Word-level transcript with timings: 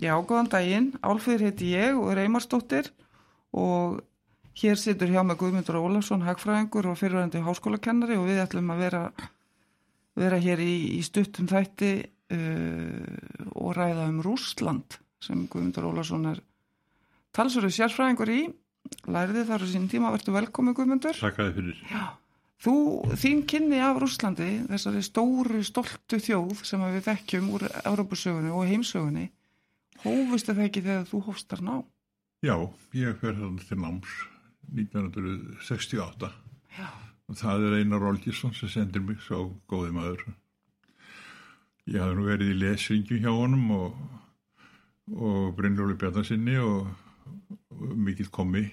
Já, 0.00 0.14
góðan 0.24 0.48
daginn. 0.48 0.92
Álfeyður 1.04 1.50
heiti 1.50 1.74
ég 1.74 1.98
og 1.98 2.08
er 2.14 2.22
Eymarsdóttir 2.22 2.88
og 3.52 4.00
hér 4.56 4.78
situr 4.80 5.10
hjá 5.12 5.20
með 5.26 5.42
Guðmundur 5.42 5.80
Ólafsson, 5.80 6.24
hagfræðingur 6.24 6.88
og 6.90 6.96
fyrirvændi 7.00 7.42
háskólakennari 7.44 8.16
og 8.16 8.28
við 8.28 8.40
ætlum 8.44 8.72
að 8.72 8.80
vera, 8.86 9.02
vera 10.18 10.38
hér 10.40 10.62
í, 10.64 10.72
í 10.96 11.02
stuttum 11.04 11.50
þætti 11.50 11.92
uh, 12.00 13.50
og 13.52 13.74
ræða 13.76 14.08
um 14.08 14.22
Rúsland 14.24 14.96
sem 15.20 15.44
Guðmundur 15.52 15.90
Ólafsson 15.90 16.30
er 16.32 16.40
talsverðu 17.36 17.74
sérfræðingur 17.76 18.32
í. 18.32 18.40
Læriði 19.12 19.44
þar 19.50 19.64
á 19.64 19.66
sín 19.68 19.84
tíma, 19.92 20.14
verður 20.14 20.38
velkomið 20.38 20.78
Guðmundur. 20.80 21.20
Takk 21.20 21.42
að 21.42 21.50
þið 21.50 21.60
fyrir. 21.60 21.84
Já. 21.92 22.04
Þú, 22.60 22.72
þín 23.16 23.44
kynni 23.48 23.78
af 23.80 24.00
Rúslandi, 24.00 24.48
þessari 24.68 25.00
stóru, 25.04 25.60
stoltu 25.64 26.18
þjóð 26.20 26.64
sem 26.68 26.82
við 26.84 27.06
þekkjum 27.06 27.46
úr 27.56 27.64
Európusögunni 27.88 28.52
og 28.52 28.66
heimsögunni, 28.68 29.30
hófustu 30.04 30.54
það 30.54 30.66
ekki 30.66 30.84
þegar 30.86 31.08
þú 31.10 31.22
hófst 31.28 31.50
þar 31.50 31.64
ná? 31.66 31.74
Já, 32.40 32.56
ég 32.96 33.18
fer 33.20 33.36
þannig 33.36 33.66
til 33.68 33.80
náms 33.80 34.12
1968 34.70 36.30
Já. 36.78 36.86
og 37.28 37.38
það 37.40 37.66
er 37.68 37.78
Einar 37.80 38.06
Olgisson 38.08 38.54
sem 38.56 38.70
sendir 38.72 39.04
mig 39.04 39.20
svo 39.24 39.50
góði 39.68 39.92
maður. 39.96 40.24
Ég 41.90 42.00
hafði 42.00 42.16
nú 42.16 42.28
verið 42.28 42.52
í 42.54 42.58
lesringi 42.60 43.20
hjá 43.20 43.32
honum 43.34 43.72
og, 43.76 43.98
og 45.16 45.50
Brynjóli 45.58 45.98
Bjarnasinni 46.00 46.56
og, 46.62 46.88
og 47.74 47.96
mikill 47.98 48.30
komi 48.32 48.68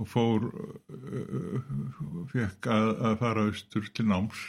og 0.00 0.08
fór 0.08 0.48
uh, 0.48 1.72
fekk 2.32 2.68
að, 2.72 2.88
að 3.08 3.16
fara 3.20 3.46
austur 3.48 3.88
til 3.94 4.08
náms 4.08 4.40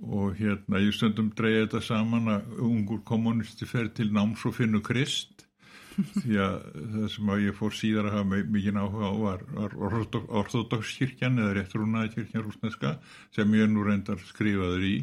og 0.00 0.34
hérna 0.38 0.80
ég 0.82 0.94
stundum 0.96 1.30
dreyja 1.36 1.66
þetta 1.66 1.80
saman 1.86 2.30
að 2.32 2.52
ungur 2.64 3.02
kommunisti 3.06 3.68
fer 3.68 3.90
til 3.94 4.10
náms 4.14 4.44
og 4.48 4.56
finnur 4.56 4.82
krist. 4.84 5.46
Því 6.22 6.38
að 6.40 6.54
það 6.94 7.08
sem 7.12 7.32
að 7.34 7.42
ég 7.44 7.56
fór 7.58 7.74
síðar 7.76 8.08
að 8.08 8.14
hafa 8.16 8.42
mikið 8.54 8.78
áhuga 8.80 9.10
á 9.12 9.14
var, 9.20 9.42
var 9.52 9.74
orðodókskirkjan 10.40 11.40
eða 11.42 11.56
réttrúnaði 11.58 12.14
kirkjan 12.14 12.46
rúsneska 12.46 12.94
sem 13.36 13.58
ég 13.58 13.68
nú 13.68 13.84
reyndar 13.84 14.22
skrifaður 14.30 14.86
í. 14.88 14.94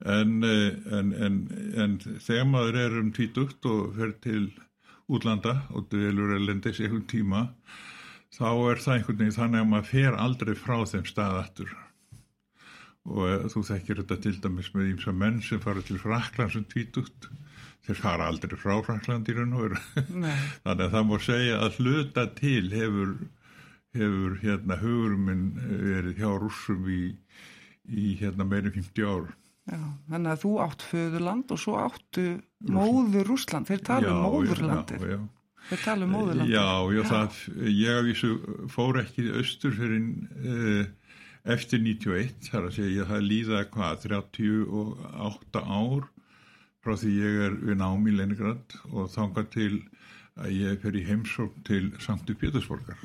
En, 0.00 0.42
en, 0.44 1.12
en, 1.12 1.38
en 1.80 1.96
þegar 2.00 2.46
maður 2.48 2.78
er 2.84 2.98
um 3.00 3.10
tvítugt 3.16 3.66
og 3.68 3.96
fer 3.96 4.14
til 4.24 4.44
útlanda 5.10 5.62
og 5.74 5.88
dvelur 5.92 6.36
elendis 6.36 6.80
einhvern 6.80 7.06
tíma 7.10 7.42
þá 8.36 8.48
er 8.70 8.82
það 8.84 8.94
einhvern 8.94 9.20
veginn 9.20 9.36
þannig 9.36 9.62
að 9.62 9.70
maður 9.72 9.90
fer 9.90 10.18
aldrei 10.24 10.52
frá 10.58 10.76
þeim 10.92 11.06
staðattur 11.08 11.72
og 13.08 13.46
þú 13.52 13.62
þekkir 13.70 14.02
þetta 14.02 14.18
til 14.26 14.34
dæmis 14.44 14.70
með 14.74 14.90
ímsa 14.94 15.14
menn 15.16 15.40
sem 15.44 15.62
fara 15.62 15.82
til 15.84 15.98
Frakland 16.02 16.54
sem 16.54 16.66
tvítugt. 16.68 17.30
Þeir 17.86 17.96
fara 17.96 18.28
aldrei 18.28 18.58
frá 18.60 18.76
Frakland 18.84 19.28
í 19.30 19.34
raun 19.36 19.56
og 19.56 19.64
veru. 19.64 19.82
Þannig 20.66 20.84
að 20.84 20.94
það 20.94 21.06
má 21.08 21.16
segja 21.24 21.60
að 21.64 21.78
hluta 21.80 22.26
til 22.36 22.64
hefur, 22.74 23.14
hefur 23.96 24.38
hérna 24.44 24.80
huguruminn 24.82 25.46
verið 25.64 26.20
hjá 26.20 26.30
rússum 26.42 26.88
í, 26.92 27.02
í 27.88 28.14
hérna 28.20 28.46
meirinn 28.48 28.76
50 28.76 29.08
ár. 29.08 29.30
Já, 29.70 29.82
þannig 30.10 30.32
að 30.32 30.40
þú 30.42 30.52
átt 30.64 30.84
föðurland 30.88 31.52
og 31.54 31.60
svo 31.60 31.76
áttu 31.78 32.24
móður 32.72 33.28
Rúsland, 33.28 33.68
þeir 33.68 33.82
tala 33.86 34.14
um 34.14 34.22
móðurlandir 34.24 35.04
já, 35.04 35.10
já. 35.12 35.18
þeir 35.68 35.82
tala 35.84 36.06
um 36.06 36.14
móðurlandir 36.16 36.54
Já, 36.54 36.64
já, 36.96 37.02
það, 37.10 37.36
ég 37.68 37.92
af 37.92 38.08
þessu 38.08 38.30
fór 38.72 38.98
ekki 39.04 39.26
austur 39.38 39.76
fyrir 39.76 40.08
uh, 40.40 40.88
eftir 41.44 41.80
91, 41.80 42.34
þar 42.50 42.66
að 42.68 42.76
segja 42.76 43.06
það 43.08 43.28
líða 43.28 43.62
hvað, 43.72 44.02
38 44.10 45.62
ár 45.64 46.10
frá 46.80 46.96
því 46.96 47.14
ég 47.16 47.40
er 47.46 47.56
við 47.60 47.80
nám 47.80 48.06
í 48.08 48.14
Leningrad 48.16 48.76
og 48.90 49.10
þanga 49.12 49.46
til 49.52 49.72
að 50.40 50.54
ég 50.56 50.84
fer 50.84 50.96
í 50.96 51.06
heimsókn 51.08 51.64
til 51.68 51.82
Sankti 52.00 52.36
Pétursborgar 52.38 53.00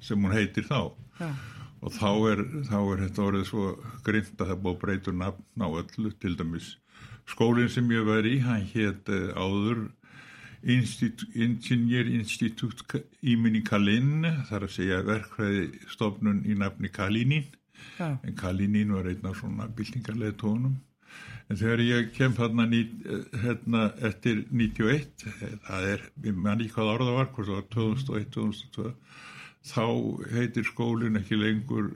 sem 0.00 0.20
hún 0.22 0.32
heitir 0.32 0.64
þá. 0.64 0.92
Já. 1.20 1.30
Og 1.80 1.94
þá 1.96 2.10
er, 2.28 2.42
þá 2.68 2.78
er 2.80 3.02
þetta 3.06 3.24
orðið 3.24 3.46
svo 3.48 3.66
grimt 4.04 4.42
að 4.42 4.50
það 4.52 4.62
búið 4.64 4.80
breytur 4.82 5.16
nafn 5.16 5.64
á 5.64 5.68
öllu 5.80 6.12
til 6.20 6.34
dæmis 6.36 6.74
skólinn 7.30 7.70
sem 7.72 7.88
ég 7.92 8.04
var 8.08 8.26
í, 8.28 8.36
hann 8.44 8.66
hétt 8.72 9.08
áður 9.36 9.86
Ingenjör-Institut 10.62 12.82
Íminni 13.22 13.62
Kalin 13.64 14.26
þar 14.48 14.62
að 14.66 14.74
segja 14.74 15.02
verkfræði 15.06 15.70
stofnun 15.88 16.44
í 16.44 16.54
nafni 16.58 16.88
Kalinin 16.92 17.44
Já. 17.96 18.18
en 18.20 18.34
Kalinin 18.36 18.92
var 18.92 19.06
einn 19.08 19.26
af 19.26 19.36
svona 19.40 19.68
byltingarlega 19.72 20.36
tónum 20.42 20.76
en 21.50 21.58
þegar 21.58 21.80
ég 21.82 22.12
kem 22.14 22.32
þarna 22.36 22.64
hérna, 23.42 23.80
eftir 24.06 24.44
91 24.52 25.24
það 25.66 25.82
er, 25.94 26.00
ég 26.26 26.34
man 26.36 26.60
ekki 26.60 26.74
hvað 26.76 26.92
orða 26.94 27.12
var 27.16 27.28
hvort 27.32 27.48
það 27.48 27.56
var 27.56 27.66
2001-2002 27.74 28.92
þá 29.70 29.86
heitir 30.36 30.64
skólinn 30.68 31.20
ekki 31.20 31.36
lengur 31.40 31.86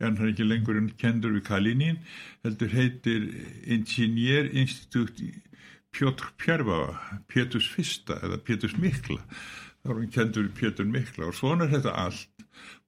en 0.00 0.16
það 0.16 0.24
er 0.24 0.32
ekki 0.32 0.48
lengur 0.48 0.76
en 0.80 0.90
kendur 1.00 1.32
við 1.36 1.44
Kalinin 1.48 1.98
heldur 2.44 2.70
heitir 2.72 3.20
Ingenjör 3.76 4.44
Institut 4.52 5.14
Pjótr 5.94 6.32
Pjærfava 6.40 7.18
Péturs 7.30 7.68
fyrsta 7.70 8.18
eða 8.26 8.40
Péturs 8.42 8.74
mikla. 8.80 9.20
Þá 9.84 9.90
er 9.90 9.98
hann 10.00 10.14
kendur 10.14 10.48
Pétur 10.58 10.88
mikla 10.90 11.28
og 11.30 11.36
svona 11.38 11.68
er 11.68 11.76
þetta 11.76 11.94
allt. 12.04 12.30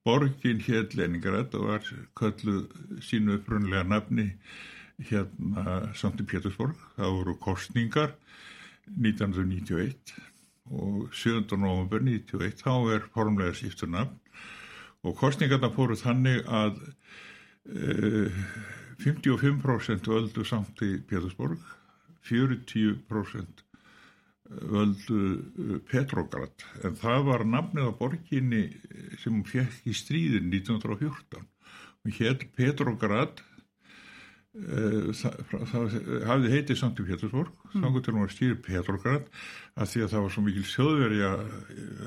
Borgin 0.06 0.62
hér 0.62 0.86
Leningrad 0.94 1.54
og 1.58 1.66
var 1.66 1.86
kölluð 2.18 2.68
sínu 3.02 3.40
upprunlega 3.40 3.82
nafni 3.86 4.28
hérna 5.08 5.92
samt 5.98 6.22
í 6.22 6.26
Pétursborg. 6.30 6.78
Það 6.96 7.16
voru 7.18 7.34
kostningar 7.42 8.14
1991 8.94 10.14
og 10.70 11.08
7. 11.14 11.42
november 11.58 12.02
91 12.02 12.62
þá 12.62 12.72
er 12.94 13.10
formlega 13.14 13.54
síftur 13.58 13.90
nafn. 13.90 14.14
Og 15.06 15.14
kostningarna 15.18 15.70
fóru 15.74 15.98
þannig 15.98 16.46
að 16.50 16.78
uh, 17.70 18.46
55% 19.02 20.08
völdu 20.10 20.46
samt 20.46 20.82
í 20.82 20.96
Pétursborg 21.06 21.62
40% 22.26 23.66
völdu 24.47 25.81
Petrograd. 25.91 26.64
En 26.84 26.94
það 26.98 27.26
var 27.26 27.44
nafnið 27.48 27.91
á 27.91 27.98
borginni 27.98 28.62
sem 29.20 29.34
hún 29.34 29.47
fekk 29.48 29.88
í 29.91 29.94
stríðin 29.97 30.50
1914 30.53 31.42
og 32.06 32.15
hér 32.20 32.38
Petrograd 32.54 33.42
uh, 34.54 35.10
það, 35.16 35.41
það 35.72 35.98
hafði 36.31 36.53
heitið 36.54 36.81
samt 36.81 37.03
í 37.03 37.09
Pétursborg. 37.09 37.53
Mm. 37.72 37.82
þá 37.82 37.98
til 37.98 38.15
hún 38.15 38.22
var 38.22 38.34
stýrið 38.36 38.62
Petrograd 38.69 39.28
að 39.75 39.92
því 39.92 40.04
að 40.04 40.12
það 40.15 40.26
var 40.26 40.34
svo 40.36 40.47
mikil 40.47 40.66
sjóðverja 40.70 41.32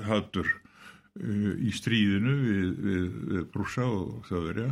hattur 0.08 0.53
uh, 0.53 1.53
í 1.59 1.74
stríðinu 1.75 2.38
við, 2.46 2.69
við, 2.88 3.09
við 3.34 3.50
Brúsa 3.56 3.90
og 3.90 4.24
þjóðverja 4.29 4.72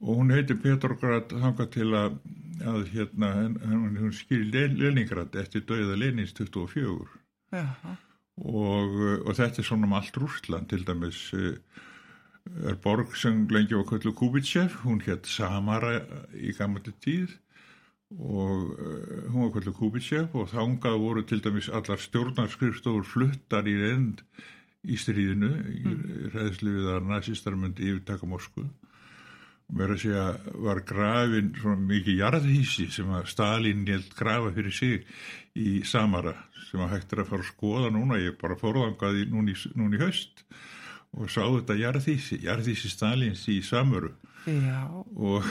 og 0.00 0.20
hún 0.20 0.32
heiti 0.32 0.56
Petrograd 0.56 1.32
hanga 1.42 1.66
til 1.72 1.90
að, 1.96 2.16
að 2.64 2.86
hérna, 2.94 3.32
hún 3.60 4.14
skýri 4.16 4.68
Leningrad 4.78 5.36
eftir 5.36 5.66
döiða 5.68 5.98
Lenins 6.00 6.32
24 6.36 7.08
Já. 7.52 7.66
og, 8.40 8.96
og 9.26 9.32
þetta 9.36 9.60
er 9.60 9.68
svona 9.68 9.88
um 9.88 9.96
allt 9.98 10.16
Rúsland 10.16 10.70
til 10.72 10.86
dæmis 10.88 11.28
er 12.64 12.76
borg 12.82 13.14
sem 13.16 13.46
lengi 13.52 13.76
var 13.76 13.86
köllu 13.88 14.14
Kubitschev, 14.16 14.80
hún 14.84 15.02
hétt 15.04 15.28
Samara 15.28 16.00
í 16.34 16.54
gammalli 16.56 16.94
tíð 17.04 17.36
og 18.16 18.72
hún 19.30 19.44
var 19.44 19.52
köllu 19.58 19.74
Kubitschev 19.76 20.32
og 20.34 20.48
þángað 20.54 20.96
voru 21.04 21.26
til 21.26 21.42
dæmis 21.44 21.68
allar 21.68 22.00
stjórnarskrifstofur 22.00 23.04
fluttar 23.06 23.68
í 23.68 23.76
reynd 23.78 24.24
í 24.88 24.96
stríðinu 24.96 25.50
í 25.76 25.82
mm. 25.84 26.04
ræðslu 26.34 26.76
við 26.78 26.92
að 26.94 27.10
nazistar 27.10 27.58
myndi 27.58 27.90
yfirtaka 27.90 28.26
Moskvu 28.26 28.64
mér 29.76 29.94
að 29.94 30.02
segja 30.04 30.24
var 30.66 30.82
grafin 30.86 31.52
svona 31.58 31.88
mikið 31.90 32.22
jarðhísi 32.24 32.88
sem 32.94 33.10
að 33.14 33.28
Stalin 33.30 33.86
held 33.88 34.14
grafa 34.18 34.52
fyrir 34.56 34.74
sig 34.74 35.04
í 35.58 35.80
Samara 35.86 36.34
sem 36.68 36.82
að 36.82 36.92
hægt 36.94 37.14
er 37.14 37.22
að 37.24 37.30
fara 37.32 37.44
að 37.44 37.50
skoða 37.50 37.92
núna, 37.94 38.18
ég 38.22 38.38
bara 38.40 38.58
fórðangaði 38.58 39.26
núni, 39.30 39.56
núni 39.74 40.00
haust 40.02 40.44
og 41.18 41.30
sá 41.30 41.42
þetta 41.42 41.78
jarðhísi, 41.80 42.40
jarðhísi 42.44 42.90
Stalins 42.92 43.46
í 43.50 43.60
Samuru 43.66 44.12
Já. 44.46 44.86
og 45.16 45.46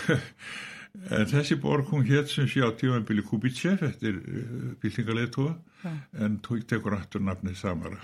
en 1.17 1.27
þessi 1.29 1.59
borg 1.59 1.91
hún 1.91 2.07
hétt 2.07 2.31
sem 2.31 2.47
sé 2.49 2.63
á 2.63 2.71
tímanbili 2.71 3.25
Kubitschev 3.27 3.83
eftir 3.87 4.21
uh, 4.21 4.71
byltingarleitóa 4.81 5.55
en 6.19 6.39
tók 6.45 6.65
tekur 6.67 6.97
aftur 6.97 7.23
nafnið 7.23 7.59
Samara 7.59 7.99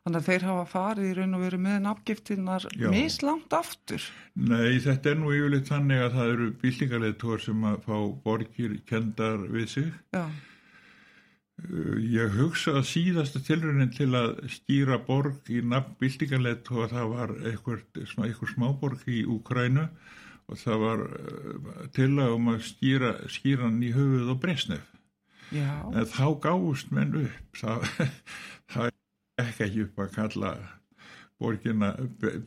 Þannig 0.00 0.20
að 0.20 0.28
þeir 0.30 0.44
hafa 0.48 0.66
farið 0.70 1.08
í 1.10 1.14
raun 1.18 1.36
og 1.36 1.42
verið 1.44 1.60
með 1.60 1.80
nafngiftinnar 1.84 2.66
mislangt 2.88 3.56
aftur. 3.56 4.04
Nei, 4.32 4.78
þetta 4.80 5.10
er 5.10 5.18
nú 5.20 5.32
yfirleitt 5.36 5.68
þannig 5.68 6.04
að 6.04 6.14
það 6.14 6.30
eru 6.34 6.46
byltingarleitóar 6.62 7.42
sem 7.44 7.66
að 7.68 7.82
fá 7.84 7.98
borgir 8.24 8.78
kendar 8.88 9.44
við 9.52 9.66
sig. 9.74 9.90
Já. 10.16 10.24
Ég 12.00 12.38
hugsa 12.38 12.78
að 12.78 12.86
síðasta 12.88 13.42
tilröndin 13.44 13.92
til 13.92 14.08
að 14.16 14.38
skýra 14.54 14.96
borg 15.04 15.50
í 15.52 15.60
nafn 15.60 15.98
byltingarleitóa 16.00 16.88
það 16.94 17.12
var 17.12 17.34
eitthvað 17.50 18.54
smáborg 18.54 19.04
í 19.04 19.26
Úkrænu 19.28 19.84
og 20.50 20.58
það 20.58 20.86
var 20.86 21.02
tillaga 21.94 22.38
um 22.38 22.48
að 22.54 22.64
skýra, 22.70 23.12
skýra 23.28 23.68
hann 23.68 23.82
í 23.84 23.92
höfuð 23.94 24.32
og 24.32 24.40
bresnef 24.42 24.88
Já, 25.50 25.82
en 25.90 26.06
þá 26.06 26.26
gáðust 26.42 26.92
menn 26.94 27.16
upp 27.24 27.60
það, 27.60 27.86
það 28.72 28.90
ekki 29.44 29.64
ekki 29.66 29.86
upp 29.86 30.02
að 30.04 30.12
kalla 30.18 30.52
borgina 31.40 31.88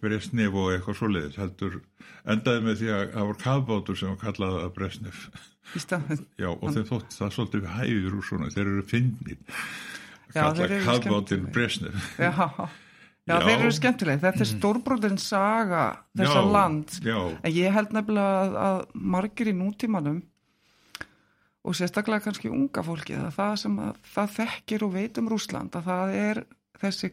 Bresnef 0.01 0.53
og 0.53 0.69
eitthvað 0.75 0.99
svoleiðis 0.99 1.39
heldur 1.41 1.79
endaði 2.29 2.61
með 2.67 2.77
því 2.81 2.91
að 2.93 3.03
það 3.15 3.27
var 3.31 3.39
kafbátur 3.41 3.97
sem 3.99 4.11
var 4.13 4.21
kallað 4.21 4.59
að 4.61 4.73
Bresnef 4.77 5.23
já 6.37 6.49
og 6.51 6.67
þeim 6.75 6.87
þótt 6.91 7.15
það 7.17 7.33
svolítið 7.37 7.63
við 7.65 7.73
hæður 7.79 8.17
úr 8.19 8.27
svona 8.29 8.51
þeir 8.53 8.65
eru 8.67 8.85
fyndnir 8.91 9.39
Já, 10.33 10.41
kalla 10.41 10.53
þeir 10.59 10.71
eru 10.77 10.85
kafbátin. 10.89 11.47
Bresnef 11.53 12.11
Já, 12.19 12.29
já, 12.33 12.67
Já. 13.23 13.37
þeir 13.47 13.61
eru 13.63 13.71
skemmtileg. 13.71 14.17
Þetta 14.19 14.41
er 14.43 14.47
stórbrotin 14.49 15.17
saga 15.21 15.83
þessa 16.17 16.41
Já, 16.41 16.47
land. 16.51 16.95
já, 17.05 17.17
En 17.39 17.53
ég 17.55 17.71
held 17.71 17.93
nefnilega 17.95 18.41
að, 18.43 18.55
að 18.67 18.79
margir 19.13 19.47
í 19.47 19.53
nútímanum 19.55 20.17
og 21.63 21.77
sérstaklega 21.79 22.25
kannski 22.25 22.51
unga 22.51 22.83
fólki 22.83 23.15
að 23.15 23.29
það 23.37 23.53
sem 23.61 23.77
að, 23.79 24.01
það 24.11 24.33
þekkir 24.39 24.83
og 24.83 24.91
veit 24.97 25.21
um 25.21 25.29
Rúsland 25.31 25.77
að 25.79 25.87
það 25.87 26.17
er 26.19 26.41
þessi 26.83 27.11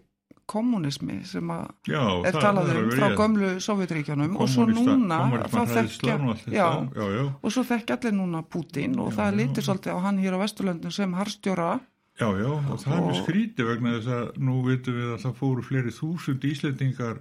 kommunismi 0.50 1.20
sem 1.30 1.46
að 1.54 1.68
já 1.86 2.00
er 2.26 2.32
það- 2.34 2.42
talað 2.42 2.70
um 2.74 2.90
frá 2.90 3.08
gömlu 3.18 3.50
Sovjetríkjunum 3.62 4.36
og 4.36 4.48
svo 4.50 4.64
núna 4.66 5.18
þekkja 5.46 6.16
já, 6.50 6.66
já, 6.96 7.24
og 7.42 7.52
svo 7.54 7.62
þekkja 7.68 7.96
allir 7.98 8.16
núna 8.18 8.42
Putin 8.42 8.98
og 8.98 9.12
það 9.14 9.38
lítur 9.38 9.62
svolítið 9.66 9.94
á 9.94 9.98
hann 10.08 10.18
hér 10.18 10.34
á 10.34 10.42
Vesturlöndin 10.42 10.92
sem 10.92 11.12
harstjóra 11.14 11.80
Já, 12.20 12.26
já, 12.36 12.50
og 12.52 12.76
það 12.82 12.92
er 12.98 13.04
mjög 13.06 13.18
skrítið 13.24 13.64
vegna 13.70 13.92
þess 13.96 14.10
að 14.12 14.26
nú 14.44 14.54
veitum 14.66 14.94
við 14.98 15.08
að 15.14 15.22
það 15.22 15.38
fóru 15.38 15.62
fleiri 15.64 15.92
þúsund 15.96 16.42
Íslendingar 16.44 17.20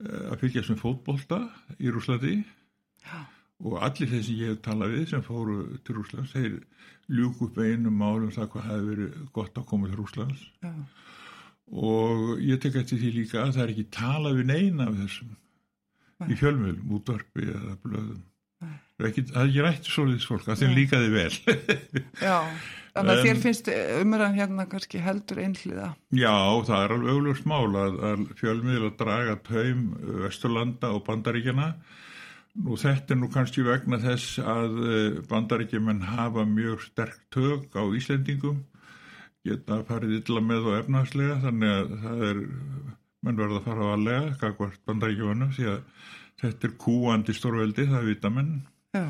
eh, 0.00 0.24
að 0.32 0.38
fylgjast 0.40 0.70
með 0.72 0.80
fótbolta 0.82 1.38
í 1.78 1.92
Rúslandi 1.94 2.32
og 3.64 3.76
allir 3.84 4.10
þeir 4.10 4.24
sem 4.26 4.40
ég 4.40 4.50
hef 4.50 4.62
talað 4.64 4.96
við 4.96 5.04
sem 5.12 5.22
fóru 5.22 5.58
til 5.86 5.94
Rúslands, 6.00 6.32
þeir 6.34 6.56
ljúk 7.14 7.44
upp 7.46 7.60
einum 7.62 7.94
málum 8.00 8.32
það 8.34 8.48
hvað 8.56 8.66
hefði 8.72 8.88
verið 8.90 9.22
gott 9.36 9.60
að 9.60 9.66
koma 9.70 9.88
til 9.92 10.00
Rúslands 10.00 10.42
já, 10.64 10.72
og 11.72 12.42
ég 12.44 12.60
tek 12.62 12.76
eftir 12.82 13.00
því 13.00 13.10
líka 13.20 13.40
að 13.42 13.56
það 13.56 13.64
er 13.64 13.74
ekki 13.74 13.88
talað 13.94 14.38
við 14.40 14.50
neina 14.52 14.88
af 14.90 15.00
þessum 15.00 15.34
í 16.30 16.38
fjölmjölum, 16.38 16.94
útvarpi 16.98 17.50
eða 17.50 17.74
blöðum. 17.82 18.22
Ekki, 19.04 19.24
það 19.32 19.40
er 19.40 19.48
ekki 19.50 19.62
rætt 19.64 19.88
svolítið 19.90 20.26
fólk, 20.30 20.48
að 20.48 20.60
þeim 20.62 20.74
líkaði 20.78 21.08
vel. 21.12 21.32
já 22.22 22.36
þannig 22.94 23.10
að 23.10 23.24
þér 23.26 23.40
finnst 23.42 23.70
umræðan 23.74 24.36
hérna 24.38 24.66
kannski 24.70 25.00
heldur 25.02 25.40
einhliða 25.42 25.88
Já, 26.14 26.34
það 26.68 26.84
er 26.84 26.94
alveg 26.94 27.16
auglust 27.16 27.48
mál 27.50 27.74
að, 27.80 27.96
að 28.10 28.22
fjölmiðl 28.38 28.86
að 28.86 28.96
draga 29.00 29.34
taum 29.48 29.82
Vesturlanda 30.22 30.92
og 30.94 31.02
Bandaríkjana. 31.08 31.72
Nú 32.64 32.78
þetta 32.78 33.16
er 33.16 33.18
nú 33.18 33.30
kannski 33.34 33.64
vegna 33.66 33.98
þess 33.98 34.38
að 34.38 34.78
eh, 34.86 35.18
Bandaríkjumenn 35.26 36.04
hafa 36.06 36.46
mjög 36.46 36.86
sterk 36.86 37.18
tök 37.34 37.74
á 37.74 37.82
Íslendingum, 37.82 38.62
geta 39.44 39.80
farið 39.88 40.14
illa 40.20 40.40
með 40.44 40.68
og 40.70 40.78
efnagslega, 40.82 41.38
þannig 41.44 41.72
að 41.74 41.94
það 42.04 42.22
er, 42.30 42.38
menn 43.24 43.40
verða 43.40 43.58
að 43.60 43.66
fara 43.68 43.84
á 43.84 43.92
aðlega, 43.96 44.30
kakvart 44.40 44.78
Bandaríkjumennum, 44.88 45.50
því 45.56 45.66
að 45.72 45.82
þetta 46.44 46.68
er 46.70 46.76
kúandi 46.84 47.34
stórveldi, 47.36 47.86
það 47.92 48.08
vita 48.10 48.30
menn. 48.32 48.54
já. 48.94 49.04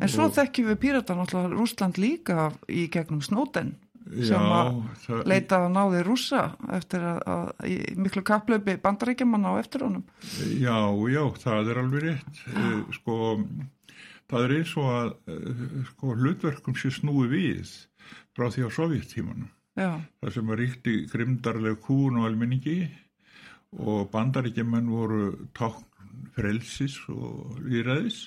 en 0.00 0.08
svo 0.08 0.24
Og- 0.30 0.34
þekkjum 0.38 0.68
við 0.72 0.78
pírata 0.80 1.14
náttúrulega 1.14 1.54
Rúsland 1.58 1.98
líka 2.00 2.50
í 2.68 2.88
gegnum 2.90 3.20
Snóten 3.22 3.74
sem 4.10 4.32
Já, 4.32 4.38
að 4.40 5.26
leitað 5.28 5.66
að 5.66 5.74
náði 5.76 5.98
rússa 6.06 6.40
eftir 6.72 7.02
að, 7.04 7.18
að 7.28 7.98
miklu 8.00 8.22
kaplaupi 8.26 8.74
bandaríkjamanna 8.80 9.52
á 9.54 9.60
eftir 9.60 9.84
honum 9.84 10.02
Já, 10.56 10.78
já, 11.12 11.22
það 11.44 11.68
er 11.70 11.80
alveg 11.82 12.02
rétt. 12.08 12.40
Eh, 12.56 12.80
Sko, 12.96 13.18
það 14.32 14.46
er 14.48 14.54
eins 14.56 14.72
og 14.80 14.88
að 14.96 15.12
eh, 15.30 15.62
sko, 15.92 16.14
hlutverkum 16.16 16.74
sé 16.80 16.90
snúi 16.96 17.28
við 17.30 17.76
frá 18.34 18.48
því 18.50 18.66
á 18.66 18.70
sovjettímanum. 18.72 19.50
Það 19.80 20.34
sem 20.34 20.50
að 20.50 20.60
ríkti 20.60 20.96
grimdarleg 21.10 21.78
kún 21.84 22.18
og 22.20 22.26
almenningi 22.28 22.80
og 23.80 24.10
bandaríkjumenn 24.12 24.90
voru 24.90 25.22
tákn 25.56 25.86
frelsis 26.34 26.98
og 27.08 27.60
líðræðis. 27.64 28.26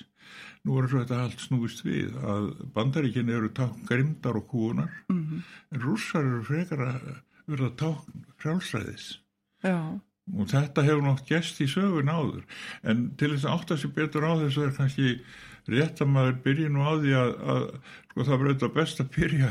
Nú 0.64 0.78
er 0.80 0.88
þetta 0.88 1.20
allt 1.26 1.42
snúist 1.44 1.84
við 1.84 2.16
að 2.24 2.48
bandaríkin 2.74 3.30
eru 3.30 3.50
tákn 3.54 3.84
grimdar 3.88 4.40
og 4.40 4.48
kúunar 4.50 4.90
mm 5.12 5.42
en 5.70 5.80
rússar 5.80 6.24
eru 6.24 6.42
frekar 6.42 6.80
að 6.80 7.06
verða 7.46 7.70
tákn 7.76 8.24
frjálsræðis. 8.40 9.20
já, 9.62 10.00
og 10.38 10.48
þetta 10.48 10.82
hefur 10.82 11.02
nátt 11.04 11.26
gest 11.28 11.60
í 11.60 11.66
sögun 11.68 12.08
áður 12.08 12.44
en 12.82 13.10
til 13.18 13.34
þess 13.34 13.44
að 13.44 13.56
átta 13.58 13.76
sér 13.76 13.92
betur 13.98 14.24
á 14.24 14.32
þessu 14.40 14.62
er 14.64 14.76
kannski 14.78 15.18
rétt 15.72 16.02
að 16.04 16.12
maður 16.12 16.38
byrja 16.44 16.70
nú 16.72 16.84
á 16.84 16.92
því 17.00 17.16
að, 17.20 17.32
að 17.54 17.66
sko, 18.10 18.20
það 18.20 18.36
verður 18.36 18.54
þetta 18.54 18.70
best 18.78 19.02
að 19.02 19.10
byrja 19.16 19.50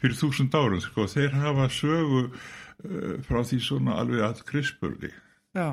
fyrir 0.00 0.18
þúsund 0.22 0.56
árum 0.56 0.82
sko, 0.84 1.06
þeir 1.10 1.38
hafa 1.42 1.68
sögu 1.74 2.24
uh, 2.26 3.14
frá 3.28 3.40
því 3.44 3.62
svona 3.68 4.00
alveg 4.00 4.26
að 4.26 4.44
krispurði 4.50 5.14
já. 5.56 5.68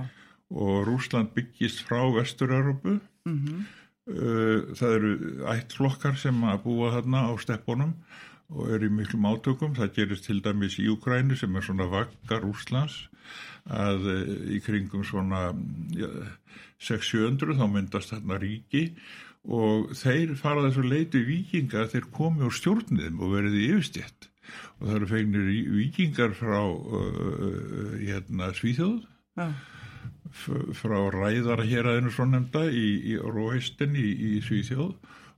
Og 0.48 0.86
Rúsland 0.88 1.34
byggist 1.36 1.81
frá 1.84 2.00
Vestur-Európu 2.16 3.00
mm 3.28 3.66
Uh, 4.07 4.72
það 4.80 4.94
eru 4.95 5.10
ættflokkar 5.51 6.16
sem 6.16 6.38
að 6.48 6.62
búa 6.63 6.94
þarna 6.94 7.25
á 7.28 7.31
steppunum 7.44 7.90
og 8.48 8.69
eru 8.72 8.88
í 8.88 8.94
miklum 9.01 9.25
átökum. 9.28 9.74
Það 9.75 9.90
gerist 9.98 10.30
til 10.30 10.38
dæmis 10.40 10.78
í 10.80 10.86
Ukrænu 10.88 11.36
sem 11.36 11.51
er 11.51 11.66
svona 11.66 11.90
vaggar 11.92 12.45
Úslands 12.48 13.10
að 13.68 14.07
uh, 14.07 14.22
í 14.56 14.62
kringum 14.63 15.04
svona 15.04 15.50
ja, 16.00 16.07
600 16.80 17.57
þá 17.60 17.66
myndast 17.68 18.13
þarna 18.13 18.40
ríki 18.40 18.86
og 19.48 19.94
þeir 19.96 20.34
fara 20.40 20.66
þessu 20.66 20.84
leiti 20.84 21.22
vikinga 21.24 21.84
að 21.86 21.94
þeir 21.96 22.08
komi 22.16 22.44
úr 22.48 22.56
stjórniðum 22.56 23.22
og 23.24 23.36
verið 23.38 23.56
í 23.60 23.68
yfirstjætt 23.72 24.28
og 24.80 24.88
það 24.88 24.96
eru 24.98 25.10
fegnir 25.12 25.48
vikingar 25.76 26.36
frá 26.38 26.60
uh, 26.64 27.94
hérna, 28.00 28.52
Svíþjóð. 28.56 29.00
F- 30.28 30.74
frá 30.78 30.98
aðeinu 31.92 32.12
svo 32.14 32.28
nefnda 32.28 32.66
í, 32.72 32.88
í 33.14 33.18
Róistin 33.20 33.96
í, 33.96 34.08
í 34.08 34.42
Svíþjóð. 34.44 34.94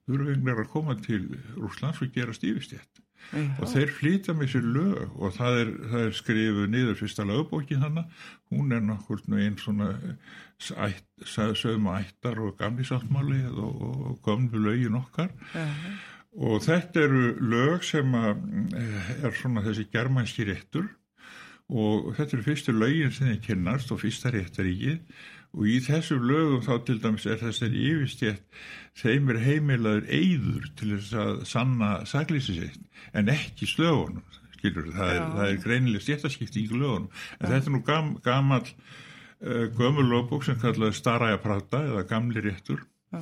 Þau 0.06 0.16
eru 0.18 0.30
vegnar 0.32 0.64
að 0.64 0.72
koma 0.74 0.98
til 1.06 1.24
Rúslands 1.58 2.02
og 2.02 2.14
gerast 2.16 2.46
yfirstjætt 2.46 3.04
og 3.32 3.66
þeir 3.70 3.92
flýta 3.94 4.34
með 4.34 4.54
sér 4.56 4.70
lög 4.76 5.18
og 5.20 5.34
það 5.36 5.58
er, 5.64 5.74
það 5.92 6.06
er 6.06 6.16
skrifuð 6.18 6.70
niður 6.74 7.00
fyrsta 7.00 7.26
lögbókin 7.30 7.84
þannig 7.84 8.22
hún 8.50 8.72
er 8.74 8.86
nokkur 8.86 9.26
einn 9.38 9.58
svona 9.62 9.90
ætt, 10.60 11.06
sögma 11.26 12.00
ættar 12.02 12.40
og 12.42 12.56
gamli 12.60 12.88
sáttmáli 12.88 13.44
og, 13.52 13.84
og 14.10 14.16
gömlu 14.26 14.64
lögin 14.66 14.98
okkar. 15.00 15.30
Já, 15.54 15.68
og 16.38 16.62
þetta 16.62 17.04
eru 17.08 17.24
lög 17.42 17.84
sem 17.88 18.16
að, 18.16 18.42
eh, 18.78 19.12
er 19.26 19.36
svona 19.36 19.64
þessi 19.66 19.88
germanski 19.92 20.46
réttur. 20.46 20.88
Og 21.70 22.16
þetta 22.18 22.38
eru 22.38 22.46
fyrstu 22.46 22.74
lögin 22.74 23.12
sem 23.14 23.28
þeir 23.28 23.42
kynnast 23.46 23.92
og 23.94 24.02
fyrsta 24.02 24.32
réttaríkið 24.34 25.00
og 25.58 25.66
í 25.66 25.80
þessu 25.82 26.20
lögum 26.22 26.62
þá 26.66 26.74
til 26.86 27.00
dæmis 27.02 27.26
er 27.26 27.40
þessari 27.42 27.86
yfirstjætt 27.90 28.60
þeim 29.00 29.32
er 29.34 29.42
heimilaður 29.46 30.12
eyður 30.12 30.68
til 30.78 30.92
þess 30.96 31.16
að 31.24 31.40
sanna 31.50 31.94
saklýsi 32.10 32.60
sitt 32.60 33.08
en 33.18 33.32
ekki 33.34 33.70
slögunum 33.70 34.26
skilur 34.60 34.90
það 34.94 35.12
er, 35.14 35.20
Já. 35.20 35.28
það 35.36 35.46
er 35.52 35.62
greinileg 35.64 36.06
stjættaskipti 36.06 36.64
í 36.64 36.74
lögunum. 36.74 37.08
En 37.40 37.54
þetta 37.54 37.70
er 37.70 37.76
nú 37.76 37.84
gam, 37.88 38.10
gamal 38.26 38.64
uh, 38.66 39.68
gömul 39.78 40.08
lögbók 40.10 40.48
sem 40.48 40.60
kallaði 40.62 40.98
Staraja 41.00 41.40
Prata 41.44 41.84
eða 41.88 42.06
gamli 42.10 42.44
réttur. 42.44 42.84
Já, 43.14 43.22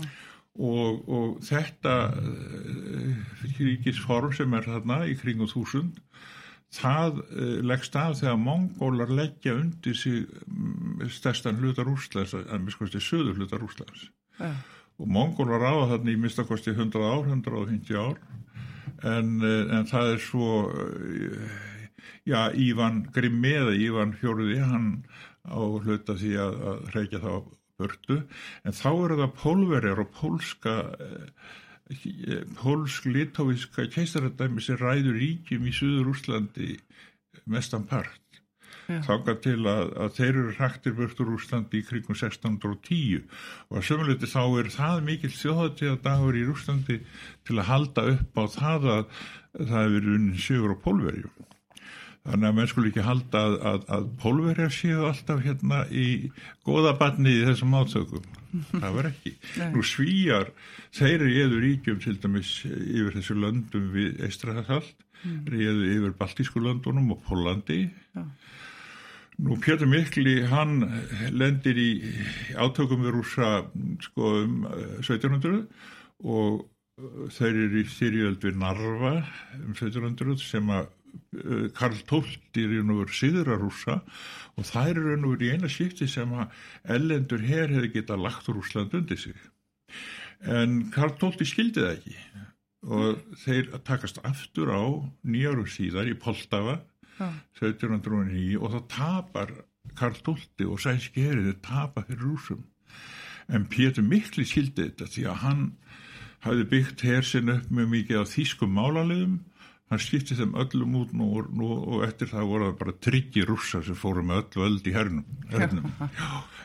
og, 0.58 1.04
og 1.06 1.38
þetta 1.46 1.96
uh, 2.18 3.36
ríkisform 3.60 4.34
sem 4.36 4.58
er 4.58 4.66
þarna 4.68 5.04
í 5.10 5.18
kringum 5.20 5.52
þúsund 5.52 6.02
það 6.76 7.22
uh, 7.24 7.60
leggst 7.66 7.96
af 8.00 8.18
þegar 8.22 8.40
mongólar 8.42 9.14
leggja 9.14 9.56
undir 9.56 9.96
sig 9.96 10.26
um, 10.48 11.04
stærstan 11.12 11.62
hlutar 11.62 11.90
Úslands 11.92 12.36
að 12.38 12.66
miskosti 12.66 13.02
söður 13.04 13.40
hlutar 13.40 13.64
Úslands 13.64 14.10
já, 14.40 14.52
og 14.98 15.08
mongólar 15.14 15.64
áða 15.64 15.88
þarna 15.94 16.14
í 16.14 16.20
mistakosti 16.20 16.74
100 16.74 17.06
ár, 17.06 17.28
150 17.30 17.98
ár. 18.02 18.20
En, 19.06 19.38
uh, 19.44 19.64
en 19.78 19.88
það 19.88 20.14
er 20.16 20.22
svo 20.26 20.52
uh, 20.68 21.58
já, 22.28 22.50
Ívan 22.52 23.06
Grimmi 23.14 23.54
eða 23.60 23.78
Ívan 23.78 24.16
Fjóruði 24.18 24.60
hann 24.64 24.90
á 25.48 25.60
hluta 25.60 26.18
því 26.18 26.34
að, 26.44 26.60
að 26.72 26.92
reykja 26.96 27.24
þá 27.24 27.32
burtu, 27.78 28.22
en 28.66 28.76
þá 28.76 28.90
eru 28.92 29.20
það 29.22 29.34
pólverjar 29.38 30.02
og 30.02 30.14
pólska 30.18 30.76
eh, 31.04 31.50
pólsk-litóviska 31.88 33.88
keistaradæmi 33.94 34.64
sem 34.64 34.80
ræður 34.80 35.20
ríkjum 35.22 35.68
í 35.70 35.76
Suður 35.76 36.12
Úslandi 36.12 36.76
mestan 37.48 37.86
part. 37.88 38.24
Þáka 38.88 39.34
til 39.44 39.60
að, 39.68 39.90
að 40.00 40.14
þeir 40.16 40.30
eru 40.30 40.54
hraktir 40.56 40.94
burtur 40.96 41.34
Úslandi 41.36 41.82
í 41.82 41.88
kringum 41.88 42.16
1610 42.16 43.26
og 43.68 43.82
að 43.82 43.88
sömuleyti 43.90 44.30
þá 44.32 44.44
er 44.62 44.70
það 44.72 45.02
mikil 45.10 45.34
þjóðatíða 45.36 45.98
dagur 46.06 46.40
í 46.40 46.46
Úslandi 46.48 47.02
til 47.48 47.58
að 47.58 47.70
halda 47.72 48.06
upp 48.14 48.40
á 48.40 48.44
það 48.56 48.90
að 48.94 49.04
það 49.58 49.76
hefur 49.76 49.94
verið 49.98 50.16
unni 50.16 50.44
sigur 50.44 50.76
á 50.76 50.78
pólverjum 50.84 51.48
Þannig 52.28 52.50
að 52.50 52.58
menn 52.58 52.70
skulle 52.72 52.92
ekki 52.92 53.06
halda 53.06 53.42
að, 53.48 53.56
að, 53.72 53.84
að 53.96 54.08
pólverjar 54.22 54.74
séu 54.76 55.06
alltaf 55.08 55.44
hérna 55.46 55.84
í 55.88 56.08
goða 56.68 56.94
barni 57.00 57.38
í 57.38 57.46
þessum 57.48 57.76
átökum. 57.80 58.26
Það 58.74 58.96
var 58.98 59.10
ekki. 59.12 59.34
Nú 59.74 59.84
svíjar, 59.86 60.52
þeir 60.96 61.16
eru 61.16 61.34
eður 61.46 61.64
ríkjum 61.64 62.02
til 62.04 62.18
dæmis 62.24 62.54
yfir 62.68 63.16
þessu 63.16 63.38
löndum 63.40 63.92
við 63.96 64.24
Eistrahall, 64.28 64.84
mm. 65.24 65.40
eður 65.54 65.84
yfir 65.94 66.16
Baltísku 66.20 66.64
löndunum 66.64 67.16
og 67.16 67.24
Pólandi. 67.28 67.86
Já. 68.18 68.26
Nú 69.38 69.54
Pétur 69.62 69.86
Mikli, 69.86 70.40
hann 70.50 70.80
lendir 71.30 71.78
í 71.78 71.92
átökum 72.58 73.04
við 73.06 73.20
rúsa 73.20 73.50
sko 74.02 74.32
um 74.42 74.64
eh, 74.66 74.96
1700 75.04 75.60
og 76.26 76.64
eh, 76.98 77.28
þeir 77.36 77.60
eru 77.68 77.84
í 77.84 77.86
styrjöld 77.86 78.42
við 78.42 78.58
Narva 78.58 79.12
um 79.60 79.76
1700 79.76 80.42
sem 80.42 80.72
að 80.74 80.88
eh, 80.88 80.97
Karl 81.78 81.98
XII 82.00 82.64
er 82.64 82.74
í 82.74 82.80
raun 82.80 82.94
og 82.94 83.02
veru 83.04 83.16
síðra 83.16 83.58
rúsa 83.60 84.00
og 84.58 84.68
það 84.68 84.90
er 84.92 85.00
raun 85.04 85.28
og 85.28 85.36
veru 85.36 85.48
í 85.48 85.52
eina 85.54 85.70
skipti 85.72 86.08
sem 86.10 86.34
að 86.34 86.58
ellendur 86.98 87.44
hér 87.46 87.74
hefði 87.76 87.94
getað 88.00 88.24
lagt 88.26 88.50
Rúsland 88.50 88.96
undir 88.98 89.20
sig. 89.22 89.38
En 90.42 90.88
Karl 90.94 91.16
XII 91.20 91.50
skildi 91.50 91.84
það 91.84 91.96
ekki 91.98 92.18
og 92.88 93.40
þeir 93.44 93.72
takast 93.88 94.22
aftur 94.28 94.72
á 94.72 94.84
nýjarum 95.28 95.68
síðar 95.70 96.10
í 96.10 96.16
Poltava 96.18 96.80
Já. 97.18 97.32
1709 97.60 98.60
og 98.62 98.74
það 98.76 98.88
tapar 98.94 99.54
Karl 99.98 100.18
XII 100.22 100.70
og 100.70 100.82
sænski 100.82 101.26
herið 101.26 101.58
tapar 101.66 102.06
fyrir 102.08 102.24
rúsum 102.24 102.64
en 103.48 103.66
Pétur 103.72 104.06
Mikli 104.06 104.46
skildi 104.46 104.86
þetta 104.90 105.10
því 105.12 105.26
að 105.32 105.42
hann 105.44 105.64
hafði 106.46 106.66
byggt 106.72 107.04
hersin 107.08 107.52
upp 107.52 107.70
með 107.74 107.92
mikið 107.94 108.22
af 108.22 108.34
þýskum 108.34 108.76
málaliðum 108.78 109.38
hann 109.90 110.02
skipti 110.04 110.36
þeim 110.36 110.56
öllum 110.60 110.96
út 111.00 111.14
nú, 111.16 111.28
nú, 111.56 111.68
og 111.96 112.02
eftir 112.08 112.28
það 112.32 112.50
voru 112.50 112.66
það 112.70 112.80
bara 112.82 112.96
tryggi 113.08 113.46
rússar 113.48 113.86
sem 113.88 113.96
fóru 113.96 114.24
með 114.28 114.42
öllu 114.44 114.66
öll 114.68 114.82
í 114.84 114.94
hernum, 114.96 115.26
hernum. 115.54 115.88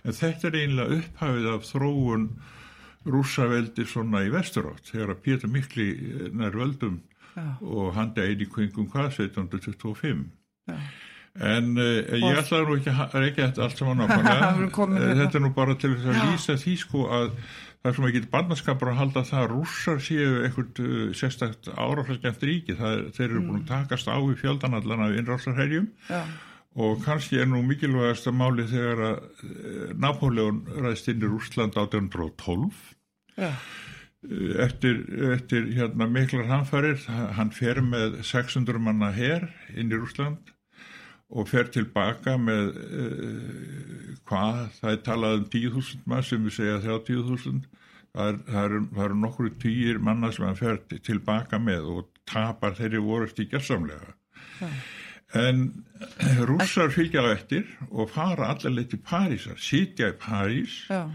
En 0.02 0.16
þetta 0.18 0.48
er 0.50 0.58
einlega 0.64 0.96
upphafið 0.98 1.46
af 1.52 1.68
þróun 1.70 2.24
rússaveldi 3.06 3.86
svona 3.88 4.20
í 4.26 4.30
vesturátt 4.32 4.90
þegar 4.92 5.14
að 5.16 5.22
Pétur 5.24 5.50
Mikli 5.50 5.86
nær 6.38 6.54
völdum 6.54 7.00
Já. 7.34 7.46
og 7.64 7.94
hann 7.96 8.12
degin 8.14 8.44
í 8.44 8.50
kvingum 8.52 8.86
hvað 8.92 9.08
1725 9.24 10.26
Já. 10.70 10.76
en 11.48 11.72
uh, 11.80 12.12
ég 12.12 12.38
ætla 12.42 12.60
nú 12.66 12.76
ekki 12.78 12.92
að 12.92 13.16
reykja 13.24 13.48
þetta 13.48 13.64
allt 13.66 13.80
saman 13.80 14.02
komin 14.76 15.00
Eh, 15.00 15.06
hérna. 15.08 15.18
þetta 15.24 15.38
er 15.40 15.44
nú 15.46 15.52
bara 15.56 15.74
til 15.80 15.94
þess 15.96 16.10
að 16.12 16.26
lýsa 16.30 16.58
því 16.62 16.74
sko 16.84 17.06
að 17.18 17.32
það 17.82 17.90
er 17.90 17.96
svona 17.96 18.10
ekki 18.12 18.30
barnaskapur 18.30 18.92
að 18.92 19.00
halda 19.00 19.24
það 19.26 19.42
að 19.42 19.52
rússar 19.56 20.00
séu 20.06 20.30
einhvert 20.46 20.80
uh, 20.82 21.10
sérstakt 21.18 21.70
áraflæskjæmt 21.74 22.46
ríki. 22.46 22.76
Er, 22.78 23.04
þeir 23.16 23.28
eru 23.28 23.44
búin 23.48 23.60
að 23.64 23.68
takast 23.72 24.10
á 24.10 24.16
í 24.22 24.38
fjöldanallan 24.38 25.06
af 25.08 25.18
innrásarherjum. 25.18 25.90
Já. 26.08 26.22
og 26.72 27.02
kannski 27.04 27.36
er 27.36 27.48
nú 27.50 27.58
mikilvægast 27.68 28.30
að 28.30 28.38
máli 28.38 28.64
þegar 28.70 29.02
að 29.10 29.16
uh, 29.44 29.88
Napoleon 30.00 30.62
ræðst 30.78 31.10
inn 31.12 31.20
í 31.20 31.28
Rússland 31.28 31.74
1812 31.76 32.78
Já. 33.36 33.50
eftir, 34.62 35.02
eftir 35.34 35.68
hérna, 35.74 36.06
miklar 36.08 36.48
hanfærir, 36.48 37.02
hann 37.36 37.52
fer 37.52 37.82
með 37.84 38.22
600 38.24 38.80
manna 38.80 39.10
her 39.12 39.50
inn 39.74 39.92
í 39.92 39.98
Rúsland 39.98 40.54
og 41.32 41.48
fer 41.48 41.68
tilbaka 41.72 42.34
með 42.36 42.66
uh, 42.76 44.16
hvað, 44.28 44.58
það 44.80 44.90
er 44.96 45.02
talað 45.06 45.38
um 45.40 45.44
10.000 45.54 46.02
mann 46.12 46.26
sem 46.28 46.42
við 46.48 46.56
segja 46.58 46.78
30.000 46.84 47.62
það 48.12 48.26
er- 48.28 48.58
eru 48.64 48.80
það 48.92 49.04
eru 49.06 49.20
nokkru 49.22 49.52
týjir 49.62 50.00
manna 50.04 50.28
sem 50.36 50.44
hann 50.44 50.58
fer 50.58 50.80
til- 50.90 51.00
tilbaka 51.08 51.58
með 51.62 51.86
og 51.96 52.10
tapar 52.28 52.76
þeirri 52.78 53.00
vorust 53.06 53.40
í 53.40 53.48
gerðsamlega 53.50 54.12
en 55.42 55.62
rússar 56.50 56.90
fylgja 56.92 57.22
á 57.24 57.32
eftir 57.32 57.64
og 57.90 58.10
fara 58.12 58.50
allar 58.52 58.74
leið 58.76 58.90
til 58.92 59.00
Parísar, 59.06 59.56
sitja 59.56 60.10
í 60.12 60.16
París. 60.20 60.74
Já. 60.92 61.06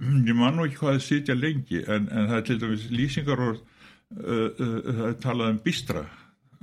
Ég 0.00 0.34
man 0.34 0.56
nú 0.56 0.64
ekki 0.66 0.80
hvað 0.80 0.96
það 0.96 1.04
sitja 1.06 1.36
lengi 1.36 1.82
en, 1.86 2.08
en 2.10 2.26
það 2.30 2.36
er 2.40 2.44
til 2.48 2.58
dæmis 2.62 2.86
lýsingar 2.90 3.42
og 3.46 3.58
uh, 3.60 4.48
uh, 4.48 4.76
það 4.88 5.06
er 5.12 5.18
talað 5.22 5.52
um 5.54 5.60
bistra 5.64 6.04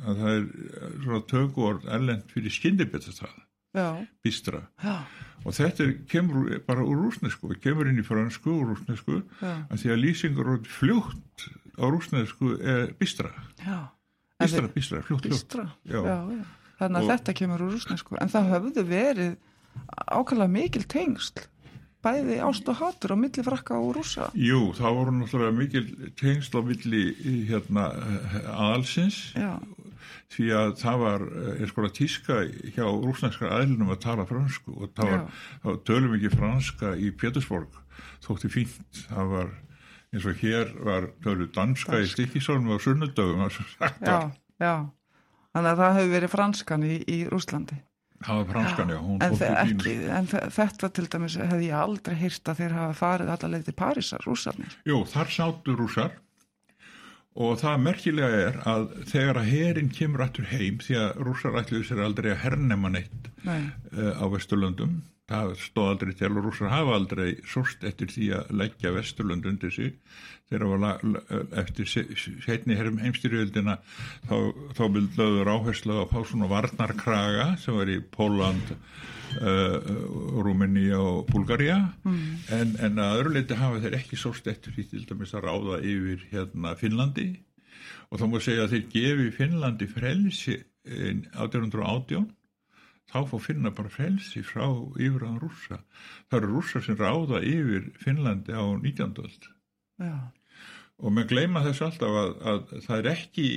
að 0.06 0.22
það 0.22 0.32
er 0.36 0.46
uh, 0.48 0.89
svona 1.04 1.22
tökuord 1.32 1.88
erlend 1.98 2.27
fyrir 2.34 2.54
skyndibitastað 2.54 3.36
Já. 3.77 3.88
bistra 4.25 4.62
Já. 4.84 4.96
og 5.44 5.54
þetta 5.58 5.84
er, 5.86 5.92
kemur 6.10 6.48
bara 6.68 6.86
úr 6.86 7.01
rúsnesku 7.08 7.51
kemur 7.62 7.89
inn 7.92 8.00
í 8.01 8.06
fransku 8.06 8.54
og 8.54 8.72
rúsnesku 8.72 9.20
að 9.44 9.75
því 9.82 9.92
að 9.94 10.01
lýsingar 10.06 10.51
og 10.56 10.70
fljótt 10.77 11.48
á 11.77 11.86
rúsnesku 11.86 12.56
er 12.62 12.94
bistra 13.00 13.34
Já. 13.66 13.88
Bistra, 14.38 14.68
bistra, 14.70 15.01
fljótt, 15.01 15.25
fljótt. 15.25 15.56
Já. 15.89 15.98
Já, 15.98 16.18
já. 16.30 16.44
Þannig 16.77 16.98
að 17.00 17.04
Og- 17.04 17.10
þetta 17.10 17.34
kemur 17.39 17.62
úr 17.66 17.72
rúsnesku. 17.74 18.18
En 18.22 18.30
það 18.30 18.51
höfðu 18.54 18.84
verið 18.86 19.32
ákveðlega 20.13 20.51
mikil 20.54 20.84
tengsl. 20.94 21.39
Bæði 22.07 22.37
ást 22.47 22.69
og 22.71 22.79
hátur 22.79 23.13
á 23.13 23.17
milli 23.19 23.43
frakka 23.43 23.79
og 23.79 23.97
rúsa. 23.97 24.29
Jú, 24.37 24.71
það 24.77 24.99
voru 24.99 25.15
náttúrulega 25.17 25.57
mikil 25.57 26.13
tengsl 26.19 26.59
á 26.59 26.61
milli 26.63 27.03
hérna 27.49 27.89
aðalsins 28.53 29.19
Já. 29.35 29.57
því 30.31 30.47
að 30.55 30.73
það 30.81 31.03
var 31.03 31.27
eins 31.57 31.75
konar 31.75 31.95
tíska 31.97 32.39
hjá 32.75 32.85
rúsnænskar 32.87 33.53
aðlunum 33.59 33.91
að 33.91 34.03
tala 34.07 34.27
fransku 34.29 34.75
og 34.77 34.95
það 34.95 35.13
var, 35.13 35.25
var 35.67 35.79
tölum 35.89 36.15
ekki 36.17 36.33
franska 36.35 36.95
í 36.95 37.11
Pétursborg 37.11 37.83
þótti 38.25 38.51
fínt, 38.51 39.03
það 39.07 39.33
var 39.33 39.55
eins 40.13 40.27
og 40.27 40.39
hér 40.41 40.71
var 40.87 41.09
tölu 41.23 41.49
danska 41.53 41.99
í 42.01 42.07
Stikisólum 42.09 42.71
og 42.75 42.83
sunnudögum 42.83 43.47
Já, 43.99 44.31
já. 44.61 44.75
Þannig 45.53 45.71
að 45.71 45.79
það 45.81 45.95
hefur 45.97 46.11
verið 46.13 46.31
franskan 46.33 46.83
í, 46.85 46.95
í 47.09 47.17
Rúslandi. 47.31 47.79
Það 48.25 48.38
var 48.39 48.45
franskan, 48.53 48.89
já, 48.93 49.00
En, 49.27 49.36
ekki, 49.63 49.95
en 50.19 50.27
þe- 50.31 50.45
þetta 50.57 50.89
til 50.97 51.07
dæmis 51.13 51.36
hefði 51.38 51.67
ég 51.69 51.77
aldrei 51.81 52.15
hýrt 52.17 52.50
að 52.53 52.62
þeir 52.63 52.77
hafa 52.77 52.93
farið 53.01 53.33
allar 53.36 53.51
leið 53.55 53.65
til 53.69 53.75
Parísar, 53.81 54.24
rússarnir. 54.25 54.77
Jú, 54.89 55.03
þar 55.05 55.27
sátu 55.36 55.75
rússar. 55.77 56.12
Og 57.38 57.59
það 57.62 57.81
merkilega 57.86 58.38
er 58.47 58.55
að 58.65 58.88
þegar 59.12 59.38
að 59.43 59.50
herin 59.51 59.89
kemur 59.93 60.24
aftur 60.25 60.47
heim 60.50 60.79
því 60.81 60.95
að 60.97 61.19
rússar 61.27 61.59
ætluðu 61.62 61.86
sér 61.86 62.00
aldrei 62.01 62.31
að 62.33 62.39
hernema 62.47 62.89
neitt 62.89 63.27
Nei, 63.45 63.59
uh, 63.93 64.17
á 64.17 64.25
Vesturlöndum 64.33 64.95
það 65.27 65.53
stóð 65.60 65.89
aldrei 65.91 66.13
til 66.15 66.31
og 66.31 66.46
rússar 66.46 66.72
hafa 66.72 66.96
aldrei 66.96 67.27
sórst 67.51 67.84
eftir 67.88 68.12
því 68.13 68.27
að 68.38 68.51
leggja 68.62 68.93
Vesturlönd 68.96 69.48
undir 69.50 69.74
sig. 69.75 69.98
Þegar 70.48 70.69
var 70.72 71.01
eftir 71.60 71.89
setni 72.46 72.77
herrum 72.79 73.01
heimstyrjöldina 73.01 73.75
þá, 74.29 74.38
þá 74.77 74.84
vildaður 74.96 75.51
áherslu 75.51 75.98
að 76.00 76.13
fá 76.13 76.22
svona 76.29 76.48
varnarkraga 76.51 77.50
sem 77.60 77.75
var 77.75 77.91
í 77.91 77.98
Póland 78.13 78.72
uh, 78.72 79.91
Rúmeni 80.48 80.88
og 80.96 81.27
Búlgaria 81.27 81.81
mm. 82.07 82.24
en, 82.55 82.74
en 82.88 83.03
að 83.03 83.17
öðru 83.17 83.36
leiti 83.36 83.60
hafa 83.60 83.84
þeir 83.84 84.00
ekki 84.00 84.22
sórst 84.22 84.48
eftir 84.48 84.77
því 84.77 84.88
til 84.93 85.03
dæmis 85.12 85.36
að 85.36 85.50
ráða 85.50 85.81
yfir 85.84 86.24
hérna 86.31 86.77
Finnlandi. 86.79 87.27
Og 88.07 88.22
þá 88.22 88.27
má 88.31 88.39
segja 88.39 88.63
að 88.63 88.77
þeir 88.77 88.89
gefi 88.96 89.29
Finnlandi 89.41 89.91
frelsi 89.91 90.55
eh, 90.55 91.12
1818 91.36 92.24
þá 93.11 93.19
fór 93.29 93.43
finna 93.43 93.71
bara 93.75 93.91
frelsi 93.91 94.43
frá 94.45 94.65
yfirraðan 94.67 95.39
rússa. 95.43 95.79
Það 96.27 96.39
eru 96.39 96.49
rússar 96.55 96.83
sem 96.85 96.97
ráða 96.99 97.43
yfir 97.45 97.91
Finnlandi 98.01 98.55
á 98.55 98.63
19. 98.63 99.21
öld 99.23 99.47
já, 100.01 100.17
og 100.97 101.13
með 101.13 101.31
gleyma 101.31 101.63
þess 101.65 101.83
alltaf 101.87 102.19
að, 102.21 102.31
að 102.51 102.75
það 102.85 102.99
er 102.99 103.09
ekki 103.13 103.47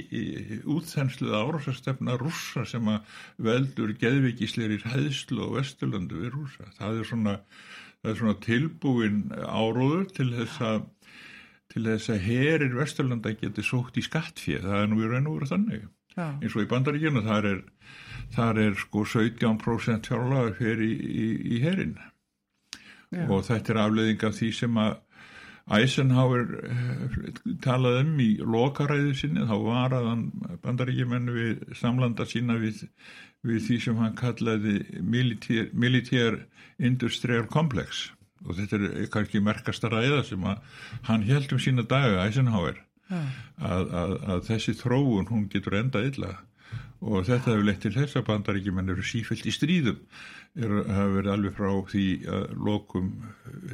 útþensluð 0.77 1.37
árásastefna 1.41 2.17
rússa 2.21 2.65
sem 2.69 2.91
að 2.93 3.21
veldur 3.49 3.95
geðvikisleiri 4.01 4.81
hæðslu 4.85 5.45
og 5.47 5.59
vesturlöndu 5.59 6.23
við 6.23 6.35
rússa. 6.37 6.71
Það 6.79 7.01
er 7.03 7.11
svona, 7.11 7.37
það 8.01 8.13
er 8.13 8.21
svona 8.23 8.41
tilbúin 8.47 9.23
áróður 9.41 10.09
til 10.17 10.31
þess 10.37 10.65
að 10.71 10.89
til 11.71 11.85
þess 11.87 12.11
að 12.11 12.25
herir 12.27 12.73
vesturlanda 12.75 13.31
geti 13.39 13.63
sókt 13.63 13.99
í 14.01 14.03
skattfið. 14.03 14.65
Það 14.65 14.81
er 14.81 14.89
nú 14.91 14.97
í 15.05 15.11
raun 15.11 15.29
og 15.31 15.37
veru 15.39 15.51
þannig 15.53 15.85
já, 16.21 16.29
eins 16.39 16.57
og 16.57 16.65
í 16.65 16.71
bandaríkjunu 16.71 17.25
þar 17.27 17.51
er, 17.51 17.61
þar 18.37 18.65
er 18.65 18.81
sko 18.81 19.05
17% 19.09 20.11
fjárlagur 20.11 20.57
fyrir 20.59 20.87
í, 20.87 20.95
í, 20.95 21.29
í 21.57 21.63
herin 21.65 21.97
já. 23.11 23.25
og 23.27 23.47
þetta 23.49 23.75
er 23.75 23.83
afleðing 23.87 24.27
af 24.29 24.37
því 24.39 24.51
sem 24.63 24.83
að 24.83 24.99
Eisenhower 25.71 26.47
eh, 26.67 27.19
talaði 27.63 28.03
um 28.03 28.23
í 28.23 28.31
lokaræðu 28.43 29.13
sinni 29.19 29.45
þá 29.47 29.57
var 29.63 29.95
að 29.95 30.09
hann 30.09 30.25
bandaríkjumenn 30.65 31.31
við 31.35 31.77
samlanda 31.79 32.27
sína 32.27 32.57
við, 32.59 32.83
við 33.47 33.67
því 33.69 33.77
sem 33.85 34.01
hann 34.01 34.17
kallaði 34.19 34.81
militär, 34.99 35.69
militär 35.73 36.41
industrial 36.79 37.47
complex 37.53 38.09
og 38.47 38.57
þetta 38.57 38.81
er 38.81 39.11
kannski 39.13 39.43
merkasta 39.45 39.91
ræða 39.93 40.23
sem 40.27 40.45
að 40.49 40.63
hann 41.09 41.27
held 41.29 41.53
um 41.55 41.61
sína 41.61 41.85
daga 41.87 42.25
Eisenhower. 42.25 42.81
Að, 43.11 43.91
að, 44.03 44.15
að 44.35 44.47
þessi 44.49 44.77
þróun 44.79 45.31
hún 45.31 45.49
getur 45.53 45.79
endað 45.81 46.11
illa 46.13 46.37
og 47.01 47.25
þetta 47.25 47.55
hefur 47.55 47.65
leitt 47.65 47.81
til 47.85 47.95
þess 47.95 48.19
að 48.19 48.27
bandaríkjumenn 48.29 48.93
eru 48.93 49.05
sífælt 49.07 49.47
í 49.49 49.55
stríðum 49.55 50.01
er, 50.61 50.75
hafa 50.85 51.09
verið 51.15 51.33
alveg 51.35 51.57
frá 51.57 51.71
því 51.93 52.05
að 52.37 52.45
lokum 52.69 53.09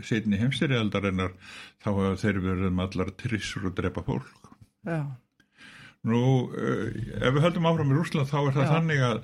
setni 0.06 0.38
heimstyrjaldarinnar 0.40 1.34
þá 1.82 1.88
hafa 1.90 2.12
þeir 2.22 2.40
verið 2.44 2.70
um 2.70 2.82
allar 2.86 3.12
trissur 3.18 3.66
og 3.70 3.76
drepa 3.78 4.04
fólk 4.06 4.52
já. 4.86 5.02
Nú, 6.06 6.22
uh, 6.54 6.86
ef 7.18 7.34
við 7.34 7.42
höldum 7.48 7.66
áfram 7.66 7.90
í 7.90 7.98
Rúsland 7.98 8.30
þá 8.30 8.38
er 8.44 8.54
það 8.54 8.62
Já. 8.62 8.70
þannig 8.70 9.04
að, 9.08 9.20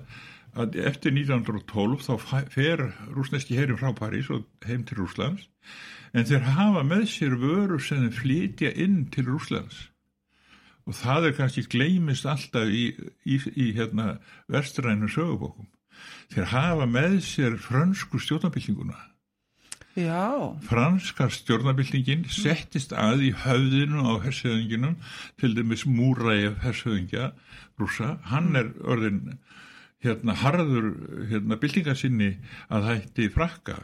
að 0.59 0.79
eftir 0.91 1.15
1912 1.15 2.03
þá 2.09 2.45
fer 2.51 2.85
rúsneski 3.15 3.59
herin 3.59 3.79
frá 3.79 3.93
París 3.95 4.33
og 4.35 4.49
heim 4.67 4.83
til 4.89 4.99
Rúslands 4.99 5.47
en 6.13 6.27
þeir 6.27 6.51
hafa 6.57 6.83
með 6.85 7.07
sér 7.13 7.39
vöru 7.39 7.79
sem 7.81 8.03
þeir 8.03 8.19
flytja 8.19 8.75
inn 8.83 9.05
til 9.15 9.29
Rúslands 9.31 9.92
og 10.87 10.97
það 10.99 11.29
er 11.29 11.37
kannski 11.39 11.65
gleimist 11.71 12.27
alltaf 12.29 12.69
í, 12.71 12.89
í, 13.25 13.39
í 13.55 13.71
hérna, 13.77 14.17
vestrænu 14.51 15.11
sögubókum. 15.11 15.69
Þeir 16.33 16.51
hafa 16.53 16.87
með 16.89 17.19
sér 17.27 17.59
frönsku 17.61 18.21
stjórnabildinguna. 18.23 18.99
Já. 19.99 20.57
Franska 20.65 21.29
stjórnabildingin 21.29 22.25
settist 22.33 22.95
að 22.97 23.27
í 23.29 23.33
höfðinu 23.43 24.07
á 24.09 24.13
hersöðinginum, 24.25 24.97
til 25.37 25.53
dæmis 25.59 25.85
Múræf 25.85 26.63
hersöðingja 26.65 27.33
rúsa. 27.81 28.17
Hann 28.33 28.57
er 28.57 28.73
orðin 28.89 29.37
hérna 30.03 30.35
harður 30.41 30.89
hérna 31.31 31.61
bildingarsinni 31.61 32.33
að 32.73 32.89
hætti 32.89 33.29
frakka, 33.31 33.77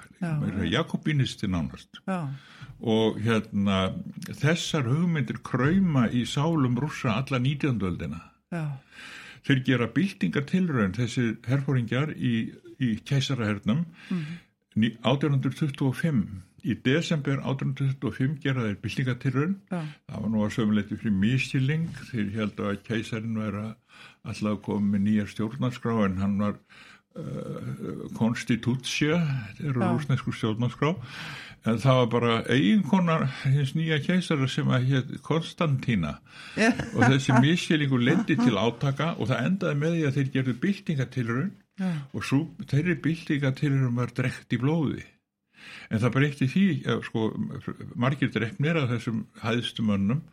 Jakobinisti 0.67 1.47
nánast. 1.47 2.00
Já 2.09 2.33
og 2.80 3.18
hérna 3.23 3.78
þessar 4.28 4.87
hugmyndir 4.87 5.40
kræma 5.44 6.08
í 6.14 6.25
sálum 6.26 6.78
rúsa 6.78 7.18
alla 7.18 7.38
19. 7.38 7.80
öldina. 7.82 8.20
Þeir 9.47 9.62
gera 9.66 9.88
byltingartilröðin 9.94 10.94
þessi 10.99 11.25
herfóringjar 11.47 12.12
í, 12.16 12.52
í 12.78 12.99
kæsarahernum 13.08 13.85
mm 13.85 14.18
-hmm. 14.18 14.44
1825 15.02 16.26
í 16.66 16.75
desember 16.85 17.38
1825 17.40 18.38
gera 18.42 18.66
þeir 18.66 18.78
byltingartilröðin 18.82 19.56
það 19.70 20.23
var 20.23 20.30
nú 20.32 20.44
að 20.44 20.54
sömuleyti 20.56 20.99
fyrir 20.99 21.14
miskilling 21.23 21.88
þeir 22.11 22.30
held 22.35 22.61
að 22.61 22.80
kæsarin 22.88 23.38
vera 23.38 23.64
alltaf 24.26 24.61
komið 24.66 24.90
með 24.92 25.04
nýja 25.06 25.26
stjórnarskrá 25.32 25.94
en 26.04 26.18
hann 26.23 26.38
var 26.42 26.58
konstitútsja 28.18 29.18
þetta 29.18 29.68
eru 29.70 29.84
rúsnesku 29.84 30.34
stjórnarskrá. 30.34 30.94
En 31.66 31.80
það 31.82 31.98
var 31.98 32.08
bara 32.12 32.34
eiginkonar 32.54 33.26
hins 33.42 33.75
nýja 33.76 33.98
keisara 34.04 34.46
sem 34.48 34.68
að 34.70 34.87
hétt 34.92 35.14
Konstantína. 35.26 36.14
Og 36.94 37.02
þessi 37.02 37.34
miskilningur 37.42 38.04
lendi 38.04 38.38
til 38.38 38.54
átaka 38.56 39.14
og 39.18 39.32
það 39.32 39.44
endaði 39.50 39.80
með 39.82 39.96
því 39.96 40.06
að 40.06 40.18
þeir 40.18 40.32
gerðu 40.37 40.56
byltingatilurinn 40.62 41.52
yeah. 41.82 42.00
og 42.14 42.25
svo, 42.25 42.44
þeirri 42.70 42.98
byltingatilurinn 43.04 43.98
var 43.98 44.14
drekt 44.14 44.54
í 44.54 44.60
blóði 44.62 45.04
en 45.90 46.02
það 46.02 46.14
breytti 46.16 46.48
því 46.52 46.64
að 46.94 47.04
sko 47.08 47.28
margir 47.94 48.32
drefnir 48.34 48.78
af 48.80 48.90
þessum 48.92 49.22
hæðstumönnum 49.42 50.25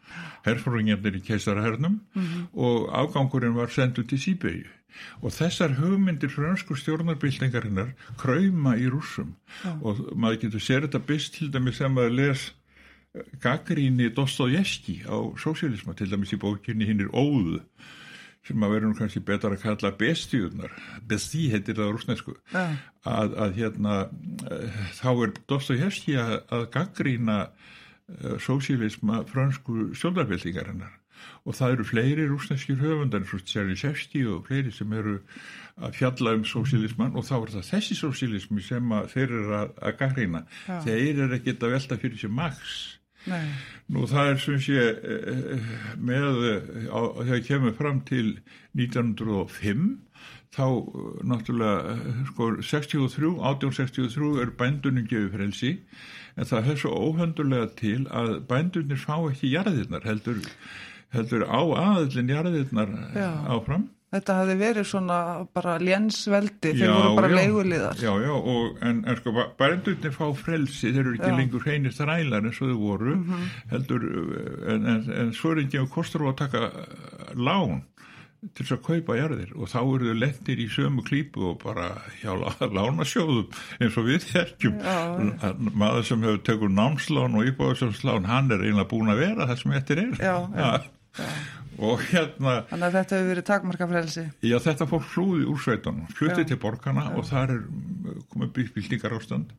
herfóringarnir 0.48 1.20
í 1.20 1.26
keisarahernum 1.28 2.00
mm 2.00 2.24
-hmm. 2.24 2.48
og 2.54 2.90
afgangurinn 3.02 3.56
var 3.56 3.70
sendu 3.74 4.04
til 4.04 4.22
Sýberíu 4.22 4.74
og 5.22 5.34
þessar 5.36 5.76
hugmyndir 5.80 6.32
fransku 6.32 6.76
stjórnarbyltingarinnar 6.80 7.94
kræma 8.22 8.76
í 8.80 8.88
rúsum 8.92 9.36
ja. 9.64 9.76
og 9.82 10.06
maður 10.16 10.46
getur 10.46 10.64
sér 10.68 10.88
þetta 10.88 11.04
best 11.08 11.36
til 11.36 11.52
dæmis 11.54 11.82
sem 11.82 11.98
að 11.98 12.16
les 12.20 12.46
eh, 13.16 13.28
gaggríni 13.44 14.12
Dostoyevski 14.16 15.02
á 15.08 15.18
sósialisma 15.42 15.96
til 15.98 16.12
dæmis 16.12 16.34
í 16.36 16.42
bókinni 16.42 16.88
hinn 16.88 17.06
er 17.08 17.12
óðu 17.12 17.62
sem 18.46 18.66
að 18.66 18.76
verður 18.76 18.98
kannski 19.00 19.22
betar 19.26 19.56
að 19.56 19.64
kalla 19.64 19.94
bestiunar, 20.00 20.74
besti 21.10 21.48
heitir 21.54 21.80
það 21.80 21.96
rúsnesku, 21.96 22.36
ja. 22.54 22.66
að, 23.10 23.38
að 23.46 23.56
hérna 23.60 23.96
eh, 24.52 24.84
þá 25.00 25.10
er 25.14 25.34
Dostoyevski 25.50 26.20
að, 26.22 26.36
að 26.54 26.68
gaggrína 26.76 27.40
uh, 27.48 28.36
sósialisma 28.44 29.24
fransku 29.32 29.90
stjórnarbyltingarinnar 29.98 30.94
og 31.46 31.56
það 31.58 31.76
eru 31.76 31.86
fleiri 31.88 32.26
rúsneskir 32.30 32.78
höfundar 32.82 33.24
eins 33.24 33.34
og 33.34 33.46
Tjernishevski 33.48 34.26
og 34.30 34.46
fleiri 34.50 34.74
sem 34.74 34.92
eru 34.94 35.16
að 35.76 35.98
fjalla 36.00 36.36
um 36.38 36.46
sósilisman 36.48 37.16
og 37.18 37.26
þá 37.28 37.36
er 37.38 37.54
það 37.56 37.70
þessi 37.72 37.98
sósilismi 38.00 38.64
sem 38.66 38.94
þeir 39.14 39.26
eru 39.26 39.56
að, 39.62 39.74
að 39.82 39.98
garina 40.02 40.44
ja. 40.68 40.80
þeir 40.86 41.24
eru 41.26 41.38
ekkert 41.40 41.66
að 41.66 41.76
velta 41.78 42.00
fyrir 42.02 42.22
sér 42.22 42.34
maks 42.36 42.76
Nei. 43.26 43.46
nú 43.90 44.06
það 44.10 44.32
er 44.32 44.42
sem 44.44 44.60
sé 44.62 44.88
með 45.98 46.42
þegar 46.86 47.46
kemur 47.48 47.78
fram 47.78 48.02
til 48.08 48.36
1905 48.78 49.86
þá 50.56 50.68
náttúrulega 51.28 51.96
sko 52.30 52.50
63, 52.62 53.32
1863 53.42 54.44
er 54.44 54.54
bændunum 54.60 55.08
gefið 55.10 55.32
frelsi 55.36 55.72
en 56.36 56.50
það 56.50 56.72
er 56.72 56.82
svo 56.82 56.94
óhöndulega 57.10 57.70
til 57.80 58.02
að 58.12 58.38
bændunir 58.50 59.02
fá 59.02 59.18
ekki 59.32 59.54
jarðirnar 59.56 60.06
heldur 60.08 60.42
heldur 61.16 61.46
á 61.48 61.62
aðlinn 61.80 62.32
jarðirnar 62.32 62.92
áfram. 63.52 63.90
Þetta 64.16 64.36
hafi 64.40 64.54
verið 64.60 64.86
svona 64.88 65.16
bara 65.56 65.74
lénsveldi, 65.82 66.72
þeir 66.78 66.94
voru 66.94 67.16
bara 67.18 67.32
leiguliðar. 67.34 67.98
Já, 68.00 68.14
já, 68.24 68.32
og, 68.36 68.78
en, 68.86 69.02
en 69.04 69.18
sko, 69.20 69.34
bændurnir 69.60 70.14
fá 70.16 70.30
frelsi, 70.40 70.94
þeir 70.94 71.02
eru 71.02 71.16
ekki 71.18 71.32
já. 71.34 71.40
lengur 71.42 71.66
hreinir 71.66 71.96
þrælar 71.96 72.48
eins 72.48 72.62
og 72.62 72.72
þau 72.72 72.78
voru, 72.80 73.18
mm 73.18 73.26
-hmm. 73.28 73.50
heldur, 73.74 74.06
en, 74.72 74.88
en, 74.94 75.04
en 75.20 75.36
svo 75.36 75.52
er 75.52 75.66
ekki 75.66 75.84
kostur 75.92 76.24
á 76.24 76.32
að 76.32 76.40
taka 76.46 76.72
lán 77.36 77.84
til 78.54 78.64
þess 78.64 78.76
að 78.78 78.84
kaupa 78.86 79.18
jarðir. 79.18 79.52
Og 79.58 79.70
þá 79.72 79.80
eru 79.82 80.12
þau 80.12 80.20
lettir 80.22 80.62
í 80.62 80.68
sömu 80.72 81.04
klípu 81.04 81.50
og 81.52 81.60
bara 81.64 81.90
hjá 82.22 82.32
lánasjóðum 82.62 83.52
eins 83.82 83.98
og 84.00 84.08
við 84.08 84.30
þekkjum. 84.30 84.80
Maður 85.74 86.08
sem 86.08 86.24
hefur 86.24 86.44
tegur 86.46 86.72
námslán 86.72 87.36
og 87.36 87.52
íbáðsjóðslán 87.52 88.30
hann 88.30 88.52
er 88.54 88.64
einlega 88.64 88.88
búin 88.92 89.12
að 89.12 89.24
vera 89.26 89.50
það 89.50 89.62
sem 89.64 89.78
eftir 89.82 90.04
er. 90.06 90.16
Já, 90.22 90.36
já 90.56 90.72
og 91.80 92.06
hérna 92.12 92.62
þannig 92.70 92.88
að 92.88 92.96
þetta 93.00 93.18
hefur 93.18 93.32
verið 93.32 93.48
takmarkafrelsi. 93.50 94.24
Já 94.46 94.56
þetta 94.64 94.88
fór 94.92 95.10
hlúði 95.14 95.50
úr 95.52 95.60
sveitunum 95.64 96.08
fluttið 96.16 96.48
til 96.52 96.62
borgarna 96.62 97.10
og 97.16 97.28
þar 97.28 97.56
er 97.58 97.62
komið 98.32 98.56
byggbildingar 98.60 99.18
ástand 99.18 99.54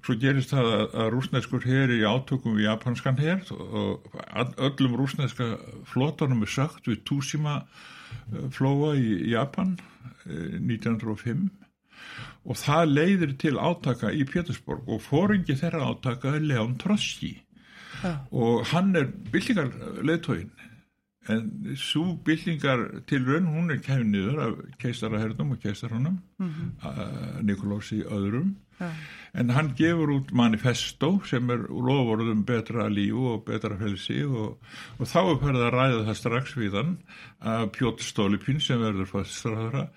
svo 0.00 0.16
gerist 0.20 0.54
það 0.54 0.70
að, 0.72 0.84
að 1.02 1.08
rúsneskur 1.14 1.66
hér 1.68 1.94
í 1.94 2.00
átökum 2.08 2.56
við 2.56 2.68
japanskan 2.70 3.20
hér 3.20 3.42
og 3.52 4.20
öllum 4.56 4.96
rúsneska 5.00 5.52
flótunum 5.90 6.44
er 6.46 6.52
sagt 6.52 6.88
við 6.88 7.02
Túsima 7.08 7.60
eh, 7.60 8.46
flóa 8.54 8.94
í 8.96 9.32
Japan 9.34 9.76
1905 10.24 11.28
eh, 11.28 11.60
og 12.48 12.56
það 12.56 12.94
leiðir 12.94 13.36
til 13.40 13.54
átaka 13.60 14.12
í 14.16 14.24
Pétursborg 14.28 14.88
og 14.88 15.02
fóringi 15.04 15.58
þeirra 15.60 15.90
átaka 15.92 16.36
er 16.38 16.44
Leon 16.48 16.76
Trotsky. 16.80 17.36
Ja. 18.00 18.14
og 18.32 18.62
hann 18.70 18.94
er 18.96 19.10
byllingar 19.32 19.66
leðtóin 20.06 20.48
en 21.30 21.76
svo 21.78 22.16
byllingar 22.24 22.86
til 23.10 23.24
raun 23.26 23.48
hún 23.50 23.70
er 23.74 23.82
kæfið 23.84 24.08
niður 24.10 24.42
af 24.46 24.58
keistarahernum 24.82 25.54
og 25.54 25.62
keistarhannum 25.62 26.18
mm 26.38 26.50
-hmm. 26.50 27.42
Nikolósi 27.42 28.02
öðrum 28.04 28.54
ja. 28.80 28.90
en 29.34 29.50
hann 29.50 29.74
gefur 29.76 30.10
út 30.10 30.32
manifesto 30.32 31.20
sem 31.24 31.50
er 31.50 31.66
lofurðum 31.68 32.44
betra 32.44 32.88
lífu 32.88 33.26
og 33.34 33.44
betra 33.44 33.76
felsi 33.76 34.24
og, 34.24 34.58
og 34.98 35.06
þá 35.06 35.20
er 35.20 35.40
fyrir 35.42 35.66
að 35.66 35.74
ræða 35.74 36.06
það 36.06 36.16
strax 36.16 36.56
við 36.56 36.72
hann 36.80 36.98
að 37.40 37.70
Pjótt 37.76 38.00
Stólipin 38.00 38.60
sem 38.60 38.80
verður 38.80 39.06
faststráðara 39.06 39.88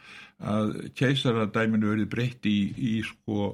að 0.43 0.71
keisaradæminu 0.99 1.89
verið 1.93 2.09
breytt 2.11 2.47
í, 2.49 2.57
í 2.75 2.93
sko 3.07 3.53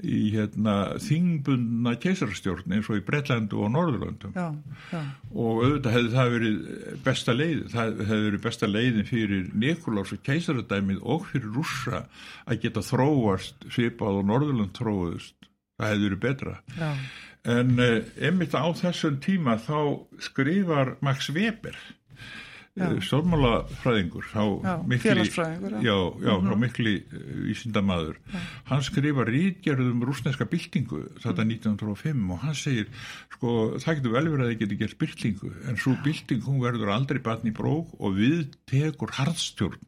í 0.00 0.30
hérna 0.32 0.74
þingbundna 1.02 1.94
keisarastjórn 2.00 2.72
eins 2.74 2.88
og 2.90 3.00
í 3.00 3.04
Breitlandu 3.04 3.60
og 3.64 3.72
Norðurlandum 3.74 4.36
já, 4.36 4.46
já. 4.92 5.00
og 5.34 5.62
auðvitað 5.64 5.96
hefði 5.96 6.12
það 6.14 6.32
verið 6.34 6.60
besta 7.04 7.34
leið 7.36 7.62
það 7.74 8.02
hefði 8.08 8.28
verið 8.28 8.44
besta 8.46 8.70
leiðin 8.70 9.08
fyrir 9.10 9.50
Nikolás 9.64 10.14
og 10.14 10.22
keisaradæmið 10.26 11.02
og 11.02 11.26
fyrir 11.32 11.52
rússa 11.56 12.04
að 12.46 12.62
geta 12.64 12.84
þróast 12.86 13.68
svipað 13.68 14.22
og 14.22 14.30
Norðurland 14.30 14.74
þróðust 14.78 15.50
það 15.80 15.92
hefði 15.92 16.08
verið 16.08 16.22
betra 16.24 16.56
já. 16.78 16.90
en 17.58 17.74
eh, 17.84 18.00
einmitt 18.28 18.56
á 18.56 18.64
þessum 18.80 19.20
tíma 19.24 19.58
þá 19.60 19.80
skrifar 20.30 20.96
Max 21.04 21.32
Weber 21.34 21.76
Eh, 22.78 23.00
stjórnmálafræðingur 23.02 24.28
félagsfræðingur 25.02 25.72
já, 25.82 25.94
já, 26.22 26.34
frá 26.38 26.52
mhm. 26.52 26.60
mikli 26.62 26.92
eh, 27.02 27.22
vísindamadur 27.48 28.20
hann 28.68 28.84
skrifa 28.86 29.24
rítgerðum 29.26 30.04
rúsneska 30.06 30.46
byltingu 30.46 31.00
þetta 31.18 31.48
1905 31.48 32.14
mhm. 32.14 32.28
og 32.30 32.44
hann 32.44 32.54
segir 32.54 32.86
sko 33.34 33.54
það 33.82 33.98
getur 33.98 34.14
vel 34.14 34.22
verið 34.28 34.44
að 34.44 34.52
það 34.52 34.60
getur 34.62 34.80
gert 34.84 34.98
byltingu 35.02 35.50
en 35.66 35.80
svo 35.82 35.96
bylting 36.04 36.46
hún 36.46 36.62
verður 36.62 36.92
aldrei 36.94 37.18
batn 37.26 37.50
í 37.50 37.54
brók 37.58 37.90
og 37.98 38.14
við 38.20 38.54
tekur 38.70 39.16
harðstjórn. 39.18 39.82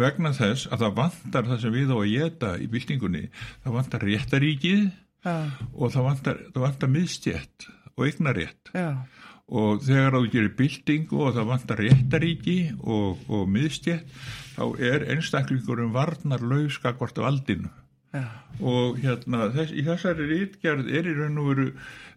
Vegna 0.00 0.32
þess 0.32 0.70
að 0.72 0.86
það 0.86 0.96
vantar 1.02 1.50
það 1.50 1.60
sem 1.60 1.76
við 1.76 1.92
á 1.92 1.96
að 1.98 2.14
geta 2.14 2.54
í 2.56 2.70
byltingunni 2.72 3.26
það 3.66 3.76
vantar 3.76 4.08
réttaríkið 4.08 4.88
og 5.28 5.92
það 5.92 6.08
vantar, 6.08 6.40
það 6.56 6.66
vantar 6.70 6.96
miðstjætt 6.96 7.68
og 7.94 8.08
eignarétt 8.08 8.72
já 8.72 9.04
og 9.52 9.84
þegar 9.84 10.16
þú 10.16 10.30
gerir 10.32 10.54
byltingu 10.58 11.20
og 11.20 11.34
það 11.36 11.50
vantar 11.50 11.82
réttaríki 11.84 12.58
og, 12.80 13.20
og 13.28 13.46
miðstjett 13.52 14.08
þá 14.54 14.64
er 14.80 15.06
einstaklingurum 15.12 15.92
varnar 15.92 16.44
lauskakvart 16.44 17.20
valdinu 17.20 17.68
ja. 18.14 18.24
og 18.60 19.00
hérna 19.02 19.50
þess, 19.52 19.74
í 19.76 19.84
þessari 19.84 20.28
rítgerð 20.30 20.88
er 20.88 21.10
í 21.10 21.16
raun 21.18 21.40
og 21.42 21.50
veru 21.52 21.70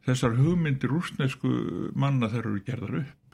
þessar 0.08 0.38
hugmyndir 0.40 0.94
rúsnesku 0.94 1.52
manna 2.00 2.32
þær 2.32 2.46
eru 2.46 2.64
gerðar 2.64 3.00
upp 3.04 3.28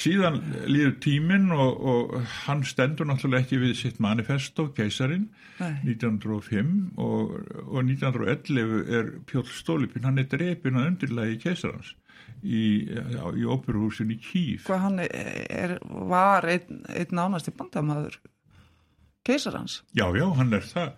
síðan 0.00 0.38
líður 0.70 0.94
tíminn 1.02 1.50
og, 1.52 1.80
og 1.80 2.12
hann 2.44 2.62
stendur 2.68 3.08
náttúrulega 3.08 3.44
ekki 3.44 3.58
við 3.60 3.74
sitt 3.80 3.98
manifesto, 4.00 4.68
keisarin, 4.76 5.26
Nei. 5.58 5.96
1905 5.96 7.00
og, 7.00 7.34
og 7.66 7.80
1911 7.82 8.94
er 8.96 9.10
Pjóll 9.28 9.48
Stólipin, 9.50 10.06
hann 10.06 10.20
er 10.20 10.28
drepin 10.30 10.78
að 10.78 10.92
undirlagi 10.92 11.40
keisarans 11.42 11.94
í, 12.42 12.64
í 12.90 13.46
óperuhúsin 13.48 14.10
í 14.14 14.18
Kíf. 14.22 14.66
Hvað 14.68 14.84
hann 14.86 14.98
er, 15.06 15.78
var 16.10 16.46
einn, 16.48 16.84
einn 16.88 17.16
nánasti 17.16 17.52
bandamaður 17.56 18.18
keisarans. 19.26 19.82
Já, 19.94 20.06
já, 20.16 20.24
hann 20.38 20.52
er 20.56 20.64
það. 20.64 20.94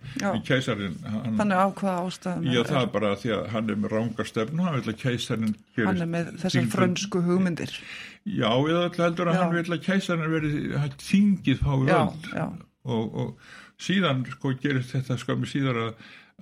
Keisarin, 0.46 0.94
hann, 1.04 1.34
Þannig 1.40 1.58
af 1.58 1.72
hvaða 1.80 2.04
ástæðum 2.06 2.44
já, 2.46 2.60
er- 2.62 2.68
það 2.70 2.82
er 2.86 2.92
bara 2.94 3.10
því 3.18 3.32
að 3.34 3.48
hann 3.56 3.70
er 3.74 3.80
með 3.82 3.92
ranga 3.96 4.24
stefnu, 4.28 4.62
hann 4.62 4.76
vil 4.78 4.92
að 4.94 5.00
keisarin 5.02 5.56
hann 5.80 6.00
er 6.04 6.10
með 6.12 6.30
þessar 6.44 6.68
frönsku 6.76 7.22
hugmyndir. 7.26 7.74
Já, 8.22 8.46
eða 8.54 8.84
alltaf 8.86 9.02
heldur 9.08 9.26
að 9.32 9.34
Já. 9.34 9.42
hann 9.42 9.56
vil 9.56 9.74
að 9.74 9.82
keisarin 9.88 10.30
verið 10.36 10.96
þingið 11.02 11.64
Já, 11.66 11.74
völd 11.82 12.62
og, 12.84 13.18
og 13.24 13.82
síðan 13.82 14.22
sko 14.30 14.54
gerist 14.62 14.94
þetta 14.94 15.18
skömmi 15.18 15.50
síðar 15.50 15.80
að, 15.82 15.92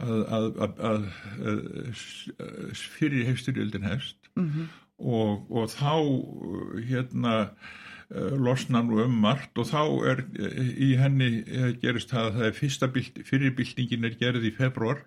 að, 0.04 0.20
að, 0.36 0.52
að, 0.60 1.08
að, 1.48 1.64
fyrir 2.76 3.24
hefstyrjöldin 3.32 3.88
hefst 3.88 4.16
Mhm. 4.36 4.68
Og, 5.00 5.44
og 5.50 5.68
þá 5.72 5.92
uh, 5.96 6.78
hérna 6.86 7.34
uh, 7.48 8.36
losna 8.36 8.84
nú 8.84 9.00
um 9.04 9.18
margt 9.24 9.58
og 9.58 9.68
þá 9.70 9.82
er 10.12 10.24
uh, 10.24 10.72
í 10.76 10.94
henni 11.00 11.30
gerist 11.82 12.12
það 12.12 12.30
að 12.30 12.38
það 12.38 12.48
er 12.48 12.56
fyrsta 12.60 12.90
bild, 12.94 13.20
fyrirbyltingin 13.28 14.08
er 14.08 14.18
gerð 14.20 14.48
í 14.48 14.54
februar 14.56 15.04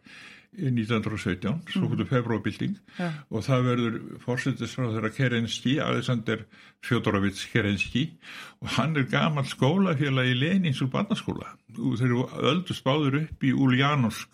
1917, 0.53 1.63
svo 1.73 1.88
hvernig 1.89 2.10
februarbylting 2.12 2.75
Já. 2.99 3.08
og 3.34 3.41
það 3.41 3.63
verður 3.67 3.95
fórsetisráð 4.21 4.91
þeirra 4.93 5.12
Kerenski, 5.15 5.73
Alexander 5.82 6.43
Fjodorovits 6.86 7.47
Kerenski 7.49 8.03
og 8.62 8.75
hann 8.75 8.93
er 8.99 9.08
gamal 9.10 9.47
skólafélagi 9.49 10.38
Lenins 10.38 10.84
úr 10.86 10.91
barnaskóla. 10.93 11.56
Og 11.73 11.97
þeir 11.97 12.12
eru 12.12 12.27
öldu 12.51 12.77
spáður 12.77 13.23
upp 13.23 13.45
í 13.45 13.53
Uljanovsk 13.53 14.29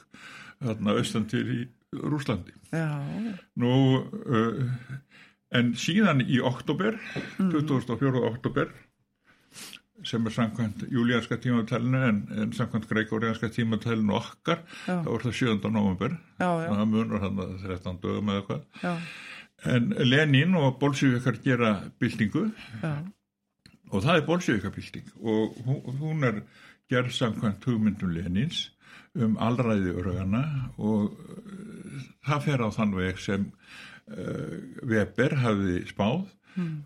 þarna 0.60 0.98
austan 1.00 1.28
til 1.32 1.46
í 1.48 1.60
Rúslandi 1.96 2.54
Já, 2.70 3.00
nú 3.58 3.76
uh, 4.04 4.68
en 5.56 5.74
síðan 5.80 6.22
í 6.26 6.40
oktober 6.46 7.00
24. 7.38 8.22
oktober 8.30 8.70
sem 10.08 10.24
er 10.30 10.32
samkvæmt 10.32 10.86
júlíanska 10.94 11.36
tímatalinu 11.44 12.00
en, 12.08 12.20
en 12.32 12.54
samkvæmt 12.56 12.88
gregorianska 12.88 13.50
tímatalinu 13.52 14.14
okkar, 14.16 14.62
Já. 14.88 15.02
þá 15.04 15.10
er 15.12 15.26
það 15.26 15.34
7. 15.42 15.72
november 15.76 16.16
það 16.40 16.86
munur 16.94 17.24
hann 17.26 17.42
að 17.44 17.56
13 17.66 18.00
dögum 18.04 18.32
eða 18.36 18.46
hvað 18.48 18.86
já, 18.86 18.94
En 19.68 19.90
Lenin 20.08 20.54
og 20.56 20.78
bolsjöfikar 20.80 21.36
gera 21.44 21.74
byltingu 22.00 22.46
já, 22.80 22.94
og 23.92 24.06
það 24.06 24.16
er 24.22 24.28
bolsjöfikarbylting 24.30 25.10
og 25.20 25.58
hún, 26.00 26.24
er 26.24 26.44
gerð 26.90 27.12
samkvæmt 27.18 27.68
hugmyndum 27.68 28.14
Lenins 28.16 28.70
um 29.20 29.36
allræði 29.42 29.92
örugana 30.00 30.46
og 30.78 31.18
það 32.28 32.44
fer 32.48 32.64
á 32.66 32.68
þann 32.76 32.96
veg 32.98 33.20
sem 33.24 33.48
uh, 34.10 34.60
Weber 34.84 35.36
hafði 35.44 35.82
spáð. 35.90 36.28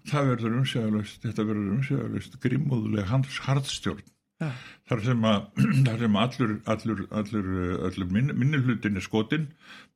Það 0.06 0.28
verður 0.30 0.58
umsjöðalust, 0.60 1.22
þetta 1.24 1.44
verður 1.48 1.70
umsjöðalust 1.78 2.34
grimmúðuleg 2.44 3.08
hans 3.10 3.38
harðstjórn. 3.46 4.04
já, 4.44 4.50
Þar 4.92 5.02
sem, 5.06 5.24
að, 5.26 5.46
þar 5.88 6.02
sem 6.04 6.18
allur, 6.20 6.52
allur, 6.74 7.02
allur, 7.22 7.48
allur 7.88 8.12
minn, 8.12 8.34
minnihlutin 8.38 9.00
er 9.00 9.06
skotin, 9.06 9.48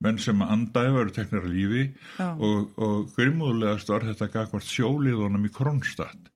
menn 0.01 0.17
sem 0.23 0.41
andaði 0.41 0.95
verður 0.95 1.13
teknar 1.19 1.45
að 1.45 1.53
lífi 1.57 1.83
Já. 2.17 2.31
og, 2.31 2.71
og 2.79 3.11
grimmúðulegast 3.17 3.91
var 3.91 4.07
þetta 4.07 4.31
gagvart 4.37 4.71
sjóliðunum 4.71 5.45
í 5.45 5.53
Kronstadt. 5.53 6.31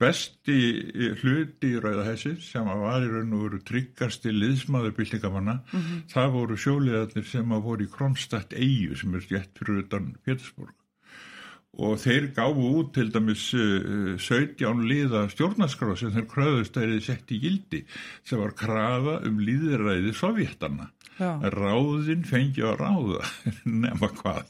Besti 0.00 0.54
hluti 1.20 1.74
í 1.74 1.80
Rauðahessi 1.82 2.34
sem 2.40 2.64
var 2.64 3.02
í 3.04 3.08
raun 3.12 3.34
og 3.36 3.42
veru 3.44 3.58
tryggasti 3.68 4.32
liðsmaður 4.32 4.94
byltingamanna, 4.96 5.58
það 6.08 6.30
voru 6.38 6.56
sjóliðarnir 6.62 7.26
sem 7.28 7.52
voru 7.66 7.84
í 7.84 7.90
Kronstadt 7.92 8.54
eigu 8.56 8.96
sem 8.96 9.14
er 9.18 9.26
rétt 9.28 9.60
fyrir 9.60 9.82
utan 9.84 10.14
Pétursborg. 10.24 10.72
Og 11.80 12.00
þeir 12.02 12.30
gáfu 12.34 12.64
út 12.80 12.88
til 12.96 13.12
dæmis 13.14 13.44
uh, 13.54 14.16
17 14.18 14.80
liða 14.90 15.26
stjórnarskrá 15.30 15.92
sem 16.00 16.10
þeir 16.16 16.26
kröðust 16.32 16.80
að 16.80 16.88
þeir 16.96 17.04
sett 17.06 17.30
í 17.30 17.38
gildi 17.44 17.84
sem 18.26 18.40
var 18.40 18.56
krafa 18.58 19.20
um 19.28 19.38
líðræði 19.38 20.10
sovjetana 20.18 20.88
já, 21.20 21.30
ráðin 21.54 22.24
fengi 22.26 22.64
að 22.66 22.80
ráða 22.82 23.22
nema 23.84 24.10
hvað. 24.16 24.48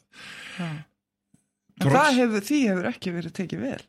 Trots- 1.81 1.93
það 1.99 2.19
hefur, 2.23 2.47
því 2.49 2.63
hefur 2.71 2.89
ekki 2.95 3.13
verið 3.19 3.37
tekið 3.43 3.67
vel. 3.67 3.83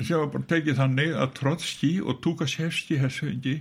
Sem 0.00 0.18
var 0.18 0.30
bara 0.32 0.48
tekið 0.52 0.78
þannig 0.80 1.14
að 1.18 1.34
Trotski 1.38 1.92
og 2.00 2.20
Tukashevski 2.24 2.98
hersfengi 3.02 3.56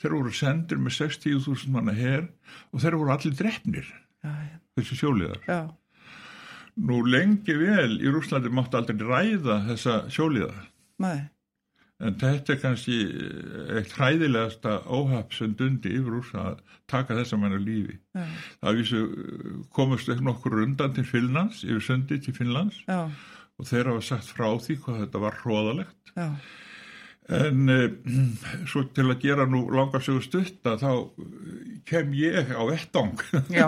þeir 0.00 0.16
voru 0.16 0.32
sendir 0.34 0.80
með 0.80 0.98
60.000 1.00 1.72
manna 1.74 1.94
her 1.96 2.28
og 2.72 2.82
þeir 2.84 2.98
voru 3.00 3.14
allir 3.16 3.36
drefnir 3.38 3.88
Já, 4.24 4.32
já, 4.32 4.56
þessi 4.78 4.96
sjóliðar. 4.98 5.42
Já, 5.46 5.60
nú 6.88 7.02
lengi 7.06 7.54
vel 7.60 8.00
í 8.00 8.10
Rúslandi 8.10 8.50
mátti 8.50 8.78
aldrei 8.80 9.04
ræða 9.06 9.60
þessa 9.68 9.98
sjóliða. 10.10 10.64
Nei, 11.04 11.18
En 11.96 12.16
þetta 12.20 12.52
er 12.52 12.58
kannski 12.60 12.96
eitt 13.78 13.94
hræðilegasta 13.96 14.82
óhapp 14.92 15.32
sem 15.32 15.54
dundi 15.56 15.94
yfir 15.96 16.18
úr 16.18 16.26
að 16.36 16.58
taka 16.92 17.16
þessa 17.16 17.38
manna 17.40 17.56
lífi. 17.56 17.96
Það 18.60 18.80
vísu 18.82 19.00
komast 19.72 20.10
nokkur 20.20 20.58
undan 20.66 20.92
til 20.96 21.06
Finnlands, 21.08 21.62
yfir 21.64 21.86
sundi 21.86 22.18
til 22.20 22.36
Finnlands. 22.36 22.82
Já, 22.84 23.08
og 23.58 23.66
þeir 23.70 23.88
hafa 23.92 24.04
sagt 24.04 24.30
frá 24.36 24.48
því 24.60 24.76
hvað 24.84 25.02
þetta 25.04 25.22
var 25.26 25.36
hróðalegt. 25.42 26.14
já, 26.16 26.28
En 27.28 27.68
eh, 27.72 27.90
svo 28.70 28.84
til 28.94 29.08
að 29.10 29.18
gera 29.24 29.46
nú 29.50 29.64
langar 29.74 30.04
sögur 30.04 30.22
stutta 30.22 30.76
þá 30.78 30.90
kem 31.88 32.12
ég 32.14 32.52
á 32.54 32.62
vettang. 32.68 33.16
já, 33.50 33.66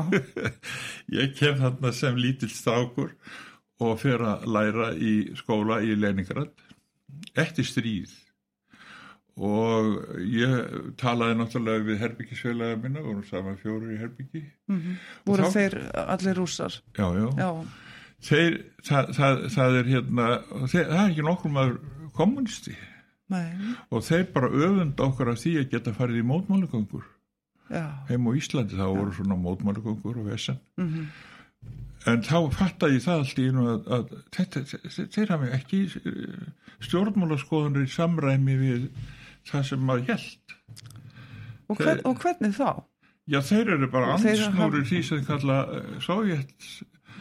ég 1.18 1.34
kem 1.38 1.58
þarna 1.58 1.90
sem 1.96 2.14
lítill 2.20 2.52
strákur 2.54 3.16
og 3.82 3.98
fer 4.02 4.22
að 4.26 4.46
læra 4.54 4.92
í 4.94 5.34
skóla 5.38 5.80
í 5.86 5.96
Leningrad 5.98 6.54
eftir 7.38 7.66
stríð. 7.66 8.14
Og 9.38 9.98
ég 10.26 10.94
talaði 10.98 11.36
náttúrulega 11.38 11.84
við 11.86 12.00
herbyggisfélaga 12.02 12.78
minna, 12.82 13.02
vorum 13.04 13.22
saman 13.26 13.58
fjóru 13.60 13.92
í 13.94 13.98
herbyggi 14.00 14.40
voru 15.28 15.46
þá- 15.46 15.52
þeir 15.54 15.76
allir 16.10 16.34
rússar. 16.40 16.78
já, 16.98 17.06
já, 17.14 17.28
Já, 17.38 17.50
þeir 18.24 18.56
það, 18.86 19.12
það, 19.18 19.42
það 19.54 19.76
er 19.82 19.90
hérna 19.92 20.26
þeir, 20.72 20.84
það 20.88 21.02
er 21.04 21.10
ekki 21.12 21.26
nokkur 21.28 21.52
maður 21.54 21.78
kommunisti 22.18 22.74
nei, 23.30 23.52
og 23.94 24.02
þeir 24.08 24.26
bara 24.34 24.48
öfund 24.50 25.00
okkar 25.04 25.30
af 25.34 25.38
því 25.42 25.52
að 25.62 25.70
geta 25.76 25.92
farið 25.94 26.22
í 26.22 26.26
mótmálugöngur 26.26 27.04
já, 27.70 27.84
heim 28.08 28.26
á 28.26 28.30
Íslandi 28.40 28.78
þá 28.78 28.86
voru 28.88 29.12
svona 29.14 29.36
mótmálugöngur 29.38 30.22
og 30.22 30.30
vesen 30.32 30.58
mhm, 30.80 31.10
En 32.08 32.22
þá 32.24 32.36
fattaði 32.54 32.94
ég 32.94 33.02
það 33.04 33.18
allt 33.20 33.38
í 33.42 33.44
einu 33.50 33.64
að, 33.68 33.88
að 33.92 34.12
þetta, 34.32 34.60
þeir- 35.12 35.32
hafi 35.34 35.48
ekki 35.56 35.80
stjórnmálaskoðanir 36.86 37.88
í 37.88 37.90
samræmi 37.92 38.54
við 38.60 38.84
það 39.50 39.64
sem 39.70 39.82
maður 39.88 40.12
held. 40.12 40.54
og, 41.68 41.80
hvern, 41.82 42.00
og 42.08 42.22
hvernig 42.22 42.54
þá? 42.56 42.68
Já, 43.28 43.40
þeir 43.50 43.72
eru 43.74 43.88
bara 43.92 44.12
hafa- 44.14 44.22
því 44.88 45.02
sem 45.10 45.24
kalla 45.26 45.58
Komun. 46.06 46.62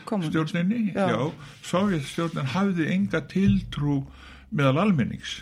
Sovjetstjórninni. 0.10 0.93
Já. 0.96 1.08
Já, 1.12 1.20
sovjetstjórnin 1.67 2.50
hafði 2.54 2.88
enga 2.93 3.22
tiltrú 3.32 4.02
meðal 4.52 4.86
almennings. 4.88 5.41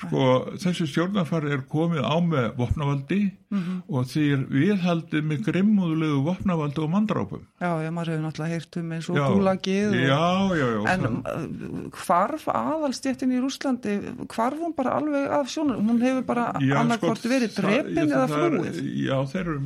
Sko, 0.00 0.46
þessi 0.56 0.86
stjórnarfari 0.88 1.52
er 1.52 1.62
komið 1.68 2.02
á 2.06 2.16
með 2.24 2.54
vopnavaldi 2.56 3.32
Mhm. 3.50 3.82
og 3.90 4.04
þeir 4.06 4.44
viðhaldið 4.46 5.24
með 5.26 5.40
grimmúðulegu 5.48 6.20
vopnavaldi 6.22 6.78
og 6.84 6.90
mandrápum. 6.92 7.40
Já, 7.60 7.82
já, 7.82 7.90
maður 7.90 8.12
hefur 8.14 8.22
náttúrulega 8.22 8.52
heyrt 8.54 8.76
um 8.78 8.90
eins 8.94 9.08
og 9.10 9.16
já. 10.54 10.86
En 10.92 11.00
það- 11.00 11.26
uh, 11.26 11.90
hvarf 11.90 12.44
aðalstjéttin 12.46 13.32
í 13.34 13.40
Rúslandi, 13.42 13.96
hvarf 14.30 14.58
hún 14.60 14.74
bara 14.76 14.90
alveg 15.00 15.28
af 15.30 15.46
sjónum, 15.50 15.82
hún 15.82 16.00
hefur 16.00 16.22
bara 16.26 16.52
Já, 16.62 16.76
annarkvort 16.78 17.18
sko, 17.18 17.28
verið 17.28 17.50
ég- 17.58 17.98
eða 18.06 18.28
flúið. 18.30 18.78
Já, 19.02 19.16
þeir 19.32 19.40
eru, 19.40 19.60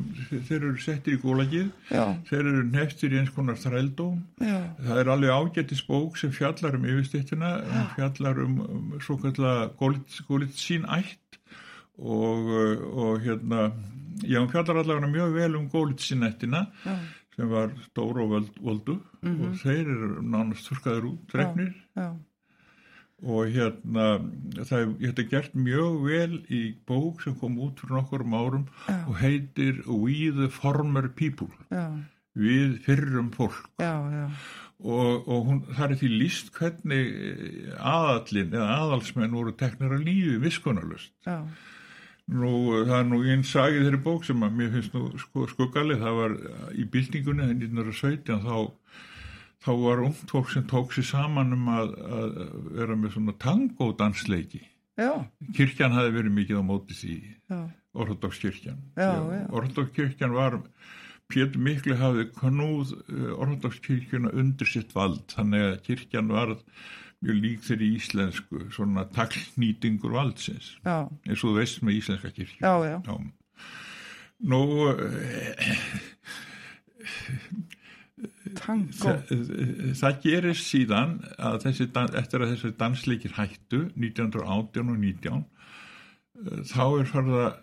þeir 0.49 0.55
eru 0.63 0.77
settir 0.77 1.17
í 1.17 1.21
gólagið, 1.21 1.69
Já, 1.91 2.05
þeir 2.25 2.39
eru 2.39 2.63
neftir 2.63 3.09
í 3.13 3.19
eins 3.21 3.29
konar 3.35 3.55
þrældóm. 3.55 4.19
já, 4.41 4.61
Það 4.81 4.97
er 4.97 5.05
alveg 5.13 5.29
ágættis 5.29 5.85
bók 5.87 6.17
sem 6.17 6.31
fjallar 6.31 6.73
um 6.73 6.83
yfirstýttina, 6.85 7.61
um 7.61 7.87
fjallar 7.95 8.39
um, 8.43 8.59
um 8.61 8.99
svo 8.99 9.15
kallar 10.05 10.27
Golitsín 10.29 10.85
ætt 10.85 11.39
og, 11.97 12.49
uh, 12.51 12.85
og 13.05 13.21
hérna, 13.23 13.71
já, 14.23 14.39
hún 14.39 14.51
fjallar 14.51 14.81
allavega 14.83 15.07
mjög 15.11 15.33
vel 15.33 15.55
um 15.55 15.69
Golitsín 15.69 16.23
ættina 16.27 16.67
já, 16.85 16.95
sem 17.35 17.49
var 17.49 17.73
stór 17.89 18.21
og 18.23 18.51
voldu 18.61 18.99
og 19.25 19.59
þeir 19.59 19.89
eru 19.91 20.21
nánast 20.21 20.69
þurkaður 20.69 21.11
út, 21.13 21.27
drefnir. 21.31 21.73
og 23.23 23.47
hérna 23.47 24.07
það 24.67 24.81
er 24.81 25.21
er 25.23 25.29
gert 25.31 25.53
mjög 25.55 26.01
vel 26.03 26.33
í 26.51 26.61
bók 26.87 27.23
sem 27.23 27.35
kom 27.39 27.57
út 27.63 27.79
fyrir 27.79 27.95
nokkur 27.95 28.25
árum 28.35 28.67
Já. 28.87 29.07
og 29.07 29.15
heitir 29.21 29.81
We 29.87 30.31
the 30.31 30.49
Former 30.49 31.07
People. 31.07 31.49
Já, 31.71 31.87
við 32.35 32.79
fyrrum 32.83 33.31
fólk. 33.31 33.69
Já, 33.79 34.29
og, 34.83 35.27
og 35.27 35.45
hún, 35.47 35.61
það 35.77 35.91
er 35.93 35.99
því 36.01 36.09
líst 36.19 36.51
hvernig 36.57 37.05
eh, 37.13 37.71
aðallin 37.79 38.53
eða 38.57 38.75
aðalsmenn 38.81 39.37
voru 39.37 39.53
teknir 39.55 39.95
að 39.95 40.05
lífi 40.09 40.37
viskunarlust. 40.43 41.13
já, 41.25 41.39
Nú, 42.25 42.51
það 42.87 42.95
er 42.97 43.03
nú 43.05 43.19
einn 43.29 43.43
sagið 43.45 43.83
þeirri 43.85 43.97
bók 44.01 44.23
sem 44.25 44.39
að 44.41 44.55
mér 44.57 44.71
finnst 44.73 44.95
nú 44.97 45.11
sko, 45.21 45.43
skuggalið, 45.51 45.99
það 46.01 46.15
var 46.17 46.31
í 46.73 46.85
byltingunni 46.89 47.45
1917 47.51 48.39
þá, 48.41 48.55
þá 49.61 49.69
var 49.83 50.01
ungt 50.07 50.31
fólk 50.33 50.49
sem 50.49 50.65
tók 50.71 50.95
sér 50.95 51.05
saman 51.05 51.53
um 51.53 51.67
að, 51.69 51.91
að 52.17 52.39
vera 52.79 52.97
með 52.97 53.13
svona 53.13 53.35
tangódansleiki. 53.45 54.63
Kirkjan 55.53 55.93
hafi 55.93 56.15
verið 56.17 56.33
mikið 56.39 56.61
á 56.61 56.63
móti 56.65 56.97
því, 56.97 57.15
já. 57.53 57.59
Orðodókskirkjan 59.61 60.33
var, 60.33 60.57
Pétur 61.31 61.61
Mikli 61.65 61.95
hafði 61.97 62.27
knúð 62.37 62.91
orðodókskirkjuna 63.33 64.33
undir 64.37 64.69
sitt 64.69 64.93
vald, 64.95 65.23
þannig 65.33 65.63
að 65.69 65.79
kirkjan 65.87 66.29
var 66.29 66.53
mjög 67.25 67.39
lík 67.41 67.63
þeirri 67.65 67.87
íslensku, 67.95 68.67
svona 68.75 69.07
taklnýtingur 69.15 70.13
valdsins. 70.13 70.75
Já, 70.85 71.07
eins 71.25 71.41
og 71.41 71.49
þú 71.49 71.55
veist 71.57 71.81
með 71.81 71.97
íslenska 72.01 72.31
kirkju. 72.35 72.61
já, 72.61 72.73
já, 72.85 73.01
Já. 73.01 73.15
Nú, 74.45 74.61
eh, 74.91 75.75
tango, 78.59 79.13
það, 79.95 80.17
gerist 80.23 80.67
síðan 80.69 81.17
að 81.39 81.61
þessi, 81.65 81.87
eftir 82.19 82.43
að 82.43 82.51
þessi 82.53 82.71
dansleikir 82.79 83.35
hættu 83.37 83.85
1918 83.95 84.91
og 84.91 84.99
19 84.99 85.39
eh, 85.39 86.59
þá 86.67 86.83
er 86.99 87.09
farið 87.13 87.39
að 87.45 87.53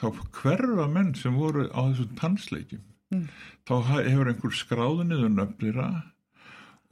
þá 0.00 0.06
hverfa 0.40 0.88
menn 0.96 1.12
sem 1.20 1.36
voru 1.36 1.68
á 1.68 1.80
þessum 1.92 2.16
dansleikjum 2.18 2.82
Mm. 3.12 3.26
þá 3.68 3.74
hefur 3.92 4.30
einhver 4.30 4.54
skráðu 4.56 5.06
niður 5.06 5.32
nöfnira 5.36 5.88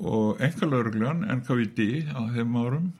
og 0.00 0.40
enga 0.44 0.68
lauruglan 0.68 1.24
NKVD 1.40 1.86
á 2.12 2.20
þeim 2.34 2.58
árum 2.60 2.90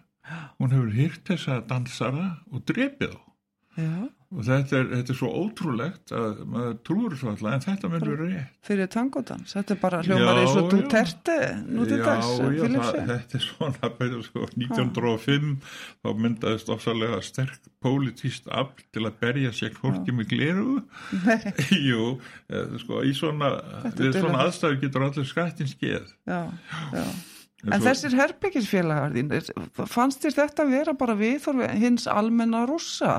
hún 0.58 0.72
hefur 0.74 0.94
hýrt 0.94 1.26
þessa 1.28 1.60
dansara 1.68 2.30
og 2.50 2.64
drepið 2.70 3.14
þá 3.14 3.29
já, 3.78 4.08
og 4.30 4.44
þetta 4.46 4.76
er, 4.78 4.88
þetta 4.90 5.12
er 5.12 5.18
svo 5.18 5.30
ótrúlegt 5.40 6.12
að 6.14 6.42
maður 6.50 6.76
trúur 6.86 7.16
svo 7.18 7.30
alltaf 7.32 7.50
en 7.52 7.64
þetta 7.64 7.90
myndur 7.92 8.12
verið 8.14 8.34
rétt. 8.34 8.58
fyrir 8.66 8.90
tangodans, 8.94 9.54
þetta 9.56 9.74
er 9.74 9.80
bara 9.82 10.02
hljómar 10.06 10.40
eins 10.42 10.58
og 10.58 10.68
þú 10.72 10.80
terti 10.92 11.38
nú 11.66 11.86
til 11.88 12.00
dags, 12.02 12.30
já, 12.36 12.50
já, 12.58 12.66
það, 12.76 13.00
þetta 13.12 13.38
er 13.40 13.46
svona 13.46 13.92
betur, 14.00 14.22
sko, 14.26 14.46
1905 14.56 15.50
þá 16.04 16.12
myndaðist 16.26 16.72
ofsalega 16.76 17.20
sterk 17.26 17.70
pólitíst 17.80 18.50
afl 18.52 18.86
til 18.92 19.06
að 19.08 19.18
berja 19.22 19.54
sér 19.56 19.74
fólki 19.78 20.12
með 20.12 20.32
gleru. 20.34 20.78
Jú, 21.88 22.14
eh, 22.52 22.78
sko, 22.82 23.02
í 23.06 23.14
svona 23.16 23.54
Þetta 23.86 24.06
við 24.06 24.18
svona 24.18 24.46
aðstæður 24.46 24.80
getur 24.84 25.06
allir 25.06 25.28
skrættin 25.30 25.70
skeið 25.70 26.10
Já, 26.28 26.42
já. 26.94 27.04
En 27.66 27.74
En 27.74 27.80
svo- 27.82 27.90
þessir 27.90 28.14
herbyggisfélagar 28.16 29.12
þín, 29.12 29.86
fannst 29.86 30.22
þér 30.24 30.34
þetta 30.38 30.64
vera 30.70 30.92
bara 30.96 31.14
viðþorfi 31.14 31.66
hins 31.82 32.06
almenna 32.08 32.62
rússa? 32.66 33.10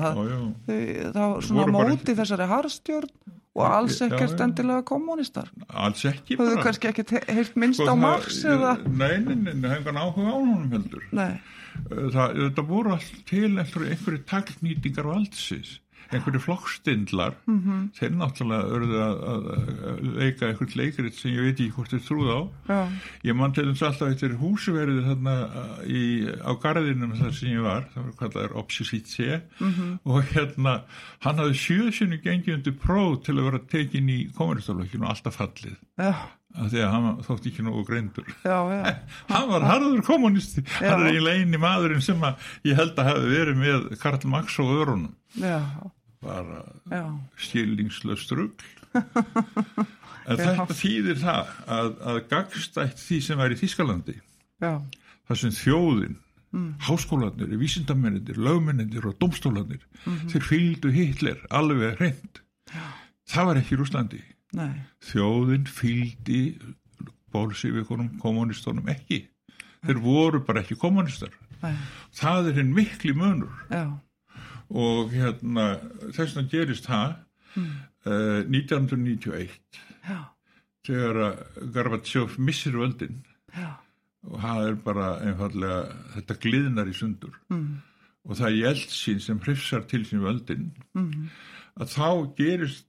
voru 0.66 1.72
bara- 1.72 1.88
móti 1.92 2.14
þessari 2.18 2.48
harstjórn 2.50 3.08
og 3.54 3.66
alls 3.68 4.00
ekkert 4.00 4.38
já. 4.38 4.44
endilega 4.46 4.82
kommunistar. 4.88 5.48
alls 5.70 6.02
ekki 6.04 6.36
bara. 6.38 6.56
kannski 6.62 6.88
ekkert 6.90 7.10
he- 7.10 7.32
heyrt 7.34 7.54
minnst 7.54 7.78
Sko, 7.80 7.86
á 7.86 7.94
það- 7.94 8.00
Marx 8.00 8.42
eða? 8.44 8.72
nei, 8.88 9.18
nei, 9.18 9.34
nei, 9.54 9.68
hefði 9.76 9.84
hann 9.84 10.02
áhuga 10.02 10.26
á 10.32 10.34
honum 10.34 10.70
heldur 10.72 11.02
Nei, 11.12 11.40
það, 11.86 12.34
þetta 12.42 12.66
voru 12.66 12.92
allt 12.96 13.12
til 13.26 13.50
einhverju, 13.58 13.90
einhverju 13.94 14.24
taklnýtingar 14.24 15.04
valdsins 15.06 15.78
einhverju 16.10 16.40
flokkstindlar 16.42 17.34
Mhm. 17.46 17.90
þeir 17.98 18.10
náttúrulega 18.18 18.64
örðu 18.76 18.98
að, 19.02 19.46
leika 20.18 20.46
einhvert 20.48 20.76
leikrit 20.76 21.14
sem 21.14 21.30
ég 21.32 21.42
veit 21.46 21.60
ekki 21.60 21.72
hvort 21.76 21.90
þið 21.94 22.04
trúð 22.08 22.28
á 22.32 22.40
já, 22.68 22.80
ég 23.24 23.36
mann 23.36 23.52
til 23.52 23.64
þess 23.70 23.82
alltaf 23.88 24.12
eftir 24.14 24.36
húsverðið 24.40 25.06
þarna 25.08 25.36
í, 25.86 26.02
á 26.42 26.52
garðinum 26.62 27.14
þar 27.20 27.32
sem 27.38 27.48
ég 27.54 27.62
var, 27.62 27.86
það 27.94 28.04
var 28.04 28.12
kallaður 28.20 28.56
Opsisítse 28.62 29.42
Mhm. 29.60 29.98
og 30.04 30.22
hérna 30.34 30.82
hann 31.20 31.36
hafði 31.36 31.56
sjöðsynni 31.62 32.22
gengið 32.22 32.54
undir 32.58 32.72
próf 32.78 33.22
til 33.24 33.34
að 33.38 33.44
vera 33.50 33.58
tekin 33.68 34.08
í 34.08 34.32
kommunistaflökkinu 34.34 35.02
og 35.04 35.10
alltaf 35.16 35.36
fallið 35.36 35.76
já, 35.98 36.14
af 36.52 36.68
því 36.72 36.80
að 36.84 36.90
hann 36.92 37.06
þótt 37.26 37.46
ekki 37.48 37.62
nógu 37.64 37.82
greindur. 37.88 38.26
Já, 38.44 38.58
já, 38.72 38.94
hann 39.32 39.48
var 39.48 39.64
harður 39.70 40.02
kommunisti 40.06 40.62
Já. 40.68 40.90
hann 40.92 41.02
er 41.06 41.10
eiginlega 41.14 41.40
eini 41.46 41.60
maðurinn 41.62 42.04
sem 42.04 42.20
að 42.28 42.34
ég 42.68 42.76
held 42.76 42.98
að 43.00 43.08
hafi 43.12 43.30
verið 43.32 43.60
með 43.62 43.86
Karl 44.02 44.28
Marx 44.34 44.58
og 44.60 44.72
örunum 44.82 45.14
bara 46.22 46.62
skilningslöst 47.40 48.30
rugl. 48.36 48.68
En 50.22 50.38
þetta 50.38 50.70
þýðir 50.78 51.16
það 51.18 51.48
að, 51.66 51.88
að 52.06 52.18
gagstætt 52.30 53.00
því 53.02 53.16
sem 53.26 53.40
er 53.42 53.54
í 53.54 53.56
Þískalandi 53.58 54.12
þar 54.62 55.40
sem 55.40 55.54
þjóðin 55.62 56.18
Mm. 56.52 56.74
háskólanir, 56.84 57.48
vísindamennir, 57.56 58.36
lögmennir 58.36 59.06
og 59.08 59.14
domstólanir, 59.16 59.80
Mhm. 60.04 60.26
þeir 60.28 60.42
fylgdu 60.44 60.90
Hitler 60.92 61.38
alveg 61.48 61.94
hreint. 61.96 62.42
Það 63.32 63.46
var 63.48 63.56
ekki 63.56 63.72
í 63.72 63.78
Rúslandi 63.80 64.20
nei, 64.58 64.74
þjóðin 65.08 65.66
fylgdi 65.70 66.40
bólsífikunum 67.32 68.18
kommunistunum 68.20 68.88
ekki. 68.92 69.22
Þeir 69.82 69.98
voru 70.04 70.40
bara 70.46 70.60
ekki 70.62 70.76
kommunistar 70.78 71.32
nei, 71.62 71.74
það 72.14 72.48
er 72.52 72.58
hinn 72.60 72.72
mikli 72.76 73.12
munur. 73.16 73.52
Já, 73.70 73.86
og 74.72 75.12
hérna 75.14 75.66
þess 76.14 76.36
vegna 76.36 76.48
gerist 76.56 76.88
það 76.90 77.18
Mm. 77.52 77.72
uh, 78.08 78.38
1991 78.48 79.50
já, 80.08 80.20
þegar 80.88 81.18
að 81.26 81.40
Gorbachev 81.74 82.38
missir 82.40 82.72
völdin. 82.80 83.18
Já, 83.52 83.74
og 84.24 84.38
það 84.40 84.68
er 84.70 84.78
bara 84.86 85.08
einfallega 85.20 85.82
þetta 86.14 86.36
gliðnar 86.40 86.88
í 86.88 86.94
sundur. 86.96 87.34
Mm, 87.52 87.82
og 88.24 88.38
það 88.38 88.46
er 88.48 88.56
Jeltsin 88.62 89.20
sem 89.20 89.42
hrifsar 89.44 89.84
til 89.90 90.00
sín 90.08 90.24
völdin. 90.24 90.70
Mm, 90.96 91.28
að 91.76 91.92
þá 91.92 92.08
gerist 92.40 92.86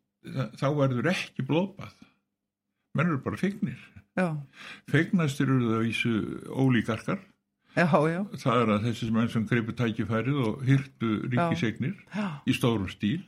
þá 0.60 0.68
verður 0.78 1.12
ekki 1.14 1.46
blóðbað. 1.48 1.94
Menn 2.94 3.10
eru 3.10 3.22
bara 3.26 3.40
fegnir 3.42 3.80
já, 4.14 4.28
fegnastir 4.92 5.50
eru 5.50 5.72
það 5.72 5.86
vísu 5.88 6.12
ólíkarkar. 6.54 7.22
Já, 7.74 7.88
já, 7.90 8.20
það 8.38 8.60
er 8.62 8.72
að 8.76 8.84
þessi 8.86 9.08
menn 9.16 9.32
sem 9.34 9.48
greipu 9.50 9.74
tækifærið 9.74 10.44
og 10.46 10.60
hyrtu 10.68 11.14
ríkisegnir 11.26 11.96
í 12.46 12.54
stórum 12.54 12.92
stíl. 12.92 13.24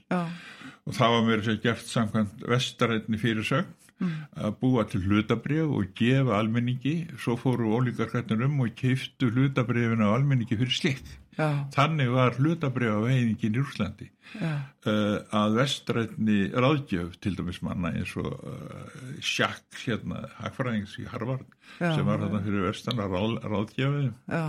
Og 0.86 0.94
það 0.94 1.16
var 1.16 1.26
mér 1.26 1.42
sér 1.48 1.58
gert 1.64 1.88
samkvæmt 1.90 2.46
vestarætni 2.52 3.18
fyrirsögn 3.18 3.74
Mm. 3.96 4.26
að 4.36 4.56
búa 4.60 4.84
til 4.92 5.00
hlutabrif 5.08 5.70
og 5.72 5.94
gefa 5.96 6.36
almenningi. 6.36 7.08
Svo 7.16 7.38
fóru 7.40 7.70
ólíkarkarnir 7.78 8.44
um 8.44 8.60
og 8.66 8.74
keiftu 8.76 9.30
hlutabrifin 9.32 10.04
á 10.04 10.12
almenningi 10.12 10.58
fyrir 10.60 10.76
slikt 10.76 11.14
já, 11.38 11.48
þannig 11.76 12.12
var 12.14 12.40
veiningin 12.40 13.58
í 13.58 13.64
Úslandi 13.64 14.10
uh, 14.40 15.20
að 15.36 15.60
vestrætni 15.60 16.40
ráðgjöf 16.54 17.20
til 17.24 17.36
dæmis 17.38 17.62
manna 17.66 17.94
eins 17.96 18.16
og 18.20 18.32
uh, 18.32 19.04
Sjakk 19.20 19.84
hérna, 19.84 20.26
hagfræðings 20.40 20.98
í 21.04 21.10
Harvard 21.12 21.46
Já, 21.80 21.92
sem 21.92 22.06
var 22.08 22.24
þarna 22.24 22.42
fyrir 22.46 22.68
vestan 22.70 23.04
að 23.04 23.18
ráð, 23.18 23.38
ráðgjöfið 23.46 24.10
já. 24.32 24.46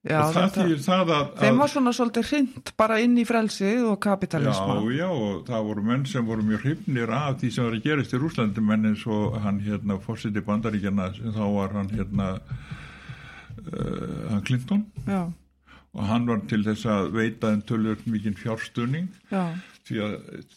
Já, 0.00 0.16
og 0.24 0.30
það 0.32 0.54
þýr 0.54 0.78
það 0.80 1.10
að, 1.12 1.24
þeim 1.42 1.58
var 1.60 1.70
svona 1.70 1.90
svolítið 1.92 2.28
hrind 2.30 2.70
bara 2.80 2.96
inn 3.04 3.18
í 3.20 3.24
frelsið 3.28 3.82
og 3.90 3.98
kapitalisma. 4.00 4.78
Já, 4.80 4.94
já, 4.96 5.08
og 5.12 5.42
það 5.44 5.66
voru 5.66 5.82
menn 5.90 6.06
sem 6.08 6.24
voru 6.24 6.44
mjög 6.48 6.62
hrifnir 6.64 7.12
af 7.12 7.34
því 7.42 7.50
sem 7.52 7.66
var 7.66 7.76
að 7.76 7.84
gerast 7.84 8.14
í 8.16 8.20
Rúslandi, 8.22 8.64
menn 8.64 8.88
eins 8.88 9.02
og 9.04 9.36
hann 9.44 9.58
hérna, 9.60 9.98
fórseti 10.00 10.40
bandaríkjana, 10.46 11.10
sem 11.18 11.34
þá 11.36 11.42
var 11.52 11.76
hann 11.76 11.92
hérna, 11.92 12.30
uh, 13.68 14.40
Clinton, 14.46 14.84
Já, 15.06 15.22
og 15.90 16.06
hann 16.06 16.28
var 16.28 16.42
til 16.50 16.62
þess 16.62 16.86
að 16.86 17.08
veita 17.16 17.50
en 17.54 17.64
tölvöld 17.66 18.04
mikinn 18.06 18.36
fjárstunning, 18.38 19.08
já, 19.32 19.56
því 19.88 20.02
að, 20.06 20.12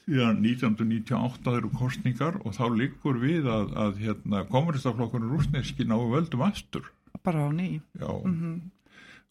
því 0.05 0.19
að 0.27 0.43
1998 0.51 1.55
eru 1.57 1.71
kostningar 1.79 2.37
og 2.43 2.53
þá 2.53 2.65
liggur 2.77 3.17
við 3.21 3.49
að, 3.49 3.73
að 3.85 4.03
hérna, 4.03 4.43
komuristaflokkurinn 4.51 5.33
rúsneski 5.33 5.87
ná 5.89 5.97
völdum 5.97 6.45
aftur. 6.45 6.91
bara 7.23 7.47
á 7.47 7.49
ný. 7.55 7.81
Já. 7.97 8.09
Mhm. 8.23 8.61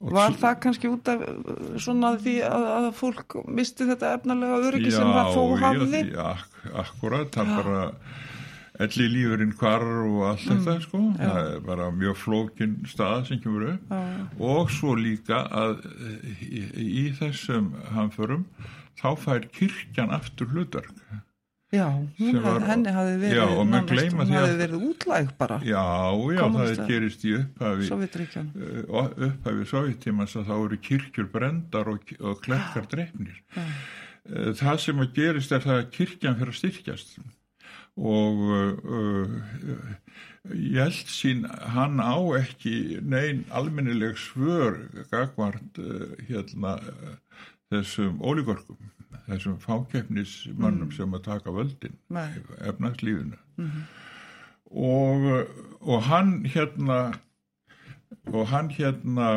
Og 0.03 0.11
Var 0.11 0.35
það 0.35 0.55
kannski 0.65 0.89
út 0.91 1.09
af 1.13 1.21
uh, 1.23 1.77
svona 1.79 2.17
því 2.19 2.33
að, 2.43 2.65
að 2.75 2.87
fólk 2.99 3.37
misti 3.47 3.87
þetta 3.87 4.17
efnalega 4.17 4.57
öryggi 4.67 4.91
sem 4.91 5.07
Já, 5.07 5.15
það 5.15 5.37
já, 5.37 5.59
hafði? 5.63 6.01
Já, 6.11 6.25
ak 6.33 6.73
akkurat, 6.83 7.29
það 7.31 7.53
er 7.53 7.61
bara 7.61 7.85
elli 8.87 9.07
lífurinn 9.15 9.55
hvar 9.61 9.83
og 9.87 10.21
allt 10.31 10.47
þetta 10.49 10.77
sko, 10.85 11.01
það 11.19 11.41
er 11.55 11.61
bara 11.67 11.89
mjög 11.97 12.17
flókin 12.23 12.77
stað 12.91 13.27
sem 13.31 13.41
kemur 13.43 13.67
upp 13.75 13.91
Já, 13.93 14.01
já. 14.13 14.29
og 14.53 14.71
svo 14.77 14.95
líka 14.99 15.43
að 15.63 15.83
eh, 15.89 16.47
í, 16.47 16.63
í 17.03 17.05
þessum 17.19 17.73
hamförum 17.97 18.47
þá 19.03 19.09
fær 19.27 19.47
kirkjan 19.57 20.13
aftur 20.19 20.51
hlutverk 20.55 20.93
Já, 21.73 21.87
var- 22.45 22.67
henni 22.69 22.93
hafði 22.93 23.13
verið, 23.23 23.39
Já, 23.39 23.45
og 23.49 23.63
nánast- 23.65 23.89
gleyma 23.95 24.25
því 24.29 24.35
að- 24.37 24.43
hafði 24.43 24.57
verið 24.61 24.83
útlæg 24.91 25.31
bara, 25.39 25.57
Já, 25.65 25.81
já, 25.81 26.37
það 26.37 26.41
Kommúnistar. 26.43 26.89
gerist 26.91 27.23
í 27.25 27.33
upphafi 27.39 27.87
uh, 28.93 29.09
upphafi 29.29 29.65
sovjetímans 29.71 30.35
að 30.37 30.51
þá 30.51 30.53
eru 30.67 30.79
kirkjur 30.89 31.31
brendar 31.33 31.89
og, 31.95 32.13
og 32.21 32.43
klerkar 32.45 32.85
drefnir. 32.93 33.39
Já. 33.57 33.65
Eh, 34.29 34.53
Það 34.61 34.77
sem 34.85 35.01
að 35.03 35.15
gerist 35.17 35.53
er 35.57 35.65
það 35.65 35.79
að 35.81 35.89
kirkjan 35.97 36.37
fyrir 36.43 36.53
að 36.53 36.61
styrkjast 36.61 37.17
og 37.97 38.39
uh, 38.85 39.29
Jeltsin 40.53 41.45
hann 41.75 42.01
á 42.01 42.17
ekki 42.39 43.01
neyn 43.05 43.45
almennileg 43.53 44.17
svör 44.17 44.79
gagvart 45.11 45.79
uh, 45.79 46.15
hérna 46.29 46.79
uh, 46.81 47.17
þessum 47.73 48.21
ólíkorkum 48.25 48.81
þessum 49.29 49.59
fákeppnismannum 49.61 50.89
mm. 50.89 50.97
sem 50.97 51.15
að 51.15 51.27
taka 51.29 51.53
völdin 51.55 51.99
efnagslífinu 52.65 53.37
mm 53.57 53.69
-hmm. 53.69 53.85
og, 54.71 55.47
og 55.81 56.03
hann 56.09 56.45
hérna 56.45 57.13
og 58.31 58.47
hann 58.53 58.71
hérna 58.71 59.33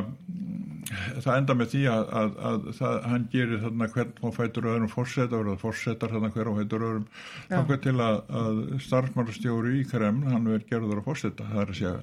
það 1.24 1.38
enda 1.39 1.56
með 1.58 1.71
því 1.71 1.82
að, 1.89 2.04
að, 2.19 2.34
að 2.50 2.65
það, 2.78 2.95
hann 3.10 3.28
gerir 3.34 3.62
þarna 3.63 3.88
hvern 3.95 4.12
og 4.21 4.36
fætur 4.36 4.67
öðrum 4.69 4.91
fórsetar 4.91 5.50
og 5.50 5.60
fórsetar 5.62 6.13
þarna 6.13 6.32
hver 6.36 6.52
og 6.52 6.60
fætur 6.60 6.86
öðrum 6.86 7.08
þannig 7.50 7.82
til 7.86 7.95
að, 8.06 8.17
að 8.41 8.62
starfsmannstjóri 8.86 9.76
í 9.80 9.86
Kreml 9.89 10.30
hann 10.30 10.50
verður 10.52 10.67
gerður 10.69 11.02
að 11.02 11.08
fórseta 11.10 11.50
það 11.50 11.62
er 11.63 11.74
að 11.74 11.80
segja 11.80 11.95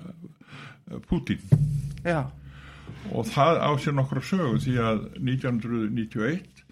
Putin 1.06 1.40
Já. 2.02 2.20
og 3.14 3.30
það 3.30 3.62
á 3.62 3.70
sér 3.84 3.96
nokkru 4.00 4.24
sögu 4.26 4.58
því 4.66 4.76
að 4.82 5.06
1991 5.22 6.62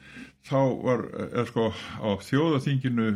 þá 0.51 0.61
var, 0.83 1.07
sko 1.47 1.71
á 1.71 2.11
þjóðaþinginu 2.27 3.11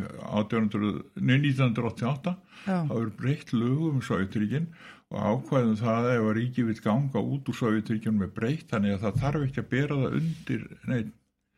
1988 1.19 2.35
þá 2.65 2.95
er 3.01 3.15
breytt 3.19 3.51
lögum 3.57 3.99
um 3.99 4.05
Sovjetríkinn 4.05 4.71
og 5.15 5.43
ákvæðum 5.45 5.77
það 5.79 6.09
ef 6.13 6.25
að 6.29 6.33
ríki 6.39 6.65
vil 6.69 6.81
ganga 6.83 7.23
út 7.23 7.51
úr 7.51 7.59
Sovjetríkjum 7.59 8.17
með 8.23 8.33
breytt 8.39 8.73
þannig 8.73 8.97
að 8.97 9.05
það 9.05 9.21
þarf 9.23 9.45
ekki 9.47 9.63
að 9.63 9.69
bera 9.75 10.01
það 10.01 10.17
undir 10.21 10.65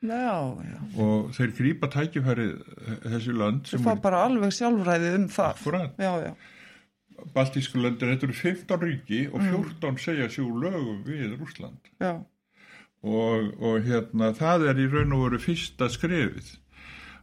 já, 0.04 0.34
já. 0.66 0.76
og 1.06 1.30
þeir 1.36 1.54
grýpa 1.60 1.90
tækifæri 1.94 2.50
þessi 3.06 3.36
land 3.36 3.70
þeir 3.70 3.84
fá 3.86 3.94
bara 4.04 4.22
alveg 4.26 4.54
sjálfræðið 4.58 5.18
um 5.22 5.26
það. 5.32 5.64
Já, 6.02 6.12
Baltísku 7.32 7.80
landir, 7.80 8.10
þetta 8.12 8.26
eru 8.28 8.34
15 8.36 8.82
ríki 8.82 9.20
og 9.30 9.40
14 9.40 9.88
mm. 9.88 10.00
segja 10.04 10.28
sjú 10.32 10.50
lögum 10.60 11.00
við 11.06 11.38
Rúsland 11.38 11.92
og, 13.06 13.54
og 13.56 13.86
hérna 13.86 14.32
það 14.36 14.68
er 14.72 14.82
í 14.82 14.88
raun 14.92 15.14
og 15.16 15.26
veru 15.26 15.40
fyrsta 15.46 15.88
skrefið 15.92 16.52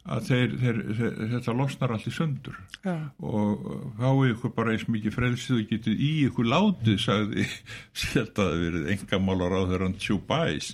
að 0.04 0.26
þeir, 0.28 0.56
þeir, 0.60 0.80
þeir, 0.98 1.13
þetta 1.32 1.54
losnar 1.56 1.94
allir 1.96 2.13
sundur 2.13 2.58
ja. 2.84 2.96
og 3.24 3.62
fáið 4.00 4.34
ykkur 4.34 4.54
bara 4.58 4.74
eins 4.74 4.84
mikið 4.92 5.16
frelsið 5.16 5.62
og 5.62 5.70
getið 5.70 6.04
í 6.04 6.10
ykkur 6.28 6.50
látið 6.52 7.00
sagði 7.06 7.46
sér 8.04 8.28
að 8.44 8.58
verið 8.66 8.92
engamálar 8.98 9.56
á 9.56 9.62
þeirra 9.72 9.89
tjúbæs 10.04 10.74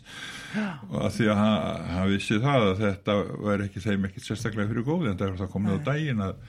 ja. 0.55 0.71
og 0.89 0.97
að 1.03 1.15
því 1.19 1.29
að 1.29 1.41
hann, 1.43 1.85
hann 1.93 2.11
vissi 2.15 2.41
það 2.41 2.67
að 2.71 2.83
þetta 2.87 3.17
væri 3.45 3.69
ekki 3.69 3.85
þeim 3.85 4.09
ekkert 4.09 4.27
sérstaklega 4.31 4.73
fyrir 4.73 4.89
góði 4.89 5.13
en 5.13 5.21
það 5.21 5.29
er 5.29 5.39
það 5.43 5.55
komið 5.55 5.75
Nei. 5.75 5.79
á 5.79 5.87
daginn 5.91 6.25
að 6.25 6.43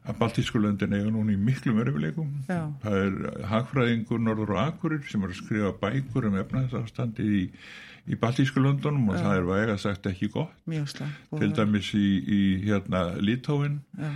að 0.00 0.16
Baltískulöndin 0.16 0.94
eiga 0.96 1.10
núna 1.12 1.34
í 1.34 1.38
miklu 1.40 1.74
mörguleikum 1.76 2.30
það 2.48 2.94
er 2.96 3.16
hagfræðingur 3.50 4.22
Norður 4.22 4.54
og 4.54 4.60
Akurir 4.62 5.02
sem 5.10 5.20
er 5.26 5.34
að 5.34 5.40
skrifa 5.42 5.72
bækur 5.82 6.30
um 6.30 6.38
efnaðsástandi 6.40 7.26
í 7.36 7.42
í 8.08 8.18
Baltísku 8.20 8.62
Londonum 8.62 9.10
og 9.10 9.18
ja. 9.18 9.24
það 9.26 9.38
er 9.38 9.48
væg 9.48 9.72
að 9.74 9.80
sagt 9.84 10.10
ekki 10.10 10.30
gott. 10.32 10.54
Til 11.40 11.50
dæmis 11.56 11.90
í, 11.96 12.06
í 12.20 12.40
hérna 12.64 13.04
Lítóin 13.20 13.80
ja. 13.98 14.14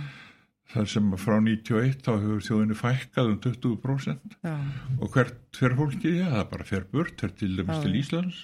þar 0.73 0.89
sem 0.95 1.13
frá 1.21 1.37
91 1.37 2.01
þá 2.05 2.11
hefur 2.15 2.43
þjóðinu 2.49 2.79
fækkað 2.79 3.31
um 3.33 3.39
20% 3.45 4.35
ja. 4.47 4.57
og 4.99 5.13
hvert 5.13 5.61
fólkið, 5.61 6.19
já 6.23 6.27
það 6.33 6.51
bara 6.51 6.67
fer 6.71 6.89
burt, 6.91 7.15
fer 7.21 7.37
til 7.39 7.55
dæmis 7.59 7.85
til 7.85 7.97
Íslands. 8.01 8.43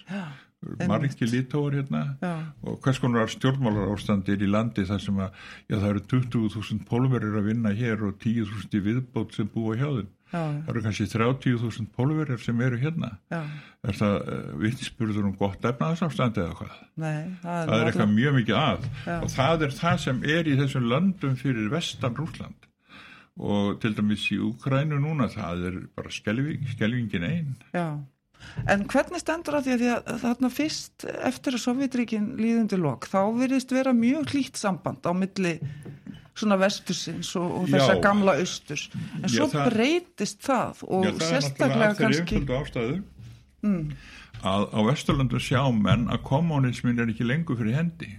Margir 0.88 1.25
lítóar 1.25 1.73
hérna. 1.73 2.17
Já. 2.21 2.54
og 2.62 2.77
hvers 2.86 2.99
konar 3.01 3.25
stjórnmálar 3.25 3.89
ástandir 3.95 4.43
í 4.45 4.49
landi 4.49 4.86
þar 4.86 4.99
sem 5.01 5.17
að 5.17 5.32
já, 5.65 5.75
það 5.80 5.88
eru 5.89 6.01
20.000 6.12 6.86
pólverir 6.86 7.38
að 7.39 7.47
vinna 7.49 7.71
hér 7.73 8.04
og 8.06 8.19
10.000 8.21 8.84
viðbót 8.86 9.34
sem 9.34 9.49
búa 9.49 9.73
hjá 9.80 9.88
þeim 9.89 10.12
það 10.32 10.72
eru 10.74 10.84
kannski 10.86 11.08
30.000 11.12 11.88
pólverir 11.96 12.41
sem 12.41 12.63
eru 12.63 12.80
hérna. 12.82 13.12
Já. 13.32 13.41
er 13.88 13.98
það 14.00 14.17
eh, 14.22 14.50
vittspurður 14.63 15.30
um 15.30 15.38
gott 15.39 15.65
efnaðsástandi 15.67 16.44
eða 16.46 16.58
hvað? 16.60 16.82
Nei, 17.02 17.22
það, 17.44 17.62
það 17.72 17.78
er 17.78 17.91
eitthvað 17.91 18.13
mjög 18.15 18.36
mikið 18.39 18.60
að. 18.62 18.89
Og 19.17 19.32
það 19.36 19.67
er 19.67 19.78
það 19.82 20.04
sem 20.08 20.26
er 20.38 20.52
í 20.52 20.58
þessum 20.62 20.91
löndum 20.91 21.39
fyrir 21.39 21.72
vestan 21.74 22.17
Rúsland 22.20 22.70
og 23.41 23.78
til 23.82 23.94
dæmis 23.96 24.26
í 24.34 24.39
Ukrænu 24.44 25.00
núna 25.02 25.30
það 25.32 25.67
er 25.70 25.78
bara 25.96 26.12
skelving, 26.13 26.65
skelvingin 26.76 27.28
einn 27.28 27.54
Já. 27.72 28.02
En 28.70 28.88
hvernig 28.89 29.22
stendur 29.22 29.60
það 29.60 29.67
því 29.82 29.89
að 29.94 30.08
þarna 30.24 30.50
fyrst 30.52 31.06
eftir 31.30 31.56
að 31.56 31.63
Sovjetríkin 31.63 32.32
líðundi 32.41 32.80
lok 32.82 33.06
þá 33.10 33.22
virðist 33.38 33.74
vera 33.74 33.94
mjög 33.96 34.34
hlýtt 34.34 34.60
samband 34.60 35.06
á 35.06 35.12
milli 35.13 35.54
svona 36.38 36.58
vestursins 36.62 37.34
og, 37.39 37.52
og 37.60 37.70
þessa 37.72 37.98
já, 37.98 38.02
gamla 38.04 38.38
austurs. 38.39 38.88
En 39.20 39.28
já, 39.28 39.36
svo 39.36 39.48
það, 39.52 39.70
breytist 39.70 40.41
það 40.46 40.82
og 40.88 41.06
já, 41.06 41.12
það 41.12 41.30
sérstaklega 41.36 41.94
kannski 42.00 42.41
mm. 43.62 43.86
að 44.48 44.67
á 44.72 44.80
vesturlandu 44.88 45.41
sjá 45.44 45.62
menn 45.76 46.10
að 46.12 46.26
kommunismin 46.28 47.02
er 47.02 47.13
ekki 47.13 47.28
lengur 47.28 47.60
fyrir 47.60 47.80
hendi. 47.80 48.12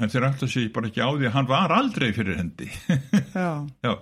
En 0.00 0.08
þeir 0.08 0.30
ætla 0.30 0.46
að 0.46 0.52
segja 0.54 0.72
bara 0.72 0.88
ekki 0.88 1.02
á 1.04 1.10
því 1.10 1.26
að 1.28 1.34
hann 1.34 1.48
var 1.50 1.72
aldrei 1.76 2.06
fyrir 2.16 2.38
hendi. 2.38 2.68
Já. 3.36 3.92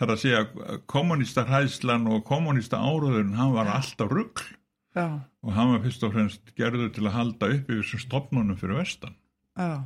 Þar 0.00 0.12
að 0.14 0.20
segja 0.22 0.44
kommunista 0.90 1.44
hæslan 1.48 2.06
og 2.08 2.22
kommunista 2.24 2.80
áraðurinn 2.80 3.34
hann 3.36 3.52
var 3.52 3.68
alltaf 3.74 4.12
ruggl 4.12 4.46
og 4.94 5.50
hann 5.52 5.72
var 5.74 5.82
fyrst 5.82 6.04
og 6.06 6.14
fremst 6.14 6.54
gerður 6.56 6.92
til 6.94 7.02
að 7.08 7.16
halda 7.18 7.50
upp 7.50 7.68
yfir 7.68 7.82
þessum 7.82 8.02
stopnunum 8.06 8.56
fyrir 8.56 8.78
vestan. 8.78 9.18
Já 9.58 9.84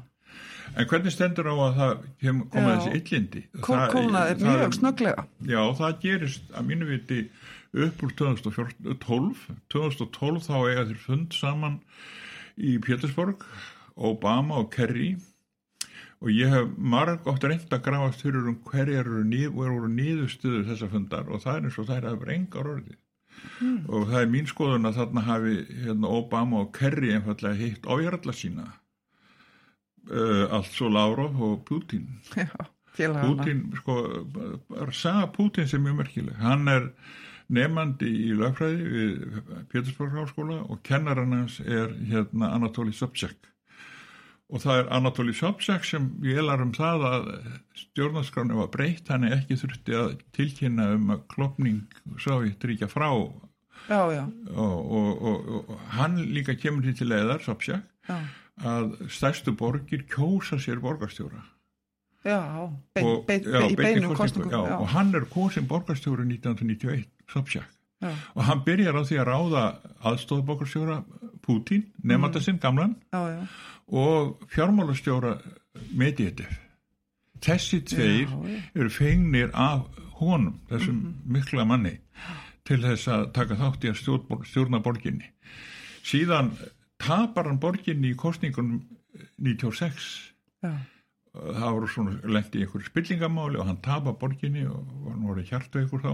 En 0.77 0.89
hvernig 0.89 1.15
stendur 1.15 1.49
á 1.51 1.55
að 1.55 1.79
það 1.79 1.95
koma 2.53 2.75
þessi 2.77 2.99
yllindi? 2.99 3.45
Konaði 3.65 4.37
mjög 4.45 4.77
snöglega. 4.79 5.25
Já, 5.49 5.63
það 5.79 5.97
gerist 6.05 6.53
að 6.53 6.69
mínu 6.69 6.91
viti 6.91 7.23
upp 7.87 8.05
úr 8.05 8.15
2012. 8.19 9.49
2012 9.73 10.45
þá 10.47 10.55
eiga 10.59 10.87
þér 10.91 11.03
fund 11.05 11.35
saman 11.37 11.81
í 12.59 12.77
Pétursborg, 12.83 13.45
Obama 13.95 14.63
og 14.63 14.71
Kerry 14.75 15.17
og 16.19 16.31
ég 16.35 16.51
hef 16.51 16.71
marg 16.79 17.27
oft 17.31 17.45
reynd 17.47 17.71
að 17.71 17.85
grafast 17.85 18.25
fyrir 18.25 18.49
um 18.51 18.57
hverjar 18.67 19.05
eru, 19.05 19.23
nýð, 19.27 19.53
eru 19.55 19.91
nýðustuður 19.93 20.65
þessa 20.73 20.89
fundar 20.91 21.29
og 21.31 21.45
það 21.45 21.61
er 21.61 21.69
eins 21.69 21.79
og 21.79 21.87
það 21.87 22.01
er 22.01 22.09
að 22.11 22.19
vera 22.25 22.35
engar 22.35 22.71
orðið. 22.73 22.99
Mm. 23.63 23.79
Og 23.87 24.09
það 24.11 24.21
er 24.21 24.33
mín 24.33 24.49
skoðun 24.51 24.89
að 24.89 24.99
þarna 24.99 25.25
hafi 25.29 25.55
hérna, 25.85 26.11
Obama 26.11 26.63
og 26.65 26.73
Kerry 26.75 27.13
einfallega 27.15 27.61
heitt 27.61 27.87
ájaralla 27.87 28.35
sína 28.35 28.67
uh, 30.11 30.45
allt 30.55 30.73
svo 30.73 30.91
Lavrov 30.93 31.41
og 31.43 31.65
Putin. 31.69 32.19
Já, 32.37 32.49
Putin, 33.23 33.73
sko 33.79 34.25
saga 34.93 35.29
Putin 35.33 35.69
sem 35.69 35.81
er 35.81 35.91
mjög 35.91 35.99
merkileg. 36.03 36.39
Hann 36.43 36.69
er 36.69 36.89
nefandi 37.49 38.09
í 38.29 38.33
lögfræði 38.37 38.89
við 38.95 39.37
Pétursborg 39.73 40.17
háskóla 40.19 40.59
og 40.67 40.83
kennarann 40.85 41.37
hans 41.37 41.61
er 41.61 41.95
hérna 42.11 42.53
Anatoly 42.57 42.93
Sobchak. 42.93 43.39
Og 44.49 44.63
það 44.65 44.81
er 44.81 44.91
Anatoly 44.97 45.35
Sobchak 45.37 45.85
sem 45.85 46.09
við 46.25 46.41
elarum 46.43 46.73
það 46.77 47.05
að 47.09 47.29
stjórnarskránu 47.77 48.59
var 48.63 48.71
breytt, 48.73 49.11
hann 49.13 49.29
er 49.29 49.37
ekki 49.39 49.61
þurfti 49.61 49.97
að 49.97 50.15
tilkynna 50.37 50.91
um 50.97 51.13
að 51.15 51.27
klopning 51.35 51.85
Sovjetríkja 52.21 52.89
frá. 52.91 53.11
Já, 53.89 54.01
já. 54.13 54.25
Og, 54.53 54.79
og, 54.99 55.23
og, 55.23 55.69
og 55.69 55.87
hann 55.95 56.19
líka 56.35 56.57
kemur 56.59 56.89
til 56.97 57.13
eðar 57.15 57.45
Sobchak. 57.45 57.87
Já 58.09 58.19
að 58.65 59.09
stærstu 59.13 59.55
borgir 59.57 60.05
kjósa 60.11 60.59
sér 60.59 60.81
borgarstjóra. 60.83 61.43
Já, 62.27 62.41
bein, 62.95 63.07
og, 63.07 63.27
bein, 63.27 63.45
já, 63.47 63.61
í 63.71 63.77
beinum 63.79 64.15
kostningu 64.19 64.59
og 64.59 64.89
hann 64.93 65.15
er 65.15 65.27
kosin 65.31 65.69
borgarstjóra 65.71 66.27
1991 66.27 67.07
Sobchak. 67.31 67.69
Og 68.35 68.45
hann 68.47 68.63
byrjar 68.67 68.95
á 68.95 69.03
því 69.03 69.17
að 69.19 69.29
ráða 69.29 69.63
aðstofborgarstjóra 70.07 71.03
Putin, 71.43 71.87
nefnda 72.03 72.43
sinn 72.43 72.59
mm. 72.59 72.63
gamlan 72.63 72.97
og 73.89 74.45
fjármálastjóra 74.53 75.39
Medvedev. 75.95 76.51
Þessi 77.43 77.81
tveir 77.87 78.31
eru 78.75 78.91
fengnir 78.91 79.51
af 79.55 79.87
honum, 80.19 80.61
þessum 80.69 80.95
mm 80.95 81.07
-hmm. 81.07 81.33
mikla 81.33 81.65
manni 81.65 81.99
til 82.65 82.83
þess 82.83 83.09
að 83.09 83.33
taka 83.33 83.55
þátt 83.55 83.85
í 83.85 83.91
að 83.93 84.01
stjórna 84.45 84.81
borginni. 84.83 85.31
Síðan 86.05 86.53
tapar 87.03 87.49
hann 87.49 87.61
borginni 87.63 88.13
í 88.13 88.19
kostningunum 88.19 88.83
96 89.39 90.07
Já. 90.63 90.73
það 91.35 91.75
voru 91.77 91.91
svona 91.93 92.33
lengt 92.35 92.57
í 92.57 92.63
einhverju 92.65 92.89
spillingamáli 92.91 93.61
og 93.61 93.69
hann 93.69 93.83
tapar 93.85 94.17
borginni 94.21 94.65
og 94.67 94.87
nú 95.15 95.33
orðið 95.33 95.53
hjartu 95.53 95.85
ykkur 95.85 96.03
þá 96.05 96.13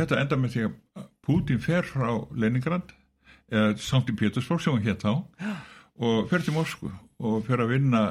þetta 0.00 0.20
enda 0.22 0.38
með 0.40 0.54
því 0.54 0.64
að 0.66 1.08
Putin 1.26 1.60
fer 1.62 1.88
frá 1.88 2.08
Leningrad 2.36 2.94
eða 3.52 3.76
Sankti 3.82 4.14
Pétursborg 4.16 4.62
sem 4.64 4.76
hann 4.76 4.86
hétt 4.86 5.04
þá 5.04 5.12
Já. 5.42 5.52
og 6.08 6.30
fer 6.30 6.44
til 6.46 6.56
Moskvu 6.56 6.92
og 7.18 7.44
fer 7.46 7.62
að 7.62 7.74
vinna 7.76 8.02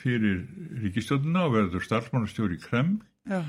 fyrir 0.00 0.42
ríkistjóðuna 0.82 1.46
og 1.46 1.54
verður 1.56 1.84
starfsmannastjóri 1.84 2.58
í 2.58 2.62
Kreml 2.64 2.98
Já. 3.28 3.42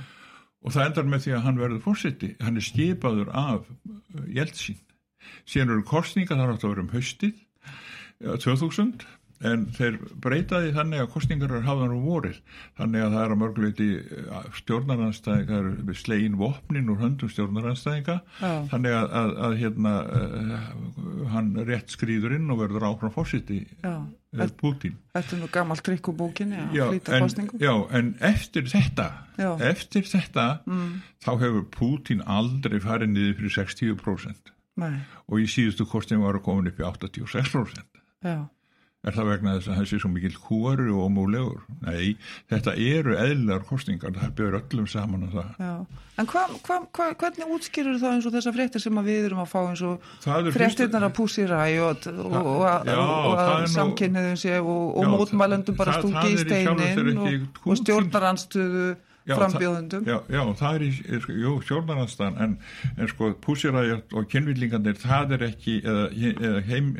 og 0.61 0.73
það 0.75 0.89
endar 0.89 1.09
með 1.09 1.25
því 1.25 1.35
að 1.37 1.45
hann 1.47 1.61
verður 1.63 1.83
fórseti 1.85 2.33
hann 2.43 2.59
er 2.59 2.67
skipaður 2.67 3.33
af 3.33 3.69
Jeltsin 4.27 4.79
síðan 5.47 5.75
eru 5.75 5.85
kostninga 5.87 6.37
þar 6.37 6.53
átt 6.55 6.65
að 6.65 6.73
vera 6.73 6.85
um 6.85 6.93
haustið 6.93 7.43
2000 8.23 9.05
en 9.45 9.67
þeir 9.77 9.97
breytaði 10.17 10.71
þannig 10.73 11.03
að 11.03 11.09
kostningar 11.13 11.51
er 11.53 11.65
hafðan 11.67 11.91
og 11.93 12.05
vorið 12.07 12.37
þannig 12.79 13.03
að 13.05 13.11
það 13.13 13.23
er 13.23 13.33
að 13.33 13.39
mörguleiti 13.41 13.89
stjórnaranstæðingar 14.57 15.67
við 15.89 15.99
slegin 16.01 16.37
vopnin 16.39 16.89
úr 16.89 17.03
höndum 17.03 17.29
stjórnaranstæðinga 17.29 18.15
Já. 18.41 18.53
þannig 18.71 18.95
að, 18.97 19.13
að, 19.19 19.33
að 19.47 19.57
hérna 19.61 19.91
uh, 20.07 20.55
hann 21.35 21.51
rétt 21.67 21.93
skrýður 21.93 22.33
inn 22.39 22.49
og 22.53 22.63
verður 22.63 22.87
áfram 22.89 23.13
fórsiti 23.13 23.59
Já. 23.85 23.93
Putin 24.57 24.97
Þetta 25.13 25.35
er 25.37 25.39
nú 25.43 25.51
gammal 25.53 25.77
trikk 25.85 26.09
úr 26.11 26.17
bókinni 26.17 26.57
að 26.61 26.75
já 26.77 26.83
flýta 26.89 27.13
en, 27.15 27.27
kostningum. 27.27 27.61
já, 27.61 27.73
en 27.99 28.11
eftir 28.27 28.67
þetta 28.73 29.07
Já. 29.37 29.51
eftir 29.69 30.09
þetta 30.09 30.47
þá 31.25 31.31
hefur 31.45 31.63
Putin 31.77 32.25
aldrei 32.25 32.79
farið 32.81 33.13
niður 33.13 33.37
fyrir 33.43 33.55
60% 33.61 34.53
Nei, 34.77 34.97
og 35.29 35.39
í 35.41 35.47
síðustu 35.49 35.85
kostningum 35.89 36.25
var 36.27 36.37
að 36.41 36.45
komin 36.49 36.69
upp 36.73 36.81
í 36.81 36.85
86% 36.89 38.03
já. 38.23 38.37
Er 39.07 39.13
það 39.13 39.27
vegna 39.29 39.51
þess 39.55 39.69
að 39.71 39.77
þessi 39.79 39.97
svo 40.01 40.09
mikil 40.11 40.33
húaru 40.49 40.95
og 40.99 41.11
múlegur? 41.13 41.59
Nei, 41.85 42.17
þetta 42.49 42.73
eru 42.75 43.13
eðlar 43.15 43.61
kostningar, 43.69 44.11
það 44.11 44.31
byrður 44.35 44.57
öllum 44.57 44.87
saman 44.91 45.23
á 45.23 45.29
það. 45.31 45.51
Já, 45.61 46.01
en 46.19 46.27
hva, 46.33 46.41
hva, 46.65 46.79
hva, 46.97 47.07
hvernig 47.21 47.53
útskýrur 47.55 47.99
það 48.01 48.15
eins 48.17 48.27
og 48.27 48.33
þessar 48.35 48.55
fréttir 48.57 48.83
sem 48.83 48.99
að 48.99 49.07
við 49.07 49.27
erum 49.29 49.43
að 49.45 49.51
fá 49.53 49.59
eins 49.69 49.83
og 49.85 50.09
Það 50.25 50.49
fréttirnar 50.57 51.07
að 51.07 51.15
púsi 51.21 51.45
ræjot 51.47 52.09
og, 52.11 52.19
og, 52.25 52.43
og, 52.43 52.91
og 52.91 53.37
það 53.37 53.53
að 53.53 53.67
samkynniðum 53.77 54.39
sé 54.43 54.57
og, 54.59 54.99
mótmælendum 55.13 55.77
bara 55.79 55.95
það- 55.95 56.03
stúki 56.03 56.17
það 56.17 56.33
í 56.33 56.43
steinin 56.43 57.21
og, 57.21 57.79
stjórnarandstöðu 57.85 58.87
Já, 58.89 58.95
frambjóðundum. 59.27 60.07
Já, 60.07 60.17
já, 60.31 60.41
það 60.61 60.77
er 60.77 60.85
í, 60.87 60.89
jú, 61.43 61.53
stjórnarnastan, 61.67 62.37
en, 62.43 62.57
en 62.95 63.11
sko 63.11 63.31
púsiræðjart 63.43 64.17
og 64.17 64.27
kynvillingarnir, 64.31 64.99
það 65.03 65.37
er 65.37 65.45
ekki, 65.51 65.77
eða, 65.83 66.05
eða 66.33 66.63
heim, 66.69 66.91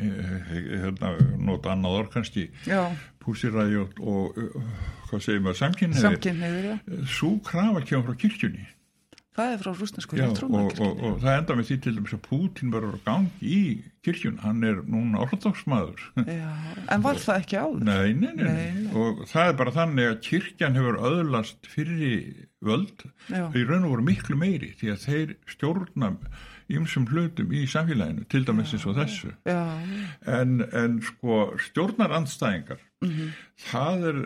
hérna, 0.52 1.14
nota 1.50 1.74
annað 1.74 2.00
orð 2.02 2.10
kannski, 2.18 2.48
púsiræðjart 3.24 4.00
og, 4.00 4.38
uh, 4.38 4.72
hvað 5.10 5.24
segir 5.24 5.44
maður, 5.46 5.60
samkynniður, 5.64 6.72
svo 7.18 7.36
krafa 7.46 7.84
kemur 7.88 8.10
frá 8.10 8.20
kirkjunni. 8.26 8.68
Það 9.38 9.52
er 9.52 9.60
frá 9.62 9.70
rúsnesku 9.70 10.18
og, 10.18 10.40
og, 10.82 11.02
og 11.06 11.20
það 11.22 11.36
enda 11.36 11.54
með 11.54 11.68
því 11.68 11.76
til 11.84 11.92
dæmis 11.94 12.14
að 12.16 12.22
Pútin 12.24 12.72
verður 12.74 12.96
að 12.96 13.04
gangi 13.06 13.50
í 13.54 13.60
kirkjun, 14.08 14.40
hann 14.42 14.66
er 14.66 14.80
núna 14.90 15.20
orðdagsmaður. 15.22 16.02
En 16.18 17.04
var 17.04 17.20
það 17.22 17.40
ekki 17.44 17.60
áður? 17.60 17.84
Nei, 17.86 18.16
nei, 18.18 18.32
nei, 18.34 18.48
Nei, 18.48 18.84
og 18.98 19.22
það 19.30 19.52
er 19.52 19.56
bara 19.60 19.74
þannig 19.76 20.10
að 20.10 20.20
kirkjan 20.26 20.78
hefur 20.78 21.00
öðlast 21.12 21.70
fyrir 21.70 22.48
völd. 22.66 23.06
Í 23.30 23.64
raun 23.68 23.86
og 23.86 23.94
voru 23.94 24.08
miklu 24.08 24.38
meiri 24.40 24.72
því 24.80 24.94
að 24.94 25.04
þeir 25.06 25.34
stjórna 25.54 26.12
ymsum 26.70 27.06
hlutum 27.08 27.52
í 27.56 27.64
samfélaginu, 27.70 28.26
til 28.28 28.44
dæmis 28.44 28.74
eins 28.76 28.84
og 28.86 28.96
þessu. 28.98 29.32
Já, 29.48 29.62
en, 30.26 30.60
en 30.72 31.00
sko 31.02 31.54
stjórnarandstæðingar 31.68 32.84
Mhm. 33.00 33.28
það 33.70 34.04
er 34.08 34.16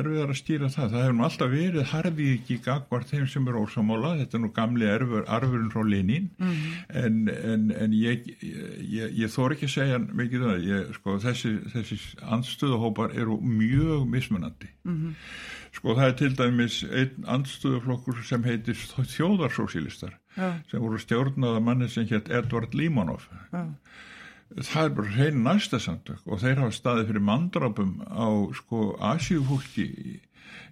erfiðar 0.00 0.30
að 0.32 0.38
stýra 0.38 0.68
það. 0.72 0.86
Það 0.94 1.02
hefur 1.02 1.16
nú 1.18 1.24
alltaf 1.26 1.50
verið 1.52 1.82
harfið 1.90 2.30
ekki 2.38 2.56
gagvar 2.64 3.02
þeim 3.04 3.26
sem 3.28 3.48
eru 3.48 3.60
ósamála, 3.66 4.12
þetta 4.22 4.38
er 4.38 4.40
nú 4.40 4.48
gamli 4.56 4.86
erfur, 4.88 5.26
arfurinn 5.28 5.68
frá 5.70 5.82
Lenín. 5.84 6.30
Mhm. 6.38 6.72
en, 6.88 7.28
en, 7.28 7.70
en 7.76 7.92
ég, 7.92 8.24
ég, 8.40 9.12
ég 9.20 9.28
þór 9.28 9.52
ekki 9.52 9.68
að 9.68 9.74
segja 9.76 9.98
mikið 10.00 10.46
um 10.46 10.48
það. 10.48 10.64
Ég, 10.70 10.94
sko, 10.96 11.18
þessi, 11.26 11.52
þessi 11.74 11.98
andstöðuhópar 12.22 13.12
eru 13.20 13.36
mjög 13.42 14.08
mismunandi. 14.08 14.68
Mhm. 14.84 15.12
Sko 15.72 15.96
það 15.96 16.08
er 16.08 16.16
til 16.20 16.32
dæmis 16.38 16.78
einn 16.84 17.28
andstöðuflokkur 17.34 18.22
sem 18.28 18.44
heitir 18.44 18.78
þjóðarsósílistar 18.78 20.16
já, 20.36 20.48
sem 20.70 20.82
voru 20.82 21.00
stjórnaða 21.00 21.62
manni 21.64 21.88
sem 21.92 22.08
hétt 22.10 22.30
Edvard 22.32 22.76
Limonov 22.76 23.24
já, 23.52 23.62
það 24.58 24.84
er 24.84 24.94
bara 24.98 25.14
hrein 25.16 25.42
næsta 25.46 25.80
samtök 25.82 26.26
og 26.26 26.42
þeir 26.44 26.60
hafa 26.64 26.76
staðið 26.76 27.12
fyrir 27.12 27.26
mandrápum 27.30 27.96
á 28.04 28.28
sko 28.58 28.92
Asíufólki 29.12 29.88
í, 29.88 30.16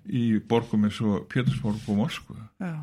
í 0.05 0.25
borgum 0.41 0.89
eins 0.89 1.01
og 1.05 1.27
Pétursborg 1.33 1.89
og 1.89 2.03
Moskva 2.05 2.49
já, 2.61 2.75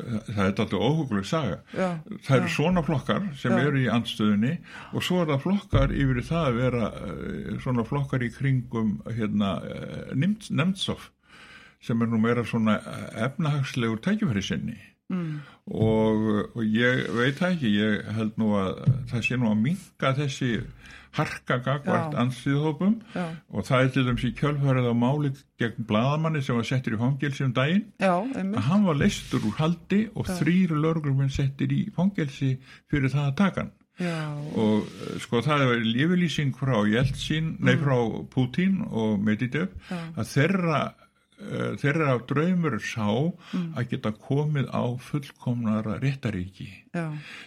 það 0.00 0.42
er 0.44 0.50
alltaf 0.50 0.74
óhuguleg 0.76 1.26
saga. 1.28 1.60
Já, 1.74 1.88
það 2.26 2.36
eru 2.36 2.50
svona 2.54 2.82
flokkar 2.86 3.24
sem 3.40 3.54
Já. 3.54 3.62
eru 3.66 3.80
í 3.80 3.88
andstöðunni 3.92 4.52
og 4.94 5.06
svo 5.06 5.22
er 5.22 5.32
það 5.32 5.42
flokkar 5.46 5.94
yfir 5.96 6.22
það 6.28 6.50
að 6.50 6.60
vera 6.60 6.90
eh, 7.06 7.56
svona 7.64 7.86
flokkar 7.88 8.26
í 8.26 8.30
kringum 8.34 8.92
hérna 9.16 9.56
Nemtsov 10.14 11.10
sem 11.80 12.02
er 12.02 12.10
nú 12.12 12.20
meira 12.20 12.44
svona 12.44 12.76
efnahagslegur 13.16 14.02
tækifæri 14.04 14.42
sinni. 14.44 14.76
Mm, 15.10 15.40
og, 15.74 16.26
og 16.54 16.60
ég 16.62 17.08
veit 17.16 17.40
það 17.40 17.54
ekki, 17.56 17.70
ég 17.80 18.10
held 18.14 18.36
nú 18.38 18.52
að 18.60 18.76
það 19.10 19.24
sé 19.26 19.38
nú 19.40 19.48
að 19.50 19.62
minka 19.64 20.12
þessi 20.14 20.50
harka 21.16 21.58
gagvart 21.64 22.14
Já. 22.14 22.20
anstíðhópum 22.22 22.94
já, 23.14 23.24
og 23.50 23.64
það 23.66 23.82
er 23.84 23.88
til 23.94 24.04
dæmis 24.06 24.24
í 24.28 24.32
kjölfærið 24.38 24.86
á 24.90 24.94
máli 24.94 25.32
gegn 25.58 25.86
bladamanni 25.88 26.42
sem 26.46 26.56
var 26.56 26.68
settur 26.68 26.94
í 26.94 27.00
fangelsi 27.00 27.44
um 27.44 27.52
daginn. 27.56 27.84
Já, 27.98 28.14
að 28.20 28.62
hann 28.68 28.86
var 28.86 28.94
leistur 29.00 29.42
úr 29.48 29.58
haldi 29.58 30.00
og 30.14 30.26
Já. 30.30 30.36
þrýr 30.40 30.76
lögregluminn 30.78 31.34
settir 31.34 31.72
í 31.74 31.82
fangelsi 31.96 32.56
fyrir 32.90 33.10
það 33.10 33.26
að 33.26 33.36
taka 33.42 33.64
hann. 33.64 33.72
Já, 34.00 34.16
og 34.56 34.86
eh, 34.88 35.18
sko 35.20 35.42
það 35.44 35.66
er 35.66 35.82
lífylýsing 35.84 36.54
frá 36.56 36.78
Jeltsin, 36.88 37.56
nei 37.60 37.74
frá 37.76 37.98
Putin 38.32 38.80
og 38.88 39.18
Medvedev 39.20 39.68
Mm. 39.90 40.14
Að 40.16 40.28
þeirra 40.30 40.78
uh, 41.40 41.72
þeirra 41.80 42.16
draumur 42.28 42.76
sá 42.84 43.06
Mm. 43.50 43.72
að 43.76 43.88
geta 43.90 44.10
komið 44.12 44.68
á 44.70 44.82
fullkomnara 45.02 45.96
réttaríki 46.02 46.68
já, 46.94 47.06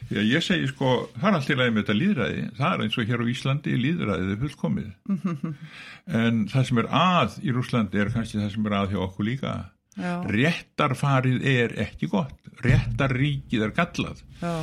því 0.09 0.17
að 0.19 0.27
ég 0.33 0.43
segi 0.43 0.67
sko, 0.71 0.89
það 1.19 1.27
er 1.29 1.37
allt 1.37 1.49
í 1.53 1.57
lagi 1.59 1.71
með 1.75 1.83
þetta 1.83 1.95
líðræði 1.99 2.43
það 2.57 2.73
er 2.73 2.83
eins 2.87 2.97
og 2.99 3.07
hér 3.11 3.23
á 3.23 3.31
Íslandi 3.33 3.75
líðræðið 3.83 4.33
er 4.33 4.41
fullkomið. 4.43 4.89
En 6.23 6.41
það 6.51 6.65
sem 6.67 6.81
er 6.83 6.89
að 6.99 7.37
í 7.47 7.53
Rúslandi 7.55 8.01
er 8.03 8.11
kannski 8.13 8.41
það 8.41 8.51
sem 8.57 8.65
er 8.67 8.75
að 8.81 8.89
hjá 8.93 8.99
okkur 9.05 9.27
líka. 9.29 9.53
Já, 9.93 10.13
réttarfarið 10.33 11.43
er 11.53 11.75
ekki 11.85 12.09
gott. 12.11 12.33
Réttarríkið 12.65 13.63
er 13.67 13.73
gallað. 13.77 14.23
Já, 14.41 14.53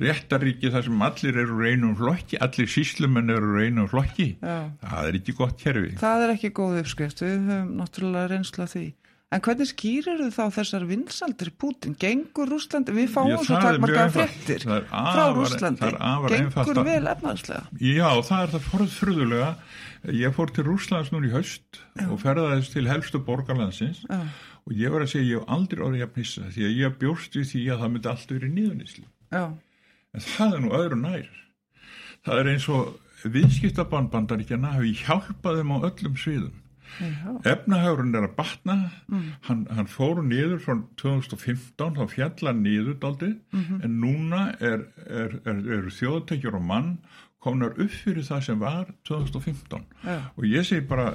réttaríki 0.00 0.70
þar 0.74 0.86
sem 0.86 1.02
allir 1.08 1.40
eru 1.42 1.56
úr 1.56 1.70
einum 1.70 1.96
flokki, 1.96 2.38
allir 2.44 2.68
síslumenn 2.68 3.32
eru 3.32 3.54
úr 3.54 3.64
einum 3.64 3.88
flokki, 3.90 4.28
já. 4.42 4.58
það 4.82 5.10
er 5.10 5.18
ekki 5.20 5.36
gott 5.38 5.56
kerfi. 5.60 5.96
Það 6.02 6.26
er 6.26 6.34
ekki 6.36 6.52
góð 6.56 6.78
uppskrift, 6.82 7.24
við 7.24 7.36
höfum 7.48 7.74
náttúrulega 7.80 8.32
reynsla 8.34 8.68
því. 8.70 8.86
En 9.34 9.42
hvernig 9.42 9.66
skýrir 9.66 10.20
þau 10.22 10.30
þá 10.36 10.54
þessar 10.54 10.84
vinsaldir 10.86 11.48
Pútin? 11.58 11.96
Gengur 11.98 12.46
Rúslandi, 12.46 12.92
við 12.94 13.08
fáum 13.10 13.32
Já, 13.32 13.40
svo 13.42 13.58
takmarkaða 13.58 14.26
er 14.54 14.86
frá 14.86 15.24
Rúslandi. 15.34 15.90
Gengur 16.30 16.78
að- 16.78 16.86
vel 16.86 17.10
efnaðslega. 17.10 17.64
Já, 17.82 18.06
það 18.22 18.44
er 18.44 18.52
það 18.54 18.68
forðfröðulega. 18.70 19.50
Ég 20.14 20.36
fór 20.36 20.52
til 20.54 20.64
Rúslands 20.68 21.10
núna 21.10 21.26
í 21.26 21.34
haust 21.34 21.80
og 22.06 22.20
ferðaðist 22.22 22.76
til 22.76 22.86
helstu 22.86 23.18
borgarlandsins 23.18 24.04
Já, 24.06 24.20
og 24.62 24.72
ég 24.72 24.94
var 24.94 25.02
að 25.02 25.10
segja 25.10 25.26
ég 25.26 25.40
hef 25.40 25.50
aldrei 25.56 25.82
orðið 25.82 26.06
að 26.06 26.14
pissa 26.14 26.46
því 26.54 26.66
að 26.68 26.76
ég 26.78 26.98
bjóst 27.00 27.34
við 27.34 27.50
því 27.50 27.62
að 27.72 27.80
það 27.82 27.92
myndi 27.96 28.10
allt 28.12 28.34
verið 28.36 28.54
nýðunisli. 28.54 29.04
já, 29.32 29.44
En 30.14 30.20
það 30.24 30.54
er 30.54 30.62
nú 30.64 30.70
öðru 30.76 31.00
nær. 31.00 31.26
Það 32.26 32.38
er 32.42 32.52
eins 32.52 32.68
og 32.72 32.94
viðskiptabann 33.26 34.10
bandaríkjana 34.12 34.76
hafi 34.76 34.92
hjálpað 35.02 35.60
þeim 35.60 35.74
á 35.74 35.76
öllum 35.90 36.16
sviðum. 36.20 36.62
Efnahagurinn 37.44 38.14
er 38.14 38.28
að 38.28 38.34
batna, 38.38 38.74
hann, 39.48 39.64
hann 39.74 39.88
fór 39.90 40.20
niður 40.22 40.60
frá 40.62 40.76
2015, 41.02 41.96
þá 41.98 42.04
fjalla 42.12 42.52
niður 42.54 42.94
daldið, 43.02 43.32
en 43.82 43.96
núna 44.00 44.42
er, 44.62 44.84
er, 45.06 45.34
er, 45.44 45.58
eru 45.78 45.90
þjóðtekjur 45.90 46.54
og 46.60 46.62
mann 46.62 46.92
komnar 47.42 47.74
upp 47.76 47.90
fyrir 47.92 48.24
það 48.26 48.44
sem 48.46 48.58
var 48.62 48.86
2015. 49.04 49.84
já, 50.06 50.16
Og 50.36 50.46
ég 50.48 50.64
segi 50.66 50.86
bara, 50.86 51.10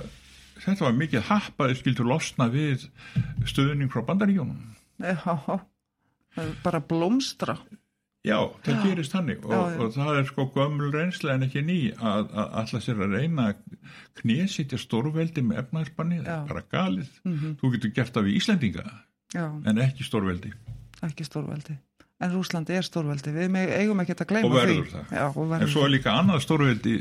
þetta 0.60 0.86
var 0.86 1.00
mikið 1.00 1.26
happ 1.32 1.60
að 1.64 1.72
þið 1.72 1.80
skildu 1.82 2.04
losna 2.08 2.50
við 2.52 2.86
stöðning 3.48 3.92
frá 3.92 4.04
bandaríkjónum. 4.12 4.76
já, 5.00 5.16
er 6.38 6.54
bara 6.64 6.80
blómstra. 6.84 7.58
Já, 8.22 8.38
það 8.62 8.82
gerist 8.86 9.14
þannig 9.16 9.46
og, 9.48 9.52
Já, 9.52 9.60
já. 9.74 9.78
og 9.82 9.94
það 9.96 10.18
er 10.20 10.26
sko 10.30 10.44
gömul 10.54 10.92
reynsla 10.94 11.34
en 11.34 11.46
ekki 11.48 11.62
ný 11.66 11.78
að, 11.98 12.28
að 12.38 12.52
alltaf 12.62 12.84
sér 12.86 13.00
að 13.02 13.16
reyna 13.18 13.48
að 13.50 13.64
knésitja 14.22 14.78
stórveldi 14.78 15.42
með 15.48 15.64
efnaðsbanni, 15.64 16.20
það 16.22 16.30
Já. 16.30 16.36
er 16.44 16.52
bara 16.52 16.64
galið. 16.76 17.08
Mm 17.26 17.56
Þú 17.62 17.72
getur 17.76 17.94
gert 17.96 18.14
það 18.14 18.28
við 18.28 18.38
Íslendinga 18.42 18.84
Já, 19.34 19.46
en 19.72 19.82
ekki 19.88 20.06
stórveldi. 20.06 20.52
ekki 21.02 21.26
stórveldi. 21.26 21.78
En 22.22 22.30
Rúslandi 22.36 22.76
er 22.78 22.86
stórveldi, 22.86 23.32
við 23.34 23.56
eigum 23.80 24.04
ekki 24.04 24.14
að 24.14 24.28
gleyma 24.30 24.46
Og 24.46 24.54
verður 24.54 24.84
því. 24.86 24.92
það. 24.94 25.16
Já, 25.18 25.26
og 25.32 25.42
En 25.42 25.50
verður 25.56 25.72
svo 25.74 25.86
er 25.88 25.94
líka 25.96 26.14
annað 26.20 26.44
stórveldi 26.46 26.96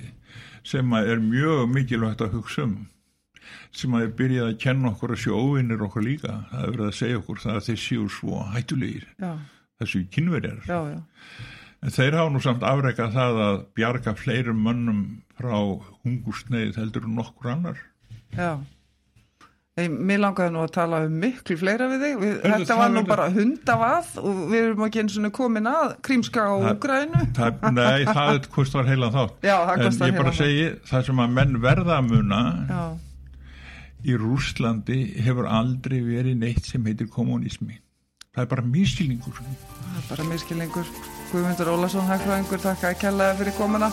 sem 0.65 0.93
er 0.97 1.21
mjög 1.21 1.67
mikilvægt 1.75 2.25
að 2.25 2.33
hugsa 2.39 2.65
um 2.65 2.79
sem 3.77 3.93
að 3.95 4.03
er 4.07 4.13
byrjað 4.17 4.49
að 4.55 4.59
kenna 4.63 4.91
okkur 4.95 5.13
að 5.15 5.21
sjó 5.27 5.37
óvinnir 5.37 5.83
okkur 5.85 6.03
líka. 6.07 6.33
Það 6.51 6.63
er 6.65 6.71
verið 6.73 6.87
að 6.89 6.97
segja 6.97 7.19
okkur 7.21 7.41
það 7.45 7.57
að 7.61 7.67
þeir 7.69 7.81
séu 7.85 8.09
svo 8.17 8.41
hættulegir, 8.55 9.07
Já, 9.21 9.33
þessu 9.81 10.05
kynverjar. 10.15 10.61
já, 10.69 10.81
já, 10.95 11.01
En 11.81 11.95
þeir 11.95 12.13
hafa 12.19 12.33
nú 12.35 12.41
samt 12.45 12.65
afrekað 12.69 13.15
það 13.15 13.39
að 13.47 13.63
bjarga 13.79 14.13
fleirum 14.21 14.59
mönnum 14.67 14.99
frá 15.39 15.55
hungursneið 16.05 16.77
heldur 16.77 17.07
en 17.09 17.17
nokkur 17.17 17.55
annar. 17.55 17.81
já. 18.37 18.59
Hey, 19.79 19.87
mér 19.89 20.19
langaði 20.21 20.51
nú 20.53 20.61
að 20.65 20.73
tala 20.75 20.99
um 21.07 21.13
miklu 21.23 21.55
fleira 21.57 21.87
við 21.89 22.03
þig. 22.05 22.15
Við, 22.21 22.33
þetta 22.43 22.77
var 22.77 22.91
nú 22.93 23.03
bara 23.09 23.29
hundavad 23.33 24.09
og 24.21 24.41
við 24.51 24.65
erum 24.65 24.83
ekki 24.85 25.01
eins 25.05 25.15
og 25.17 25.31
komin 25.39 25.69
að 25.71 25.95
Krímska 26.05 26.43
Úgrænu. 26.59 27.23
það, 27.39 27.63
nei, 27.79 28.03
það 28.19 28.49
kostar 28.53 28.89
heilan 28.91 29.15
þátt 29.15 29.47
Já, 29.47 29.55
en 29.77 29.87
ég 30.11 30.19
bara 30.19 30.35
segi 30.37 30.67
það 30.91 31.07
sem 31.07 31.23
að 31.25 31.37
menn 31.39 31.57
verða 31.63 32.01
að 32.01 32.11
muna 32.11 32.41
Já, 32.69 32.83
í 34.11 34.19
Rúslandi 34.21 34.99
hefur 35.23 35.49
aldrei 35.49 36.01
verið 36.03 36.37
neitt 36.43 36.67
sem 36.69 36.85
heitir 36.85 37.09
kommunismi 37.13 37.79
það 38.41 38.47
er 38.47 38.55
bara 38.57 38.71
mísýlingur 38.73 39.45
það 39.91 40.03
er 40.03 40.09
bara 40.11 40.29
miskilingur. 40.31 40.91
Guðmundur 41.31 41.71
Ólason, 41.75 42.09
hægfræðingur, 42.09 42.63
takk 42.65 42.89
að 42.89 42.99
kella 43.05 43.31
fyrir 43.39 43.57
komuna. 43.59 43.93